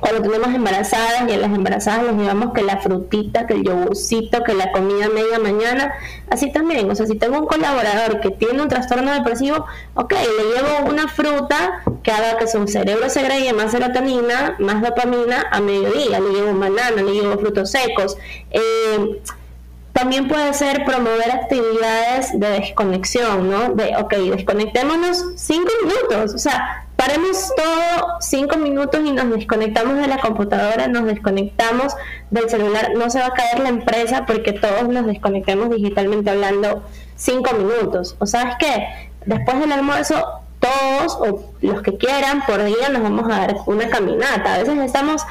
cuando 0.00 0.22
tenemos 0.22 0.54
embarazadas 0.54 1.28
y 1.28 1.32
a 1.32 1.38
las 1.38 1.50
embarazadas 1.50 2.04
les 2.04 2.14
llevamos 2.14 2.52
que 2.52 2.62
la 2.62 2.78
frutita, 2.78 3.46
que 3.46 3.54
el 3.54 3.64
yogurcito, 3.64 4.42
que 4.44 4.54
la 4.54 4.70
comida 4.72 5.08
media 5.08 5.38
mañana, 5.38 5.92
así 6.30 6.52
también, 6.52 6.90
o 6.90 6.94
sea, 6.94 7.06
si 7.06 7.16
tengo 7.16 7.38
un 7.38 7.46
colaborador 7.46 8.20
que 8.20 8.30
tiene 8.30 8.62
un 8.62 8.68
trastorno 8.68 9.12
depresivo, 9.12 9.66
ok, 9.94 10.12
le 10.12 10.54
llevo 10.54 10.90
una 10.90 11.08
fruta 11.08 11.82
que 12.02 12.10
haga 12.10 12.38
que 12.38 12.46
su 12.46 12.66
cerebro 12.68 13.10
segregue 13.10 13.52
más 13.52 13.72
serotonina, 13.72 14.56
más 14.58 14.82
dopamina 14.82 15.46
a 15.50 15.60
mediodía, 15.60 16.20
le 16.20 16.30
llevo 16.30 16.58
banana, 16.58 17.02
le 17.02 17.12
llevo 17.12 17.38
frutos 17.38 17.70
secos. 17.70 18.16
Eh, 18.50 19.20
también 19.98 20.28
puede 20.28 20.54
ser 20.54 20.84
promover 20.84 21.28
actividades 21.32 22.30
de 22.38 22.50
desconexión, 22.50 23.50
¿no? 23.50 23.74
De, 23.74 23.96
ok, 23.96 24.14
desconectémonos 24.14 25.24
cinco 25.34 25.72
minutos, 25.82 26.34
o 26.34 26.38
sea, 26.38 26.86
paremos 26.94 27.52
todo 27.56 28.06
cinco 28.20 28.58
minutos 28.58 29.00
y 29.04 29.10
nos 29.10 29.28
desconectamos 29.30 29.96
de 29.96 30.06
la 30.06 30.20
computadora, 30.20 30.86
nos 30.86 31.04
desconectamos 31.06 31.96
del 32.30 32.48
celular, 32.48 32.92
no 32.96 33.10
se 33.10 33.18
va 33.18 33.26
a 33.26 33.32
caer 33.32 33.58
la 33.58 33.70
empresa 33.70 34.24
porque 34.24 34.52
todos 34.52 34.88
nos 34.88 35.04
desconectemos 35.04 35.68
digitalmente 35.70 36.30
hablando 36.30 36.84
cinco 37.16 37.54
minutos. 37.54 38.14
O 38.20 38.26
sabes 38.26 38.54
qué, 38.60 38.86
después 39.26 39.58
del 39.58 39.72
almuerzo 39.72 40.14
todos 40.60 41.16
o 41.20 41.52
los 41.60 41.82
que 41.82 41.96
quieran 41.96 42.44
por 42.46 42.62
día 42.64 42.88
nos 42.88 43.02
vamos 43.02 43.24
a 43.26 43.38
dar 43.38 43.56
una 43.66 43.88
caminata. 43.88 44.54
A 44.54 44.58
veces 44.58 44.78
estamos 44.78 45.22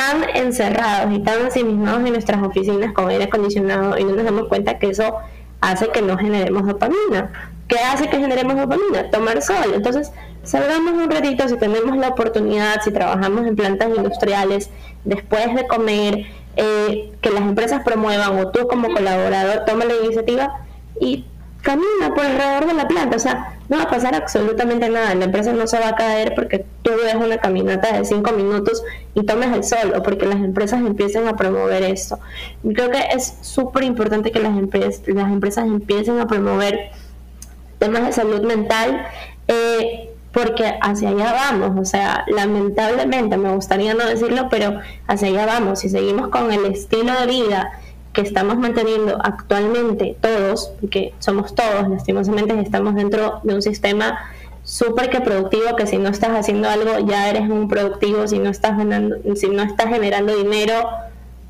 tan 0.00 0.24
encerrados 0.34 1.12
y 1.12 1.18
tan 1.18 1.42
ensimismados 1.42 2.06
en 2.06 2.12
nuestras 2.12 2.42
oficinas 2.42 2.94
con 2.94 3.10
aire 3.10 3.24
acondicionado 3.24 3.98
y 3.98 4.04
no 4.04 4.14
nos 4.14 4.24
damos 4.24 4.48
cuenta 4.48 4.78
que 4.78 4.88
eso 4.88 5.14
hace 5.60 5.88
que 5.88 6.00
no 6.00 6.16
generemos 6.16 6.66
dopamina. 6.66 7.52
¿Qué 7.68 7.76
hace 7.78 8.08
que 8.08 8.18
generemos 8.18 8.56
dopamina? 8.56 9.10
Tomar 9.10 9.42
sol. 9.42 9.72
Entonces, 9.74 10.10
salgamos 10.42 10.94
un 10.94 11.10
ratito 11.10 11.46
si 11.48 11.56
tenemos 11.58 11.98
la 11.98 12.08
oportunidad, 12.08 12.80
si 12.82 12.90
trabajamos 12.92 13.46
en 13.46 13.56
plantas 13.56 13.90
industriales, 13.94 14.70
después 15.04 15.54
de 15.54 15.66
comer, 15.66 16.24
eh, 16.56 17.12
que 17.20 17.30
las 17.30 17.42
empresas 17.42 17.82
promuevan 17.84 18.38
o 18.38 18.50
tú 18.50 18.66
como 18.68 18.88
colaborador 18.90 19.64
toma 19.66 19.84
la 19.84 19.94
iniciativa 20.02 20.60
y 20.98 21.26
camina 21.60 22.14
por 22.14 22.24
alrededor 22.24 22.66
de 22.66 22.74
la 22.74 22.88
planta. 22.88 23.16
O 23.16 23.20
sea, 23.20 23.58
no 23.68 23.76
va 23.76 23.82
a 23.82 23.90
pasar 23.90 24.14
absolutamente 24.14 24.88
nada. 24.88 25.14
La 25.14 25.26
empresa 25.26 25.52
no 25.52 25.66
se 25.66 25.78
va 25.78 25.88
a 25.88 25.94
caer 25.94 26.34
porque 26.34 26.64
tú 26.82 26.90
des 27.04 27.14
una 27.16 27.36
caminata 27.36 27.98
de 27.98 28.04
cinco 28.06 28.32
minutos 28.32 28.82
y 29.14 29.24
tomes 29.24 29.52
el 29.52 29.64
sol 29.64 29.92
o 29.96 30.02
porque 30.02 30.26
las 30.26 30.36
empresas 30.36 30.80
empiecen 30.80 31.26
a 31.28 31.36
promover 31.36 31.82
esto. 31.82 32.18
Creo 32.62 32.90
que 32.90 33.02
es 33.14 33.36
súper 33.42 33.84
importante 33.84 34.30
que 34.30 34.40
las, 34.40 34.56
empresas 34.56 35.02
las 35.06 35.30
empresas 35.30 35.66
empiecen 35.66 36.20
a 36.20 36.26
promover 36.26 36.90
temas 37.78 38.06
de 38.06 38.12
salud 38.12 38.42
mental. 38.42 39.06
Eh, 39.48 40.06
porque 40.32 40.78
hacia 40.80 41.08
allá 41.08 41.32
vamos, 41.32 41.76
o 41.76 41.84
sea, 41.84 42.24
lamentablemente, 42.28 43.36
me 43.36 43.52
gustaría 43.52 43.94
no 43.94 44.06
decirlo, 44.06 44.46
pero 44.48 44.78
hacia 45.08 45.28
allá 45.28 45.46
vamos, 45.46 45.80
si 45.80 45.88
seguimos 45.88 46.28
con 46.28 46.52
el 46.52 46.66
estilo 46.66 47.12
de 47.18 47.26
vida 47.26 47.72
que 48.12 48.20
estamos 48.20 48.56
manteniendo 48.56 49.18
actualmente 49.22 50.16
todos, 50.20 50.72
porque 50.80 51.14
somos 51.18 51.54
todos, 51.54 51.88
lastimosamente 51.88 52.58
estamos 52.60 52.94
dentro 52.94 53.40
de 53.42 53.54
un 53.54 53.62
sistema 53.62 54.18
súper 54.62 55.10
que 55.10 55.20
productivo, 55.20 55.76
que 55.76 55.86
si 55.86 55.98
no 55.98 56.08
estás 56.10 56.30
haciendo 56.30 56.68
algo 56.68 56.98
ya 57.06 57.28
eres 57.28 57.48
un 57.48 57.68
productivo, 57.68 58.26
si 58.28 58.38
no 58.38 58.50
estás 58.50 58.76
generando, 58.76 59.16
si 59.36 59.48
no 59.48 59.62
estás 59.62 59.88
generando 59.88 60.36
dinero, 60.36 60.88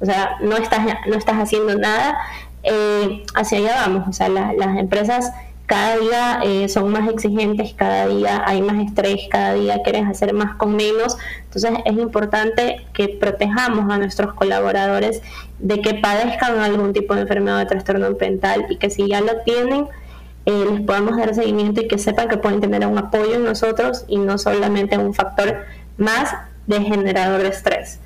o 0.01 0.07
sea, 0.07 0.37
no 0.41 0.57
estás, 0.57 0.87
no 1.07 1.17
estás 1.17 1.37
haciendo 1.37 1.77
nada, 1.77 2.19
eh, 2.63 3.25
hacia 3.35 3.59
allá 3.59 3.75
vamos, 3.87 4.09
o 4.09 4.13
sea, 4.13 4.29
las 4.29 4.79
empresas 4.79 5.33
cada 5.71 5.99
día 5.99 6.41
eh, 6.43 6.69
son 6.69 6.91
más 6.91 7.09
exigentes, 7.09 7.75
cada 7.75 8.09
día 8.09 8.43
hay 8.45 8.61
más 8.61 8.85
estrés, 8.85 9.29
cada 9.31 9.55
día 9.55 9.81
quieres 9.85 10.05
hacer 10.05 10.35
más 10.35 10.57
con 10.57 10.75
menos. 10.75 11.17
Entonces 11.45 11.71
es 11.85 11.97
importante 11.97 12.85
que 12.93 13.07
protejamos 13.07 13.89
a 13.89 13.97
nuestros 13.97 14.35
colaboradores 14.35 15.23
de 15.61 15.81
que 15.81 15.95
padezcan 15.95 16.59
algún 16.59 16.93
tipo 16.93 17.15
de 17.15 17.21
enfermedad 17.21 17.61
de 17.61 17.67
trastorno 17.67 18.11
mental 18.19 18.67
y 18.69 18.79
que 18.79 18.91
si 18.91 19.07
ya 19.07 19.21
lo 19.21 19.43
tienen, 19.45 19.87
eh, 20.47 20.65
les 20.71 20.81
podamos 20.83 21.17
dar 21.17 21.35
seguimiento 21.35 21.81
y 21.81 21.89
que 21.89 21.99
sepan 21.99 22.29
que 22.29 22.37
pueden 22.39 22.61
tener 22.61 22.87
un 22.87 22.99
apoyo 22.99 23.35
en 23.35 23.45
nosotros 23.45 24.05
y 24.09 24.19
no 24.19 24.39
solamente 24.39 24.97
un 24.99 25.15
factor 25.15 25.65
más 25.97 26.35
de 26.67 26.81
generador 26.81 27.43
de 27.43 27.49
estrés. 27.49 28.01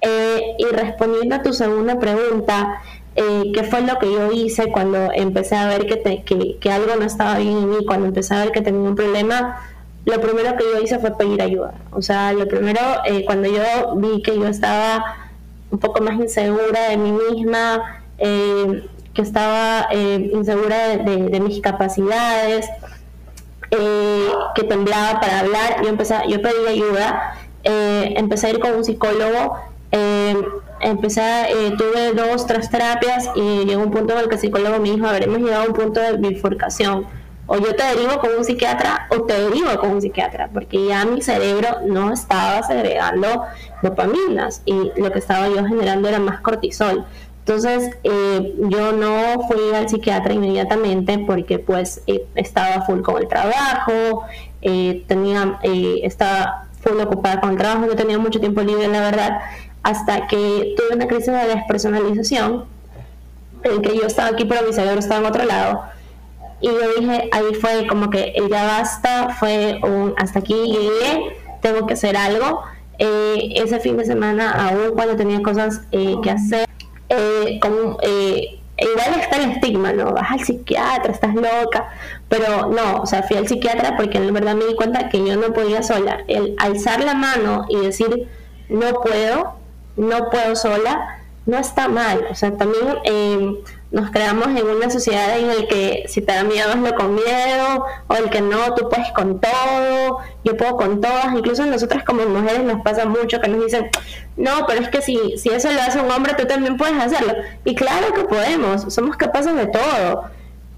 Eh, 0.00 0.56
y 0.58 0.64
respondiendo 0.66 1.36
a 1.36 1.42
tu 1.42 1.52
segunda 1.52 1.98
pregunta, 1.98 2.80
eh, 3.16 3.52
qué 3.54 3.62
fue 3.64 3.80
lo 3.82 3.98
que 3.98 4.12
yo 4.12 4.32
hice 4.32 4.72
cuando 4.72 5.10
empecé 5.12 5.54
a 5.54 5.68
ver 5.68 5.86
que, 5.86 6.58
que, 6.60 6.70
algo 6.70 6.96
no 6.96 7.04
estaba 7.04 7.38
bien 7.38 7.56
en 7.58 7.70
mí, 7.70 7.76
cuando 7.86 8.06
empecé 8.06 8.34
a 8.34 8.40
ver 8.40 8.52
que 8.52 8.60
tenía 8.60 8.80
un 8.80 8.96
problema, 8.96 9.62
lo 10.04 10.20
primero 10.20 10.56
que 10.56 10.64
yo 10.64 10.82
hice 10.82 10.98
fue 10.98 11.16
pedir 11.16 11.40
ayuda. 11.40 11.74
O 11.92 12.02
sea, 12.02 12.32
lo 12.32 12.46
primero, 12.48 12.80
eh, 13.06 13.24
cuando 13.24 13.48
yo 13.48 13.94
vi 13.96 14.20
que 14.22 14.36
yo 14.36 14.46
estaba 14.48 15.16
un 15.70 15.78
poco 15.78 16.02
más 16.02 16.14
insegura 16.14 16.88
de 16.90 16.96
mí 16.96 17.12
misma, 17.30 18.02
eh, 18.18 18.84
que 19.14 19.22
estaba 19.22 19.88
insegura 19.92 20.96
de, 20.96 21.40
mis 21.40 21.60
capacidades, 21.60 22.68
que 23.70 24.62
temblaba 24.64 25.20
para 25.20 25.40
hablar, 25.40 25.82
yo, 25.82 25.88
empecé, 25.88 26.16
yo 26.28 26.42
pedí 26.42 26.66
ayuda, 26.68 27.34
empecé 27.62 28.48
a 28.48 28.50
ir 28.50 28.60
con 28.60 28.74
un 28.74 28.84
psicólogo 28.84 29.56
empecé, 30.84 31.22
eh, 31.48 31.74
tuve 31.76 32.12
dos, 32.12 32.46
tres 32.46 32.70
terapias 32.70 33.30
y 33.34 33.64
llegó 33.64 33.82
un 33.82 33.90
punto 33.90 34.12
en 34.14 34.20
el 34.20 34.28
que 34.28 34.34
el 34.34 34.40
psicólogo 34.40 34.78
me 34.78 34.90
dijo, 34.90 35.06
hemos 35.10 35.38
llegado 35.38 35.64
a 35.64 35.66
un 35.66 35.74
punto 35.74 36.00
de 36.00 36.16
bifurcación. 36.16 37.06
O 37.46 37.58
yo 37.58 37.74
te 37.76 37.82
derivo 37.82 38.18
con 38.20 38.30
un 38.38 38.44
psiquiatra 38.44 39.06
o 39.10 39.22
te 39.24 39.38
derivo 39.38 39.78
con 39.78 39.90
un 39.90 40.00
psiquiatra, 40.00 40.48
porque 40.52 40.86
ya 40.86 41.04
mi 41.04 41.20
cerebro 41.20 41.80
no 41.86 42.12
estaba 42.12 42.62
segregando 42.62 43.44
dopaminas 43.82 44.62
y 44.64 44.92
lo 44.96 45.12
que 45.12 45.18
estaba 45.18 45.48
yo 45.48 45.62
generando 45.66 46.08
era 46.08 46.18
más 46.18 46.40
cortisol. 46.40 47.04
Entonces 47.46 47.90
eh, 48.04 48.54
yo 48.70 48.92
no 48.92 49.46
fui 49.46 49.74
al 49.74 49.86
psiquiatra 49.86 50.32
inmediatamente 50.32 51.18
porque 51.18 51.58
pues 51.58 52.00
eh, 52.06 52.26
estaba 52.36 52.86
full 52.86 53.02
con 53.02 53.20
el 53.20 53.28
trabajo, 53.28 54.24
eh, 54.62 55.04
tenía, 55.06 55.58
estaba 55.62 56.68
full 56.80 56.98
ocupada 57.00 57.42
con 57.42 57.50
el 57.50 57.58
trabajo, 57.58 57.84
no 57.84 57.96
tenía 57.96 58.18
mucho 58.18 58.40
tiempo 58.40 58.62
libre 58.62 58.88
la 58.88 59.00
verdad, 59.00 59.40
hasta 59.82 60.26
que 60.26 60.74
tuve 60.74 60.96
una 60.96 61.06
crisis 61.06 61.26
de 61.26 61.48
despersonalización, 61.48 62.64
en 63.62 63.82
que 63.82 63.94
yo 63.94 64.06
estaba 64.06 64.30
aquí 64.30 64.46
pero 64.46 64.66
mi 64.66 64.72
cerebro 64.72 65.00
estaba 65.00 65.20
en 65.20 65.26
otro 65.26 65.44
lado. 65.44 65.82
Y 66.62 66.68
yo 66.68 66.94
dije, 66.98 67.28
ahí 67.30 67.54
fue 67.60 67.86
como 67.86 68.08
que 68.08 68.32
el 68.36 68.48
ya 68.48 68.64
basta, 68.64 69.36
fue 69.38 69.80
un 69.82 70.14
hasta 70.16 70.38
aquí 70.38 70.54
llegué, 70.54 71.36
tengo 71.60 71.86
que 71.86 71.92
hacer 71.92 72.16
algo. 72.16 72.62
ese 72.98 73.80
fin 73.80 73.98
de 73.98 74.06
semana, 74.06 74.68
aún 74.68 74.94
cuando 74.94 75.14
tenía 75.14 75.42
cosas 75.42 75.82
que 75.90 76.30
hacer, 76.30 76.66
eh, 77.08 77.58
como, 77.60 77.98
eh, 78.02 78.58
igual 78.78 79.20
está 79.20 79.36
el 79.36 79.52
estigma, 79.52 79.92
¿no? 79.92 80.12
Vas 80.12 80.30
al 80.30 80.40
psiquiatra, 80.40 81.12
estás 81.12 81.34
loca, 81.34 81.88
pero 82.28 82.68
no, 82.68 83.02
o 83.02 83.06
sea, 83.06 83.22
fui 83.22 83.36
al 83.36 83.48
psiquiatra 83.48 83.96
porque 83.96 84.18
en 84.18 84.32
verdad 84.32 84.54
me 84.54 84.66
di 84.66 84.74
cuenta 84.74 85.08
que 85.08 85.24
yo 85.24 85.36
no 85.36 85.52
podía 85.52 85.82
sola. 85.82 86.24
El 86.28 86.54
alzar 86.58 87.02
la 87.04 87.14
mano 87.14 87.66
y 87.68 87.76
decir, 87.78 88.28
no 88.68 88.94
puedo, 88.94 89.54
no 89.96 90.30
puedo 90.30 90.56
sola, 90.56 91.20
no 91.46 91.58
está 91.58 91.88
mal. 91.88 92.26
O 92.30 92.34
sea, 92.34 92.56
también 92.56 92.98
eh, 93.04 93.54
nos 93.94 94.10
creamos 94.10 94.48
en 94.48 94.66
una 94.66 94.90
sociedad 94.90 95.38
en 95.38 95.46
la 95.46 95.68
que 95.68 96.04
si 96.08 96.20
te 96.20 96.32
da 96.32 96.42
miedo 96.42 96.68
hazlo 96.68 96.94
con 96.96 97.14
miedo, 97.14 97.86
o 98.08 98.14
el 98.16 98.28
que 98.28 98.40
no, 98.40 98.74
tú 98.74 98.88
puedes 98.88 99.10
con 99.12 99.40
todo, 99.40 100.18
yo 100.42 100.56
puedo 100.56 100.76
con 100.76 101.00
todas, 101.00 101.32
incluso 101.32 101.64
nosotras 101.64 102.02
como 102.02 102.24
mujeres 102.26 102.64
nos 102.64 102.82
pasa 102.82 103.06
mucho 103.06 103.40
que 103.40 103.48
nos 103.48 103.64
dicen, 103.64 103.88
no, 104.36 104.66
pero 104.66 104.82
es 104.82 104.88
que 104.88 105.00
si, 105.00 105.38
si 105.38 105.50
eso 105.50 105.70
lo 105.70 105.80
hace 105.80 106.00
un 106.00 106.10
hombre, 106.10 106.34
tú 106.36 106.44
también 106.44 106.76
puedes 106.76 107.00
hacerlo. 107.00 107.34
Y 107.64 107.76
claro 107.76 108.12
que 108.12 108.24
podemos, 108.24 108.92
somos 108.92 109.16
capaces 109.16 109.54
de 109.54 109.66
todo. 109.68 110.24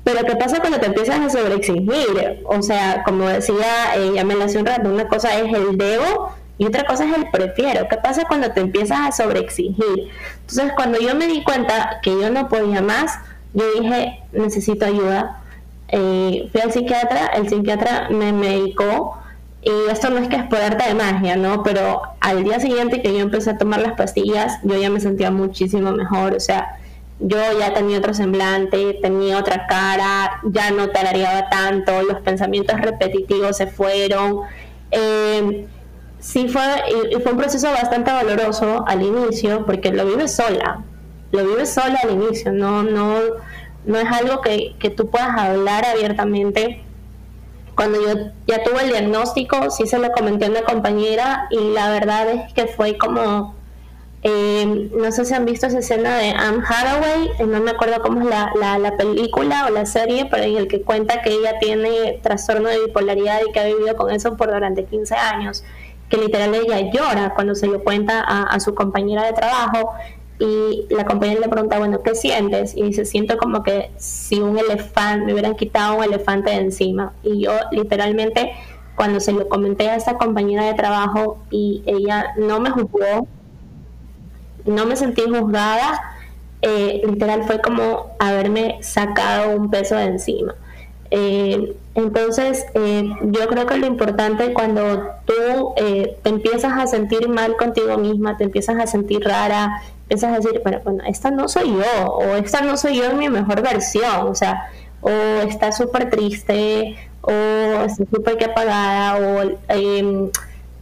Pero 0.04 0.24
¿qué 0.24 0.36
pasa 0.36 0.60
cuando 0.60 0.78
te 0.78 0.86
empiezas 0.86 1.18
a 1.18 1.30
sobreexigir? 1.30 2.42
O 2.44 2.62
sea, 2.62 3.02
como 3.02 3.26
decía, 3.28 3.96
eh, 3.96 4.12
ya 4.14 4.44
hace 4.44 4.58
un 4.58 4.66
rato, 4.66 4.88
una 4.90 5.08
cosa 5.08 5.36
es 5.38 5.52
el 5.52 5.76
debo 5.78 6.32
y 6.58 6.66
otra 6.66 6.84
cosa 6.84 7.04
es 7.04 7.16
el 7.16 7.30
prefiero. 7.30 7.86
¿Qué 7.88 7.96
pasa 7.96 8.24
cuando 8.26 8.50
te 8.52 8.60
empiezas 8.60 8.98
a 9.00 9.12
sobreexigir? 9.12 10.08
Entonces, 10.40 10.72
cuando 10.74 10.98
yo 10.98 11.14
me 11.14 11.26
di 11.26 11.44
cuenta 11.44 12.00
que 12.02 12.10
yo 12.10 12.30
no 12.30 12.48
podía 12.48 12.80
más, 12.80 13.18
yo 13.52 13.64
dije, 13.80 14.20
necesito 14.32 14.86
ayuda. 14.86 15.42
Eh, 15.88 16.48
fui 16.50 16.60
al 16.60 16.72
psiquiatra, 16.72 17.26
el 17.36 17.48
psiquiatra 17.48 18.08
me 18.10 18.32
medicó 18.32 19.18
y 19.62 19.90
esto 19.90 20.10
no 20.10 20.18
es 20.18 20.28
que 20.28 20.36
es 20.36 20.44
por 20.44 20.58
de 20.60 20.94
magia, 20.94 21.36
¿no? 21.36 21.62
Pero 21.62 22.02
al 22.20 22.44
día 22.44 22.60
siguiente 22.60 23.02
que 23.02 23.12
yo 23.12 23.20
empecé 23.20 23.50
a 23.50 23.58
tomar 23.58 23.80
las 23.80 23.94
pastillas, 23.94 24.58
yo 24.62 24.80
ya 24.80 24.90
me 24.90 25.00
sentía 25.00 25.30
muchísimo 25.30 25.90
mejor, 25.92 26.34
o 26.34 26.40
sea, 26.40 26.78
yo 27.18 27.38
ya 27.58 27.74
tenía 27.74 27.98
otro 27.98 28.14
semblante, 28.14 28.98
tenía 29.02 29.38
otra 29.38 29.66
cara, 29.66 30.40
ya 30.44 30.70
no 30.70 30.90
tarareaba 30.90 31.48
tanto, 31.48 32.02
los 32.02 32.20
pensamientos 32.20 32.80
repetitivos 32.80 33.56
se 33.56 33.66
fueron. 33.66 34.42
Eh, 34.92 35.66
sí 36.18 36.48
fue, 36.48 36.62
y 37.10 37.20
fue 37.20 37.32
un 37.32 37.38
proceso 37.38 37.70
bastante 37.70 38.10
doloroso 38.10 38.84
al 38.86 39.02
inicio, 39.02 39.64
porque 39.66 39.92
lo 39.92 40.06
vives 40.06 40.34
sola, 40.34 40.82
lo 41.32 41.44
vives 41.44 41.72
sola 41.72 41.98
al 42.02 42.10
inicio, 42.10 42.52
no, 42.52 42.82
no, 42.82 43.18
no 43.84 43.98
es 43.98 44.06
algo 44.10 44.40
que, 44.40 44.74
que 44.78 44.90
tú 44.90 45.08
puedas 45.10 45.36
hablar 45.38 45.84
abiertamente. 45.84 46.82
Cuando 47.74 48.00
yo 48.00 48.30
ya 48.46 48.62
tuve 48.64 48.84
el 48.84 48.88
diagnóstico, 48.88 49.70
sí 49.70 49.86
se 49.86 49.98
lo 49.98 50.10
comenté 50.12 50.46
a 50.46 50.50
una 50.50 50.62
compañera 50.62 51.46
y 51.50 51.72
la 51.74 51.90
verdad 51.90 52.30
es 52.30 52.52
que 52.54 52.66
fue 52.68 52.96
como, 52.96 53.54
eh, 54.22 54.90
no 54.96 55.12
sé 55.12 55.26
si 55.26 55.34
han 55.34 55.44
visto 55.44 55.66
esa 55.66 55.80
escena 55.80 56.16
de 56.16 56.30
Anne 56.30 56.64
Hathaway, 56.66 57.28
eh, 57.38 57.44
no 57.44 57.60
me 57.60 57.72
acuerdo 57.72 58.00
cómo 58.00 58.22
es 58.22 58.28
la, 58.28 58.50
la, 58.58 58.78
la, 58.78 58.96
película 58.96 59.66
o 59.66 59.70
la 59.70 59.84
serie, 59.84 60.26
pero 60.30 60.44
en 60.44 60.56
el 60.56 60.68
que 60.68 60.80
cuenta 60.80 61.20
que 61.20 61.34
ella 61.34 61.58
tiene 61.60 62.18
trastorno 62.22 62.70
de 62.70 62.86
bipolaridad 62.86 63.40
y 63.46 63.52
que 63.52 63.60
ha 63.60 63.66
vivido 63.66 63.94
con 63.94 64.10
eso 64.10 64.38
por 64.38 64.50
durante 64.50 64.86
15 64.86 65.14
años 65.14 65.62
que 66.08 66.16
literal 66.18 66.54
ella 66.54 66.90
llora 66.90 67.34
cuando 67.34 67.54
se 67.54 67.66
lo 67.66 67.82
cuenta 67.82 68.20
a, 68.20 68.60
su 68.60 68.74
compañera 68.74 69.24
de 69.24 69.32
trabajo 69.32 69.94
y 70.38 70.86
la 70.90 71.04
compañera 71.06 71.40
le 71.40 71.48
pregunta, 71.48 71.78
bueno, 71.78 72.02
¿qué 72.02 72.14
sientes? 72.14 72.76
Y 72.76 72.82
dice, 72.82 73.04
siento 73.04 73.38
como 73.38 73.62
que 73.62 73.90
si 73.96 74.38
un 74.40 74.58
elefante, 74.58 75.24
me 75.24 75.32
hubieran 75.32 75.56
quitado 75.56 75.96
un 75.96 76.04
elefante 76.04 76.50
de 76.50 76.56
encima. 76.56 77.12
Y 77.22 77.40
yo 77.44 77.52
literalmente, 77.70 78.52
cuando 78.94 79.18
se 79.18 79.32
lo 79.32 79.48
comenté 79.48 79.88
a 79.88 79.96
esa 79.96 80.18
compañera 80.18 80.64
de 80.66 80.74
trabajo 80.74 81.38
y 81.50 81.82
ella 81.86 82.34
no 82.36 82.60
me 82.60 82.70
juzgó, 82.70 83.26
no 84.66 84.84
me 84.84 84.96
sentí 84.96 85.22
juzgada, 85.22 86.16
eh, 86.60 87.02
literal 87.06 87.44
fue 87.44 87.60
como 87.60 88.10
haberme 88.18 88.78
sacado 88.82 89.56
un 89.56 89.70
peso 89.70 89.96
de 89.96 90.04
encima. 90.04 90.54
Eh, 91.10 91.76
entonces, 91.96 92.66
eh, 92.74 93.08
yo 93.22 93.48
creo 93.48 93.64
que 93.64 93.78
lo 93.78 93.86
importante 93.86 94.52
cuando 94.52 95.08
tú 95.24 95.72
eh, 95.76 96.18
te 96.22 96.28
empiezas 96.28 96.78
a 96.78 96.86
sentir 96.86 97.26
mal 97.26 97.56
contigo 97.56 97.96
misma, 97.96 98.36
te 98.36 98.44
empiezas 98.44 98.78
a 98.78 98.86
sentir 98.86 99.24
rara, 99.24 99.80
empiezas 100.02 100.30
a 100.30 100.36
decir, 100.36 100.60
pero 100.62 100.80
bueno, 100.84 101.02
esta 101.06 101.30
no 101.30 101.48
soy 101.48 101.72
yo, 101.72 102.12
o 102.12 102.36
esta 102.36 102.60
no 102.60 102.76
soy 102.76 102.98
yo 102.98 103.04
en 103.04 103.16
mi 103.16 103.30
mejor 103.30 103.62
versión, 103.62 104.28
o 104.28 104.34
sea, 104.34 104.70
o 105.00 105.08
está 105.08 105.72
súper 105.72 106.10
triste, 106.10 106.96
o 107.22 107.30
está 107.30 108.04
súper 108.10 108.36
que 108.36 108.44
apagada, 108.44 109.16
o 109.16 109.56
em, 109.68 110.30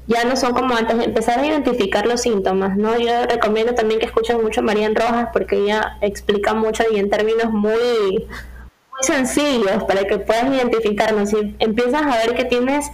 ya 0.08 0.24
no 0.24 0.34
son 0.34 0.52
como 0.52 0.74
antes, 0.74 0.98
empezar 0.98 1.38
a 1.38 1.46
identificar 1.46 2.06
los 2.06 2.22
síntomas, 2.22 2.76
¿no? 2.76 2.98
Yo 2.98 3.24
recomiendo 3.26 3.72
también 3.74 4.00
que 4.00 4.06
escuchen 4.06 4.42
mucho 4.42 4.62
a 4.62 4.64
Marian 4.64 4.96
Rojas 4.96 5.28
porque 5.32 5.58
ella 5.58 5.96
explica 6.00 6.54
mucho 6.54 6.82
y 6.92 6.98
en 6.98 7.08
términos 7.08 7.52
muy 7.52 8.26
sencillos 9.04 9.84
para 9.84 10.04
que 10.04 10.18
puedas 10.18 10.46
identificarnos. 10.46 11.30
Si 11.30 11.54
empiezas 11.58 12.02
a 12.02 12.16
ver 12.18 12.34
que 12.34 12.44
tienes 12.44 12.90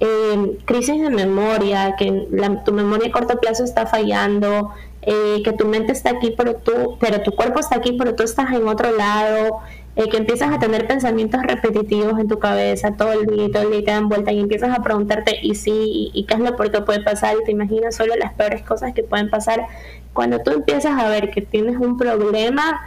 eh, 0.00 0.58
crisis 0.64 1.00
de 1.00 1.10
memoria, 1.10 1.96
que 1.98 2.28
tu 2.64 2.72
memoria 2.72 3.08
a 3.08 3.12
corto 3.12 3.38
plazo 3.40 3.64
está 3.64 3.86
fallando, 3.86 4.70
eh, 5.02 5.42
que 5.44 5.52
tu 5.52 5.66
mente 5.66 5.92
está 5.92 6.10
aquí, 6.10 6.34
pero 6.36 6.56
tú, 6.56 6.96
pero 7.00 7.22
tu 7.22 7.32
cuerpo 7.32 7.60
está 7.60 7.76
aquí, 7.76 7.92
pero 7.98 8.14
tú 8.14 8.22
estás 8.22 8.50
en 8.52 8.66
otro 8.68 8.94
lado, 8.96 9.60
eh, 9.96 10.08
que 10.08 10.18
empiezas 10.18 10.52
a 10.52 10.60
tener 10.60 10.86
pensamientos 10.86 11.42
repetitivos 11.42 12.20
en 12.20 12.28
tu 12.28 12.38
cabeza 12.38 12.92
todo 12.92 13.12
el 13.12 13.26
día, 13.26 13.48
todo 13.52 13.64
el 13.64 13.70
día 13.70 13.84
te 13.84 13.90
dan 13.90 14.08
vuelta 14.08 14.30
y 14.30 14.38
empiezas 14.38 14.76
a 14.78 14.82
preguntarte 14.82 15.38
y 15.42 15.56
sí, 15.56 16.10
y, 16.12 16.24
qué 16.24 16.34
es 16.34 16.40
lo 16.40 16.54
peor 16.56 16.70
que 16.70 16.80
puede 16.82 17.02
pasar, 17.02 17.36
y 17.40 17.44
te 17.44 17.50
imaginas 17.50 17.96
solo 17.96 18.14
las 18.16 18.32
peores 18.34 18.62
cosas 18.62 18.94
que 18.94 19.02
pueden 19.02 19.28
pasar. 19.30 19.66
Cuando 20.12 20.40
tú 20.40 20.52
empiezas 20.52 21.00
a 21.00 21.08
ver 21.08 21.30
que 21.30 21.42
tienes 21.42 21.76
un 21.78 21.96
problema, 21.98 22.80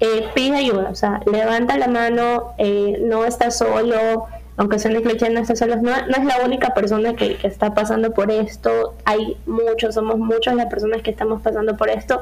eh, 0.00 0.28
pide 0.34 0.56
ayuda, 0.56 0.88
o 0.90 0.94
sea, 0.94 1.20
levanta 1.30 1.78
la 1.78 1.88
mano, 1.88 2.54
eh, 2.58 2.98
no 3.02 3.24
estás 3.24 3.58
solo, 3.58 4.26
aunque 4.56 4.78
sea 4.78 4.92
cliché, 5.00 5.30
no 5.30 5.40
estás 5.40 5.58
solo, 5.58 5.76
no, 5.76 5.90
no, 6.06 6.16
es 6.16 6.24
la 6.24 6.44
única 6.44 6.74
persona 6.74 7.14
que, 7.14 7.38
está 7.42 7.74
pasando 7.74 8.12
por 8.12 8.30
esto, 8.30 8.94
hay 9.04 9.36
muchos, 9.46 9.94
somos 9.94 10.18
muchas 10.18 10.56
las 10.56 10.66
personas 10.66 11.02
que 11.02 11.10
estamos 11.10 11.42
pasando 11.42 11.76
por 11.76 11.90
esto, 11.90 12.20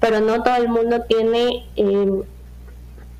pero 0.00 0.20
no 0.20 0.42
todo 0.42 0.56
el 0.56 0.68
mundo 0.68 1.02
tiene 1.08 1.66
em, 1.76 2.22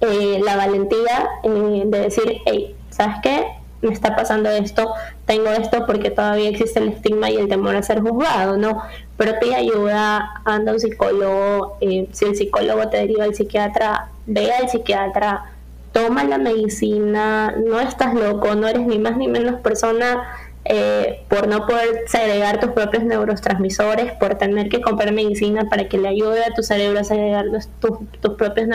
eh, 0.01 0.40
la 0.44 0.57
valentía 0.57 1.28
de 1.42 2.01
decir, 2.01 2.38
hey, 2.46 2.76
¿sabes 2.90 3.16
qué? 3.22 3.46
Me 3.82 3.92
está 3.92 4.14
pasando 4.14 4.49
esto, 4.51 4.92
tengo 5.26 5.51
esto 5.51 5.86
porque 5.86 6.11
todavía 6.11 6.49
existe 6.49 6.78
el 6.78 6.88
estigma 6.88 7.30
y 7.30 7.36
el 7.36 7.49
temor 7.49 7.74
a 7.74 7.82
ser 7.82 8.01
juzgado, 8.01 8.57
¿no? 8.57 8.82
Pero 9.19 9.35
te 9.41 9.53
ayuda, 9.55 10.41
anda 10.45 10.73
un 10.73 10.81
psicólogo, 10.81 11.77
eh, 11.81 12.09
si 12.12 12.25
el 12.25 12.37
psicólogo 12.37 12.89
te 12.89 12.99
deriva 12.99 13.25
al 13.25 13.35
psiquiatra, 13.35 14.09
ve 14.27 14.53
al 14.53 14.71
psiquiatra, 14.71 15.45
toma 15.93 16.23
la 16.23 16.39
medicina, 16.39 17.53
no 17.57 17.81
estás 17.81 18.14
loco, 18.14 18.55
no 18.55 18.69
eres 18.69 18.87
ni 18.87 18.99
más 19.01 19.16
ni 19.16 19.27
menos 19.27 19.61
persona 19.61 20.23
eh, 20.65 21.25
por 21.29 21.49
no 21.49 21.67
poder 21.67 22.05
segregar 22.09 22.61
tus 22.61 22.73
propios 22.73 23.03
neurotransmisores, 23.03 24.13
por 24.13 24.35
tener 24.35 24.69
que 24.69 24.81
comprar 24.81 25.13
medicina 25.13 25.65
para 25.71 25.89
que 25.89 25.97
le 25.97 26.09
ayude 26.09 26.45
a 26.45 26.53
tu 26.55 26.63
cerebro 26.63 27.01
a 27.01 27.05
segregar 27.05 27.47
tus, 27.81 28.35
propios 28.37 28.69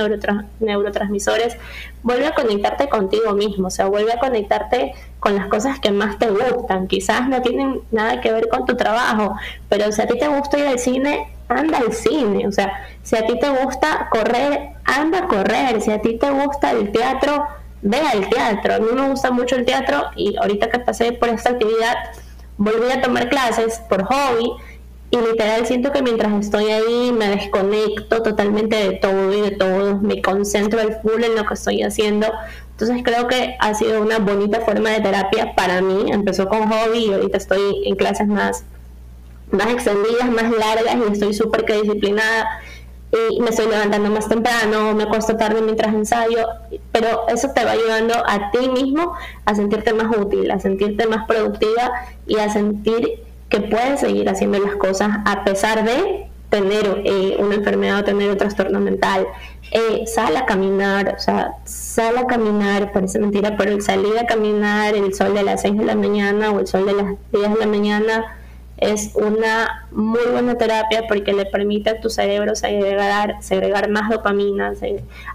neurotransmisores, 0.60 1.58
vuelve 2.02 2.28
a 2.28 2.34
conectarte 2.34 2.90
contigo 2.90 3.34
mismo, 3.34 3.68
o 3.68 3.70
sea, 3.70 3.86
vuelve 3.86 4.14
a 4.14 4.20
conectarte 4.20 4.94
con 5.20 5.36
las 5.36 5.48
cosas 5.48 5.80
que 5.80 5.92
más 5.92 6.18
te 6.18 6.30
gustan. 6.30 6.88
Quizás 6.88 7.30
no 7.30 7.42
tienen 7.42 7.82
nada 7.92 8.22
que 8.22 8.32
ver 8.32 8.48
con 8.48 8.66
tu 8.66 8.76
trabajo, 8.76 9.36
pero 9.70 9.92
si 9.92 10.02
a 10.02 10.08
ti 10.08 10.18
te 10.18 10.28
gusta 10.28 10.58
ir 10.58 10.68
al 10.68 10.80
cine, 10.80 11.28
anda 11.48 11.78
al 11.78 11.94
cine. 11.94 12.48
O 12.48 12.52
sea, 12.52 12.88
si 13.04 13.16
a 13.16 13.26
ti 13.26 13.38
te 13.40 13.50
gusta 13.50 14.08
correr, 14.10 14.70
anda 14.86 15.20
a 15.20 15.28
correr. 15.28 15.82
Si 15.82 15.92
a 15.92 16.02
ti 16.02 16.18
te 16.18 16.30
gusta 16.32 16.72
el 16.72 16.92
teatro, 16.92 17.46
ve 17.84 18.00
al 18.00 18.30
teatro. 18.30 18.76
A 18.76 18.80
mí 18.80 18.88
me 18.94 19.10
gusta 19.10 19.32
mucho 19.32 19.56
el 19.56 19.66
teatro 19.66 20.06
y 20.16 20.36
ahorita 20.38 20.70
que 20.70 20.80
pasé 20.80 21.12
por 21.12 21.30
esta 21.30 21.52
actividad, 21.52 21.96
volví 22.58 22.92
a 22.92 23.02
tomar 23.02 23.30
clases 23.30 23.80
por 23.90 24.04
hobby 24.04 24.52
y 25.12 25.18
literal 25.18 25.68
siento 25.68 25.92
que 25.92 26.02
mientras 26.02 26.34
estoy 26.34 26.72
ahí 26.72 27.12
me 27.12 27.30
desconecto 27.30 28.24
totalmente 28.24 28.76
de 28.76 28.94
todo 28.94 29.32
y 29.32 29.42
de 29.42 29.52
todos, 29.52 30.02
me 30.02 30.22
concentro 30.22 30.82
al 30.82 31.00
full 31.02 31.24
en 31.24 31.36
lo 31.36 31.46
que 31.46 31.54
estoy 31.54 31.84
haciendo. 31.84 32.28
Entonces 32.72 33.04
creo 33.04 33.28
que 33.28 33.56
ha 33.60 33.76
sido 33.76 34.02
una 34.02 34.18
bonita 34.18 34.62
forma 34.62 34.90
de 34.90 35.02
terapia 35.02 35.54
para 35.56 35.82
mí. 35.82 36.12
Empezó 36.12 36.48
con 36.48 36.68
hobby 36.68 37.06
y 37.10 37.14
ahorita 37.14 37.38
estoy 37.38 37.84
en 37.86 37.96
clases 37.96 38.28
más, 38.28 38.64
más 39.52 39.68
extendidas, 39.68 40.32
más 40.32 40.50
largas 40.52 40.96
y 40.96 41.14
estoy 41.14 41.34
súper 41.36 41.66
que 41.66 41.82
disciplinada 41.82 42.48
y 43.30 43.40
me 43.40 43.50
estoy 43.50 43.68
levantando 43.68 44.10
más 44.10 44.28
temprano, 44.28 44.94
me 44.94 45.04
acuesto 45.04 45.36
tarde 45.36 45.62
mientras 45.62 45.94
ensayo, 45.94 46.48
pero 46.92 47.28
eso 47.28 47.50
te 47.54 47.64
va 47.64 47.72
ayudando 47.72 48.16
a 48.16 48.52
ti 48.52 48.70
mismo 48.70 49.14
a 49.46 49.56
sentirte 49.56 49.94
más 49.94 50.16
útil, 50.18 50.50
a 50.50 50.60
sentirte 50.60 51.08
más 51.08 51.28
productiva 51.28 51.92
y 52.26 52.38
a 52.38 52.50
sentir 52.50 53.24
que 53.50 53.62
puedes 53.62 54.00
seguir 54.00 54.28
haciendo 54.30 54.58
las 54.60 54.76
cosas 54.78 55.10
a 55.26 55.44
pesar 55.44 55.84
de 55.84 56.28
tener 56.50 57.02
eh, 57.06 57.38
una 57.40 57.56
enfermedad 57.56 58.00
o 58.00 58.04
tener 58.04 58.30
un 58.30 58.38
trastorno 58.38 58.80
mental. 58.80 59.26
Eh, 59.72 60.06
sal 60.06 60.38
a 60.38 60.46
caminar, 60.46 61.16
o 61.18 61.20
sea, 61.20 61.56
sal 61.66 62.18
a 62.18 62.28
caminar, 62.28 62.92
parece 62.92 63.18
mentira, 63.18 63.56
pero 63.58 63.72
el 63.72 63.82
salir 63.82 64.18
a 64.20 64.28
caminar, 64.28 64.96
el 64.96 65.14
sol 65.16 65.34
de 65.34 65.42
las 65.42 65.62
6 65.62 65.78
de 65.78 65.86
la 65.86 65.96
mañana 65.96 66.52
o 66.52 66.60
el 66.60 66.68
sol 66.68 66.86
de 66.86 66.94
las 66.94 67.06
10 67.32 67.54
de 67.54 67.60
la 67.60 67.66
mañana 67.66 68.38
es 68.78 69.12
una 69.16 69.88
muy 69.92 70.22
buena 70.32 70.56
terapia 70.56 71.04
porque 71.08 71.34
le 71.34 71.46
permite 71.46 71.92
a 71.92 72.02
tu 72.02 72.10
cerebro 72.10 72.56
segregar, 72.56 73.36
segregar 73.42 73.90
más 73.90 74.10
dopamina. 74.10 74.74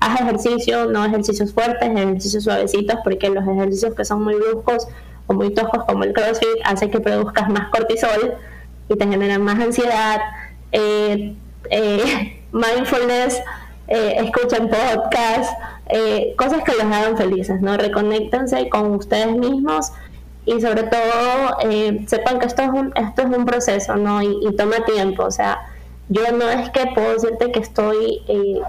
haz 0.01 0.21
ejercicio, 0.21 0.87
no 0.87 1.05
ejercicios 1.05 1.53
fuertes, 1.53 1.89
ejercicios 1.89 2.45
suavecitos, 2.45 2.97
porque 3.05 3.31
los 3.31 3.47
ejercicios 3.47 3.95
que 3.95 4.05
son 4.05 4.23
muy 4.23 4.35
bruscos 4.35 4.89
o 5.27 5.35
muy 5.35 5.55
toscos 5.55 5.85
como 5.85 6.05
el 6.05 6.13
CrossFit 6.13 6.59
hace 6.65 6.91
que 6.91 7.01
produzcas 7.01 7.49
más 7.49 7.69
cortisol 7.71 8.35
y 8.89 8.97
te 8.97 9.07
generan 9.07 9.43
más 9.43 9.61
ansiedad. 9.61 10.21
Eh, 10.73 11.35
eh, 11.71 12.43
mindfulness, 12.53 13.41
eh, 13.89 14.17
escuchen 14.19 14.69
podcasts, 14.69 15.53
eh, 15.91 16.35
cosas 16.37 16.63
que 16.65 16.73
los 16.73 16.85
hagan 16.85 17.17
felices, 17.17 17.61
¿no? 17.61 17.77
Reconéctense 17.77 18.69
con 18.69 18.95
ustedes 18.95 19.33
mismos 19.33 19.93
y 20.47 20.61
sobre 20.61 20.85
todo 20.85 21.59
sepan 22.07 22.39
que 22.39 22.47
esto 22.47 22.63
es 22.63 22.69
un, 22.71 22.93
esto 22.97 23.23
es 23.23 23.29
un 23.29 23.45
proceso, 23.45 23.97
¿no? 23.97 24.23
Y, 24.23 24.39
y, 24.49 24.57
toma 24.57 24.85
tiempo, 24.85 25.25
o 25.25 25.31
sea, 25.31 25.59
yo 26.09 26.23
no 26.33 26.49
es 26.49 26.71
que 26.71 26.87
puedo 26.95 27.13
decirte 27.13 27.53
que 27.53 27.61
estoy 27.61 28.23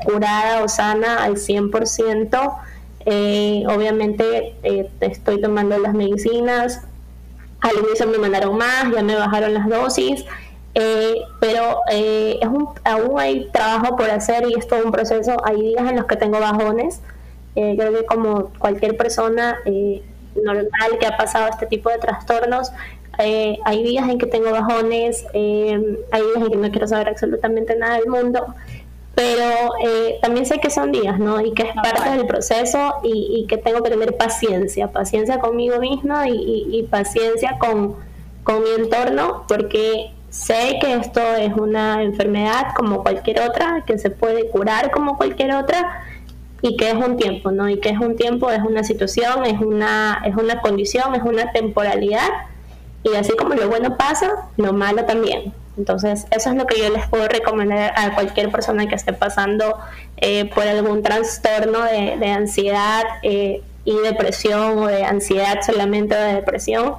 curada 0.04 0.64
o 0.64 0.68
sana 0.68 1.24
al 1.24 1.36
100%, 1.36 2.54
eh, 3.06 3.64
obviamente 3.68 4.56
eh, 4.62 4.90
estoy 5.00 5.42
tomando 5.42 5.78
las 5.78 5.94
medicinas, 5.94 6.82
al 7.62 7.78
inicio 7.86 8.08
me 8.08 8.18
mandaron 8.18 8.58
más, 8.58 8.92
ya 8.94 9.02
me 9.02 9.16
bajaron 9.16 9.54
las 9.54 9.68
dosis, 9.70 10.26
eh, 10.76 11.16
pero 11.40 11.80
es 11.90 12.48
un, 12.48 12.70
aún 12.84 13.20
hay 13.20 13.50
trabajo 13.52 13.96
por 13.96 14.10
hacer 14.10 14.46
y 14.48 14.54
es 14.58 14.68
todo 14.68 14.84
un 14.86 14.92
proceso. 14.92 15.38
Hay 15.44 15.62
días 15.62 15.90
en 15.90 15.96
los 15.96 16.06
que 16.06 16.16
tengo 16.16 16.40
bajones, 16.40 17.02
creo 17.54 17.94
que 17.94 18.06
como 18.06 18.52
cualquier 18.60 18.96
persona 18.96 19.58
normal 20.44 20.98
que 21.00 21.08
ha 21.08 21.18
pasado 21.18 21.50
este 21.50 21.66
tipo 21.66 21.90
de 21.90 21.98
trastornos, 21.98 22.72
hay 23.18 23.84
días 23.84 24.08
en 24.08 24.18
que 24.18 24.26
tengo 24.26 24.52
bajones, 24.52 25.26
hay 25.34 26.22
días 26.22 26.38
en 26.38 26.50
que 26.50 26.58
no 26.58 26.72
quiero 26.72 26.88
saber 26.88 27.10
absolutamente 27.10 27.76
nada 27.76 27.98
del 27.98 28.08
mundo, 28.08 28.56
pero 29.20 29.74
eh, 29.84 30.18
también 30.22 30.46
sé 30.46 30.60
que 30.60 30.70
son 30.70 30.94
días, 30.94 31.20
¿no? 31.20 31.42
Y 31.42 31.54
que 31.54 31.64
es 31.64 31.74
parte 31.76 32.10
del 32.10 32.26
proceso 32.26 32.96
y, 33.04 33.46
que 33.50 33.58
tengo 33.58 33.84
que 33.84 33.90
tener 33.90 34.16
paciencia, 34.16 34.94
paciencia 34.94 35.40
conmigo 35.40 35.78
misma 35.80 36.30
y, 36.30 36.88
paciencia 36.90 37.58
con, 37.60 37.98
con, 38.44 38.64
mi 38.64 38.70
entorno, 38.78 39.44
porque 39.50 40.14
sé 40.30 40.78
que 40.80 40.94
esto 40.94 41.20
es 41.36 41.52
una 41.54 42.02
enfermedad 42.02 42.74
como 42.78 43.04
cualquier 43.04 43.42
otra, 43.42 43.84
que 43.86 43.98
se 43.98 44.10
puede 44.10 44.48
curar 44.48 44.90
como 44.92 45.18
cualquier 45.18 45.54
otra 45.54 46.06
y 46.62 46.78
que 46.78 46.90
es 46.90 46.96
un 46.96 47.18
tiempo, 47.18 47.52
¿no? 47.52 47.70
Y 47.70 47.80
que 47.80 47.90
es 47.90 48.00
un 48.00 48.16
tiempo, 48.16 48.50
es 48.52 48.62
una 48.62 48.84
situación, 48.84 49.46
es 49.46 49.60
una, 49.60 50.22
es 50.26 50.36
una 50.36 50.62
condición, 50.62 51.16
es 51.16 51.24
una 51.24 51.52
temporalidad 51.52 52.30
y 53.04 53.16
así 53.16 53.36
como 53.38 53.54
lo 53.54 53.70
bueno 53.70 53.98
pasa, 53.98 54.50
lo 54.58 54.74
malo 54.74 55.06
también. 55.06 55.54
Entonces, 55.78 56.28
eso 56.32 56.50
es 56.50 56.56
lo 56.58 56.66
que 56.66 56.78
yo 56.78 56.90
les 56.90 57.08
puedo 57.08 57.28
recomendar 57.30 57.94
a 57.96 58.14
cualquier 58.14 58.52
persona 58.52 58.88
que 58.88 58.96
esté 58.96 59.14
pasando 59.14 59.78
eh, 60.18 60.46
por 60.54 60.68
algún 60.68 61.02
trastorno 61.02 61.84
de, 61.84 62.32
ansiedad 62.32 63.04
eh, 63.24 63.62
y 63.86 63.96
depresión 64.00 64.78
o 64.78 64.88
de 64.88 65.06
ansiedad 65.06 65.60
solamente 65.66 66.16
o 66.16 66.20
de 66.20 66.34
depresión. 66.34 66.96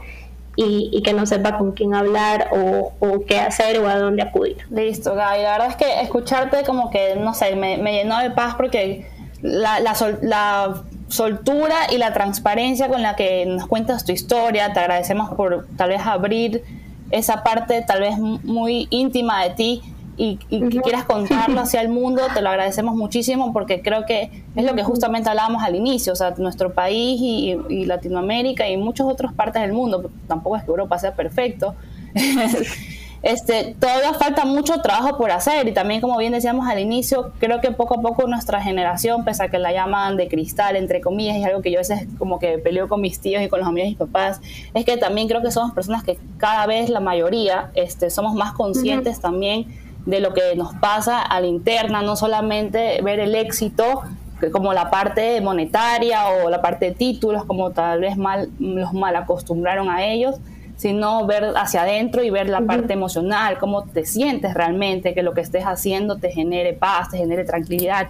Y, 0.57 1.01
que 1.03 1.15
no 1.15 1.25
sepa 1.25 1.57
con 1.57 1.73
quién 1.73 1.95
hablar 1.95 2.49
o, 2.53 3.25
qué 3.27 3.39
hacer 3.39 3.79
o 3.79 3.89
a 3.89 3.99
dónde 3.99 4.23
acudir. 4.23 4.59
Listo, 4.71 5.15
Gaby. 5.15 5.43
La 5.43 5.53
verdad 5.53 5.69
es 5.71 5.77
que 5.77 6.03
escucharte 6.03 6.65
como 6.65 6.91
que, 6.91 7.17
no 7.17 7.33
sé, 7.33 7.57
me, 7.57 7.79
llenó 7.79 8.19
de 8.19 8.31
paz 8.31 8.57
porque 8.57 9.07
la, 9.43 9.81
la, 9.81 9.95
la 10.23 10.83
soltura 11.09 11.93
y 11.93 11.99
la 11.99 12.13
transparencia 12.13 12.89
con 12.89 13.03
la 13.03 13.17
que 13.17 13.47
nos 13.47 13.67
cuentas 13.67 14.05
tu 14.05 14.13
historia, 14.13 14.73
te 14.73 14.81
agradecemos 14.81 15.31
por 15.35 15.67
tal 15.77 15.91
vez 15.91 16.01
abrir 16.05 16.63
esa 17.11 17.43
parte 17.43 17.83
tal 17.83 18.01
vez 18.01 18.17
muy 18.19 18.87
íntima 18.91 19.43
de 19.43 19.51
ti 19.51 19.83
y, 20.17 20.37
que 20.37 20.81
quieras 20.83 21.05
contarlo 21.05 21.61
hacia 21.63 21.81
el 21.81 21.89
mundo, 21.89 22.23
te 22.35 22.43
lo 22.43 22.51
agradecemos 22.51 22.95
muchísimo 22.95 23.55
porque 23.55 23.81
creo 23.81 24.05
que 24.05 24.45
es 24.55 24.65
lo 24.65 24.75
que 24.75 24.85
justamente 24.85 25.31
hablábamos 25.31 25.63
al 25.63 25.75
inicio, 25.75 26.13
o 26.13 26.17
sea, 26.17 26.35
nuestro 26.37 26.75
país 26.75 27.19
y, 27.21 27.57
y 27.71 27.87
Latinoamérica 27.87 28.69
y 28.69 28.77
muchas 28.77 29.07
otras 29.07 29.33
partes 29.33 29.63
del 29.63 29.73
mundo, 29.73 30.11
tampoco 30.29 30.57
es 30.57 30.65
que 30.65 30.71
Europa 30.71 30.99
sea 30.99 31.15
perfecto, 31.15 31.75
este, 33.23 33.77
todavía 33.79 34.15
falta 34.15 34.45
mucho 34.45 34.81
trabajo 34.81 35.19
por 35.19 35.31
hacer 35.31 35.69
y 35.69 35.73
también 35.73 36.01
como 36.01 36.17
bien 36.17 36.33
decíamos 36.33 36.67
al 36.67 36.79
inicio, 36.79 37.33
creo 37.39 37.61
que 37.61 37.71
poco 37.71 37.99
a 37.99 38.01
poco 38.01 38.27
nuestra 38.27 38.63
generación, 38.63 39.25
pese 39.25 39.45
a 39.45 39.49
que 39.49 39.59
la 39.59 39.73
llaman 39.73 40.17
de 40.17 40.29
cristal, 40.29 40.77
entre 40.77 41.01
comillas, 41.01 41.37
y 41.37 41.45
algo 41.45 41.61
que 41.61 41.71
yo 41.71 41.79
a 41.79 41.81
veces 41.81 42.07
como 42.19 42.39
que 42.39 42.59
peleo 42.59 42.89
con 42.89 43.01
mis 43.01 43.21
tíos 43.21 43.43
y 43.43 43.49
con 43.49 43.61
los 43.61 43.69
amigos 43.69 43.89
y 43.89 43.91
mis 43.91 43.99
papás, 43.99 44.41
es 44.73 44.85
que 44.85 44.97
también 44.97 45.29
creo 45.29 45.43
que 45.43 45.51
somos 45.51 45.73
personas 45.73 46.03
que 46.03 46.19
cada 46.39 46.67
vez 46.67 46.89
la 46.89 47.01
mayoría 47.01 47.71
este, 47.75 48.11
somos 48.11 48.35
más 48.35 48.53
conscientes 48.53 49.21
también 49.21 49.67
de 50.07 50.21
lo 50.21 50.33
que 50.33 50.57
nos 50.57 50.75
pasa 50.75 51.21
a 51.21 51.41
la 51.41 51.47
interna, 51.47 52.01
no 52.01 52.17
solamente 52.17 53.01
ver 53.03 53.21
el 53.21 53.35
éxito 53.35 54.03
como 54.51 54.73
la 54.73 54.89
parte 54.89 55.43
monetaria 55.43 56.29
o 56.29 56.49
la 56.49 56.63
parte 56.63 56.87
de 56.87 56.93
títulos, 56.93 57.45
como 57.45 57.73
tal 57.73 58.01
vez 58.01 58.17
mal, 58.17 58.49
los 58.59 58.95
mal 58.95 59.15
acostumbraron 59.17 59.91
a 59.91 60.07
ellos, 60.07 60.37
sino 60.81 61.27
ver 61.27 61.53
hacia 61.57 61.83
adentro 61.83 62.23
y 62.23 62.31
ver 62.31 62.49
la 62.49 62.63
parte 62.63 62.95
emocional, 62.95 63.59
cómo 63.59 63.85
te 63.85 64.07
sientes 64.07 64.55
realmente, 64.55 65.13
que 65.13 65.23
lo 65.23 65.35
que 65.35 65.43
estés 65.43 65.65
haciendo 65.65 66.17
te 66.17 66.31
genere 66.31 66.73
paz, 66.73 67.11
te 67.11 67.19
genere 67.19 67.45
tranquilidad. 67.45 68.09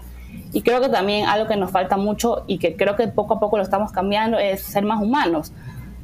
Y 0.53 0.63
creo 0.63 0.81
que 0.81 0.89
también 0.89 1.27
algo 1.27 1.49
que 1.49 1.57
nos 1.57 1.73
falta 1.73 1.97
mucho 1.97 2.45
y 2.47 2.59
que 2.59 2.77
creo 2.77 2.95
que 2.95 3.09
poco 3.09 3.35
a 3.35 3.41
poco 3.41 3.57
lo 3.57 3.65
estamos 3.65 3.91
cambiando 3.91 4.39
es 4.39 4.63
ser 4.63 4.85
más 4.85 5.03
humanos. 5.03 5.53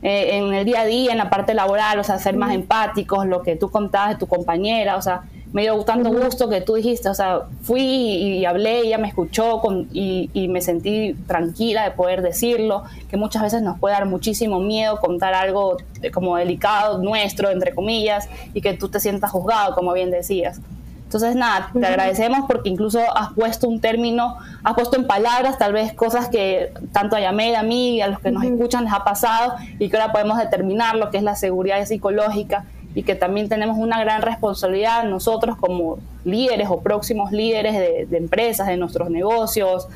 Eh, 0.03 0.39
en 0.39 0.53
el 0.53 0.65
día 0.65 0.81
a 0.81 0.87
día, 0.87 1.13
en 1.13 1.19
la 1.19 1.31
parte 1.31 1.55
laboral, 1.55 2.01
o 2.01 2.03
sea, 2.03 2.19
ser 2.19 2.37
más 2.37 2.53
empáticos, 2.53 3.27
lo 3.27 3.43
que 3.43 3.55
tú 3.55 3.71
contabas 3.71 4.09
de 4.09 4.17
tu 4.17 4.27
compañera, 4.27 4.97
o 4.97 5.03
sea, 5.03 5.23
me 5.57 5.63
dio 5.63 5.83
tanto 5.85 6.11
gusto 6.11 6.51
que 6.51 6.61
tú 6.61 6.75
dijiste, 6.75 7.09
o 7.09 7.15
sea, 7.15 7.45
fui 7.63 7.81
y, 7.81 8.45
hablé, 8.45 8.81
ella 8.81 8.99
me 8.99 9.09
escuchó 9.09 9.63
y, 9.91 10.49
me 10.51 10.61
sentí 10.61 11.15
tranquila 11.27 11.85
de 11.85 11.93
poder 11.93 12.21
decirlo, 12.21 12.85
que 13.09 13.17
muchas 13.17 13.41
veces 13.41 13.63
nos 13.63 13.79
puede 13.79 13.95
dar 13.95 14.05
muchísimo 14.05 14.61
miedo 14.61 15.01
contar 15.01 15.33
algo 15.33 15.79
como 16.13 16.37
delicado 16.37 16.99
nuestro, 16.99 17.49
entre 17.49 17.75
comillas, 17.75 18.29
y 18.53 18.61
que 18.61 18.75
tú 18.75 18.91
te 18.91 19.01
sientas 19.01 19.31
juzgado, 19.31 19.75
como 19.75 19.95
bien 19.95 20.11
decías. 20.11 20.61
Entonces, 21.05 21.35
nada, 21.35 21.71
te 21.73 21.87
agradecemos 21.87 22.41
porque 22.47 22.69
incluso 22.69 23.01
has 23.17 23.33
puesto 23.33 23.67
un 23.67 23.81
término, 23.81 24.37
has 24.63 24.75
puesto 24.75 24.99
en 24.99 25.07
palabras 25.07 25.57
tal 25.57 25.73
vez 25.73 25.95
cosas 25.95 26.29
que 26.29 26.75
tanto 26.93 27.17
a 27.17 27.21
Yamel, 27.21 27.55
a 27.55 27.63
mí 27.63 27.97
y 27.97 28.01
a 28.03 28.09
los 28.09 28.21
que 28.21 28.31
nos 28.31 28.45
escuchan 28.45 28.85
les 28.85 28.93
ha 28.93 29.05
pasado 29.05 29.55
y 29.79 29.89
que 29.89 29.97
ahora 29.97 30.13
podemos 30.13 30.37
determinar 30.37 30.97
lo 30.97 31.09
que 31.09 31.17
es 31.17 31.23
la 31.23 31.35
seguridad 31.35 31.83
psicológica 31.87 32.67
y 32.97 33.03
que 33.03 33.15
también 33.15 33.51
tenemos 33.51 33.77
una 33.77 34.01
gran 34.01 34.23
responsabilidad 34.23 35.05
nosotros 35.05 35.59
como 35.59 35.99
líderes 36.25 36.69
o 36.71 36.81
próximos 36.81 37.31
líderes 37.31 37.75
de, 37.75 38.17
empresas, 38.17 38.69
de 38.69 38.79
nuestros 38.79 39.11
negocios, 39.11 39.87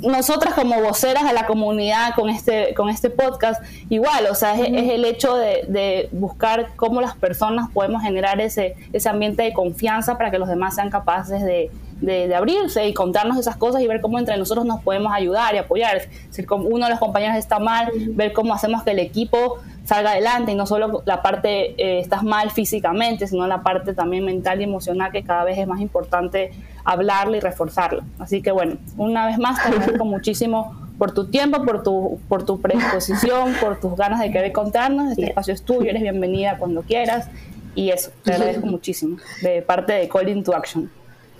nosotras 0.00 0.54
como 0.54 0.80
voceras 0.80 1.24
de 1.24 1.32
la 1.32 1.46
comunidad 1.46 2.14
con 2.14 2.28
este, 2.28 2.74
con 2.74 2.88
este 2.88 3.10
podcast, 3.10 3.62
igual, 3.88 4.26
o 4.30 4.34
sea, 4.34 4.54
es, 4.54 4.90
el 4.90 5.04
hecho 5.04 5.36
de, 5.36 6.08
buscar 6.12 6.70
cómo 6.76 7.00
las 7.00 7.16
personas 7.16 7.70
podemos 7.70 8.02
generar 8.02 8.40
ese, 8.40 8.74
ese 8.92 9.08
ambiente 9.08 9.42
de 9.42 9.52
confianza 9.52 10.16
para 10.16 10.30
que 10.30 10.38
los 10.38 10.48
demás 10.48 10.74
sean 10.74 10.90
capaces 10.90 11.42
de, 11.42 11.70
de, 12.00 12.34
abrirse 12.34 12.86
y 12.88 12.94
contarnos 12.94 13.38
esas 13.38 13.56
cosas 13.56 13.82
y 13.82 13.86
ver 13.86 14.00
cómo 14.00 14.18
entre 14.18 14.36
nosotros 14.36 14.64
nos 14.64 14.82
podemos 14.82 15.12
ayudar 15.12 15.54
y 15.54 15.58
apoyar. 15.58 16.02
Si 16.30 16.44
uno 16.48 16.86
de 16.86 16.90
los 16.90 16.98
compañeros 16.98 17.36
está 17.36 17.58
mal, 17.58 17.90
ver 18.10 18.32
cómo 18.32 18.54
hacemos 18.54 18.82
que 18.82 18.92
el 18.92 18.98
equipo 18.98 19.58
salga 19.84 20.12
adelante 20.12 20.52
y 20.52 20.54
no 20.54 20.66
solo 20.66 21.02
la 21.04 21.22
parte 21.22 21.74
eh, 21.82 22.00
estás 22.00 22.22
mal 22.22 22.50
físicamente, 22.50 23.26
sino 23.26 23.46
la 23.46 23.62
parte 23.62 23.94
también 23.94 24.24
mental 24.24 24.60
y 24.60 24.64
emocional 24.64 25.10
que 25.12 25.22
cada 25.22 25.44
vez 25.44 25.58
es 25.58 25.66
más 25.66 25.80
importante 25.80 26.52
hablarla 26.84 27.36
y 27.36 27.40
reforzarla. 27.40 28.04
Así 28.18 28.42
que 28.42 28.50
bueno, 28.50 28.76
una 28.96 29.26
vez 29.26 29.38
más 29.38 29.62
te 29.62 29.68
agradezco 29.68 30.04
muchísimo 30.16 30.74
por 30.98 31.12
tu 31.12 31.26
tiempo, 31.26 31.64
por 31.64 31.82
tu, 31.82 32.20
por 32.28 32.44
tu 32.44 32.60
predisposición, 32.60 33.54
por 33.60 33.80
tus 33.80 33.96
ganas 33.96 34.20
de 34.20 34.30
querer 34.30 34.52
contarnos. 34.52 35.12
Este 35.12 35.26
espacio 35.26 35.54
es 35.54 35.62
tuyo, 35.62 35.88
eres 35.88 36.02
bienvenida 36.02 36.58
cuando 36.58 36.82
quieras. 36.82 37.28
Y 37.74 37.90
eso, 37.90 38.10
te 38.24 38.34
agradezco 38.34 38.66
muchísimo 38.66 39.16
de 39.42 39.62
parte 39.62 39.92
de 39.92 40.08
Call 40.08 40.42
to 40.42 40.54
Action. 40.54 40.90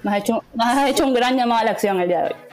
Nos 0.03 0.15
has 0.15 0.21
hecho, 0.21 0.45
nos 0.55 0.67
has 0.67 0.89
hecho 0.89 1.07
un 1.07 1.13
gran 1.13 1.37
llamado 1.37 1.61
a 1.61 1.65
la 1.65 1.71
acción 1.73 2.01
el 2.01 2.09
día 2.09 2.23
de 2.23 2.27
hoy. 2.29 2.50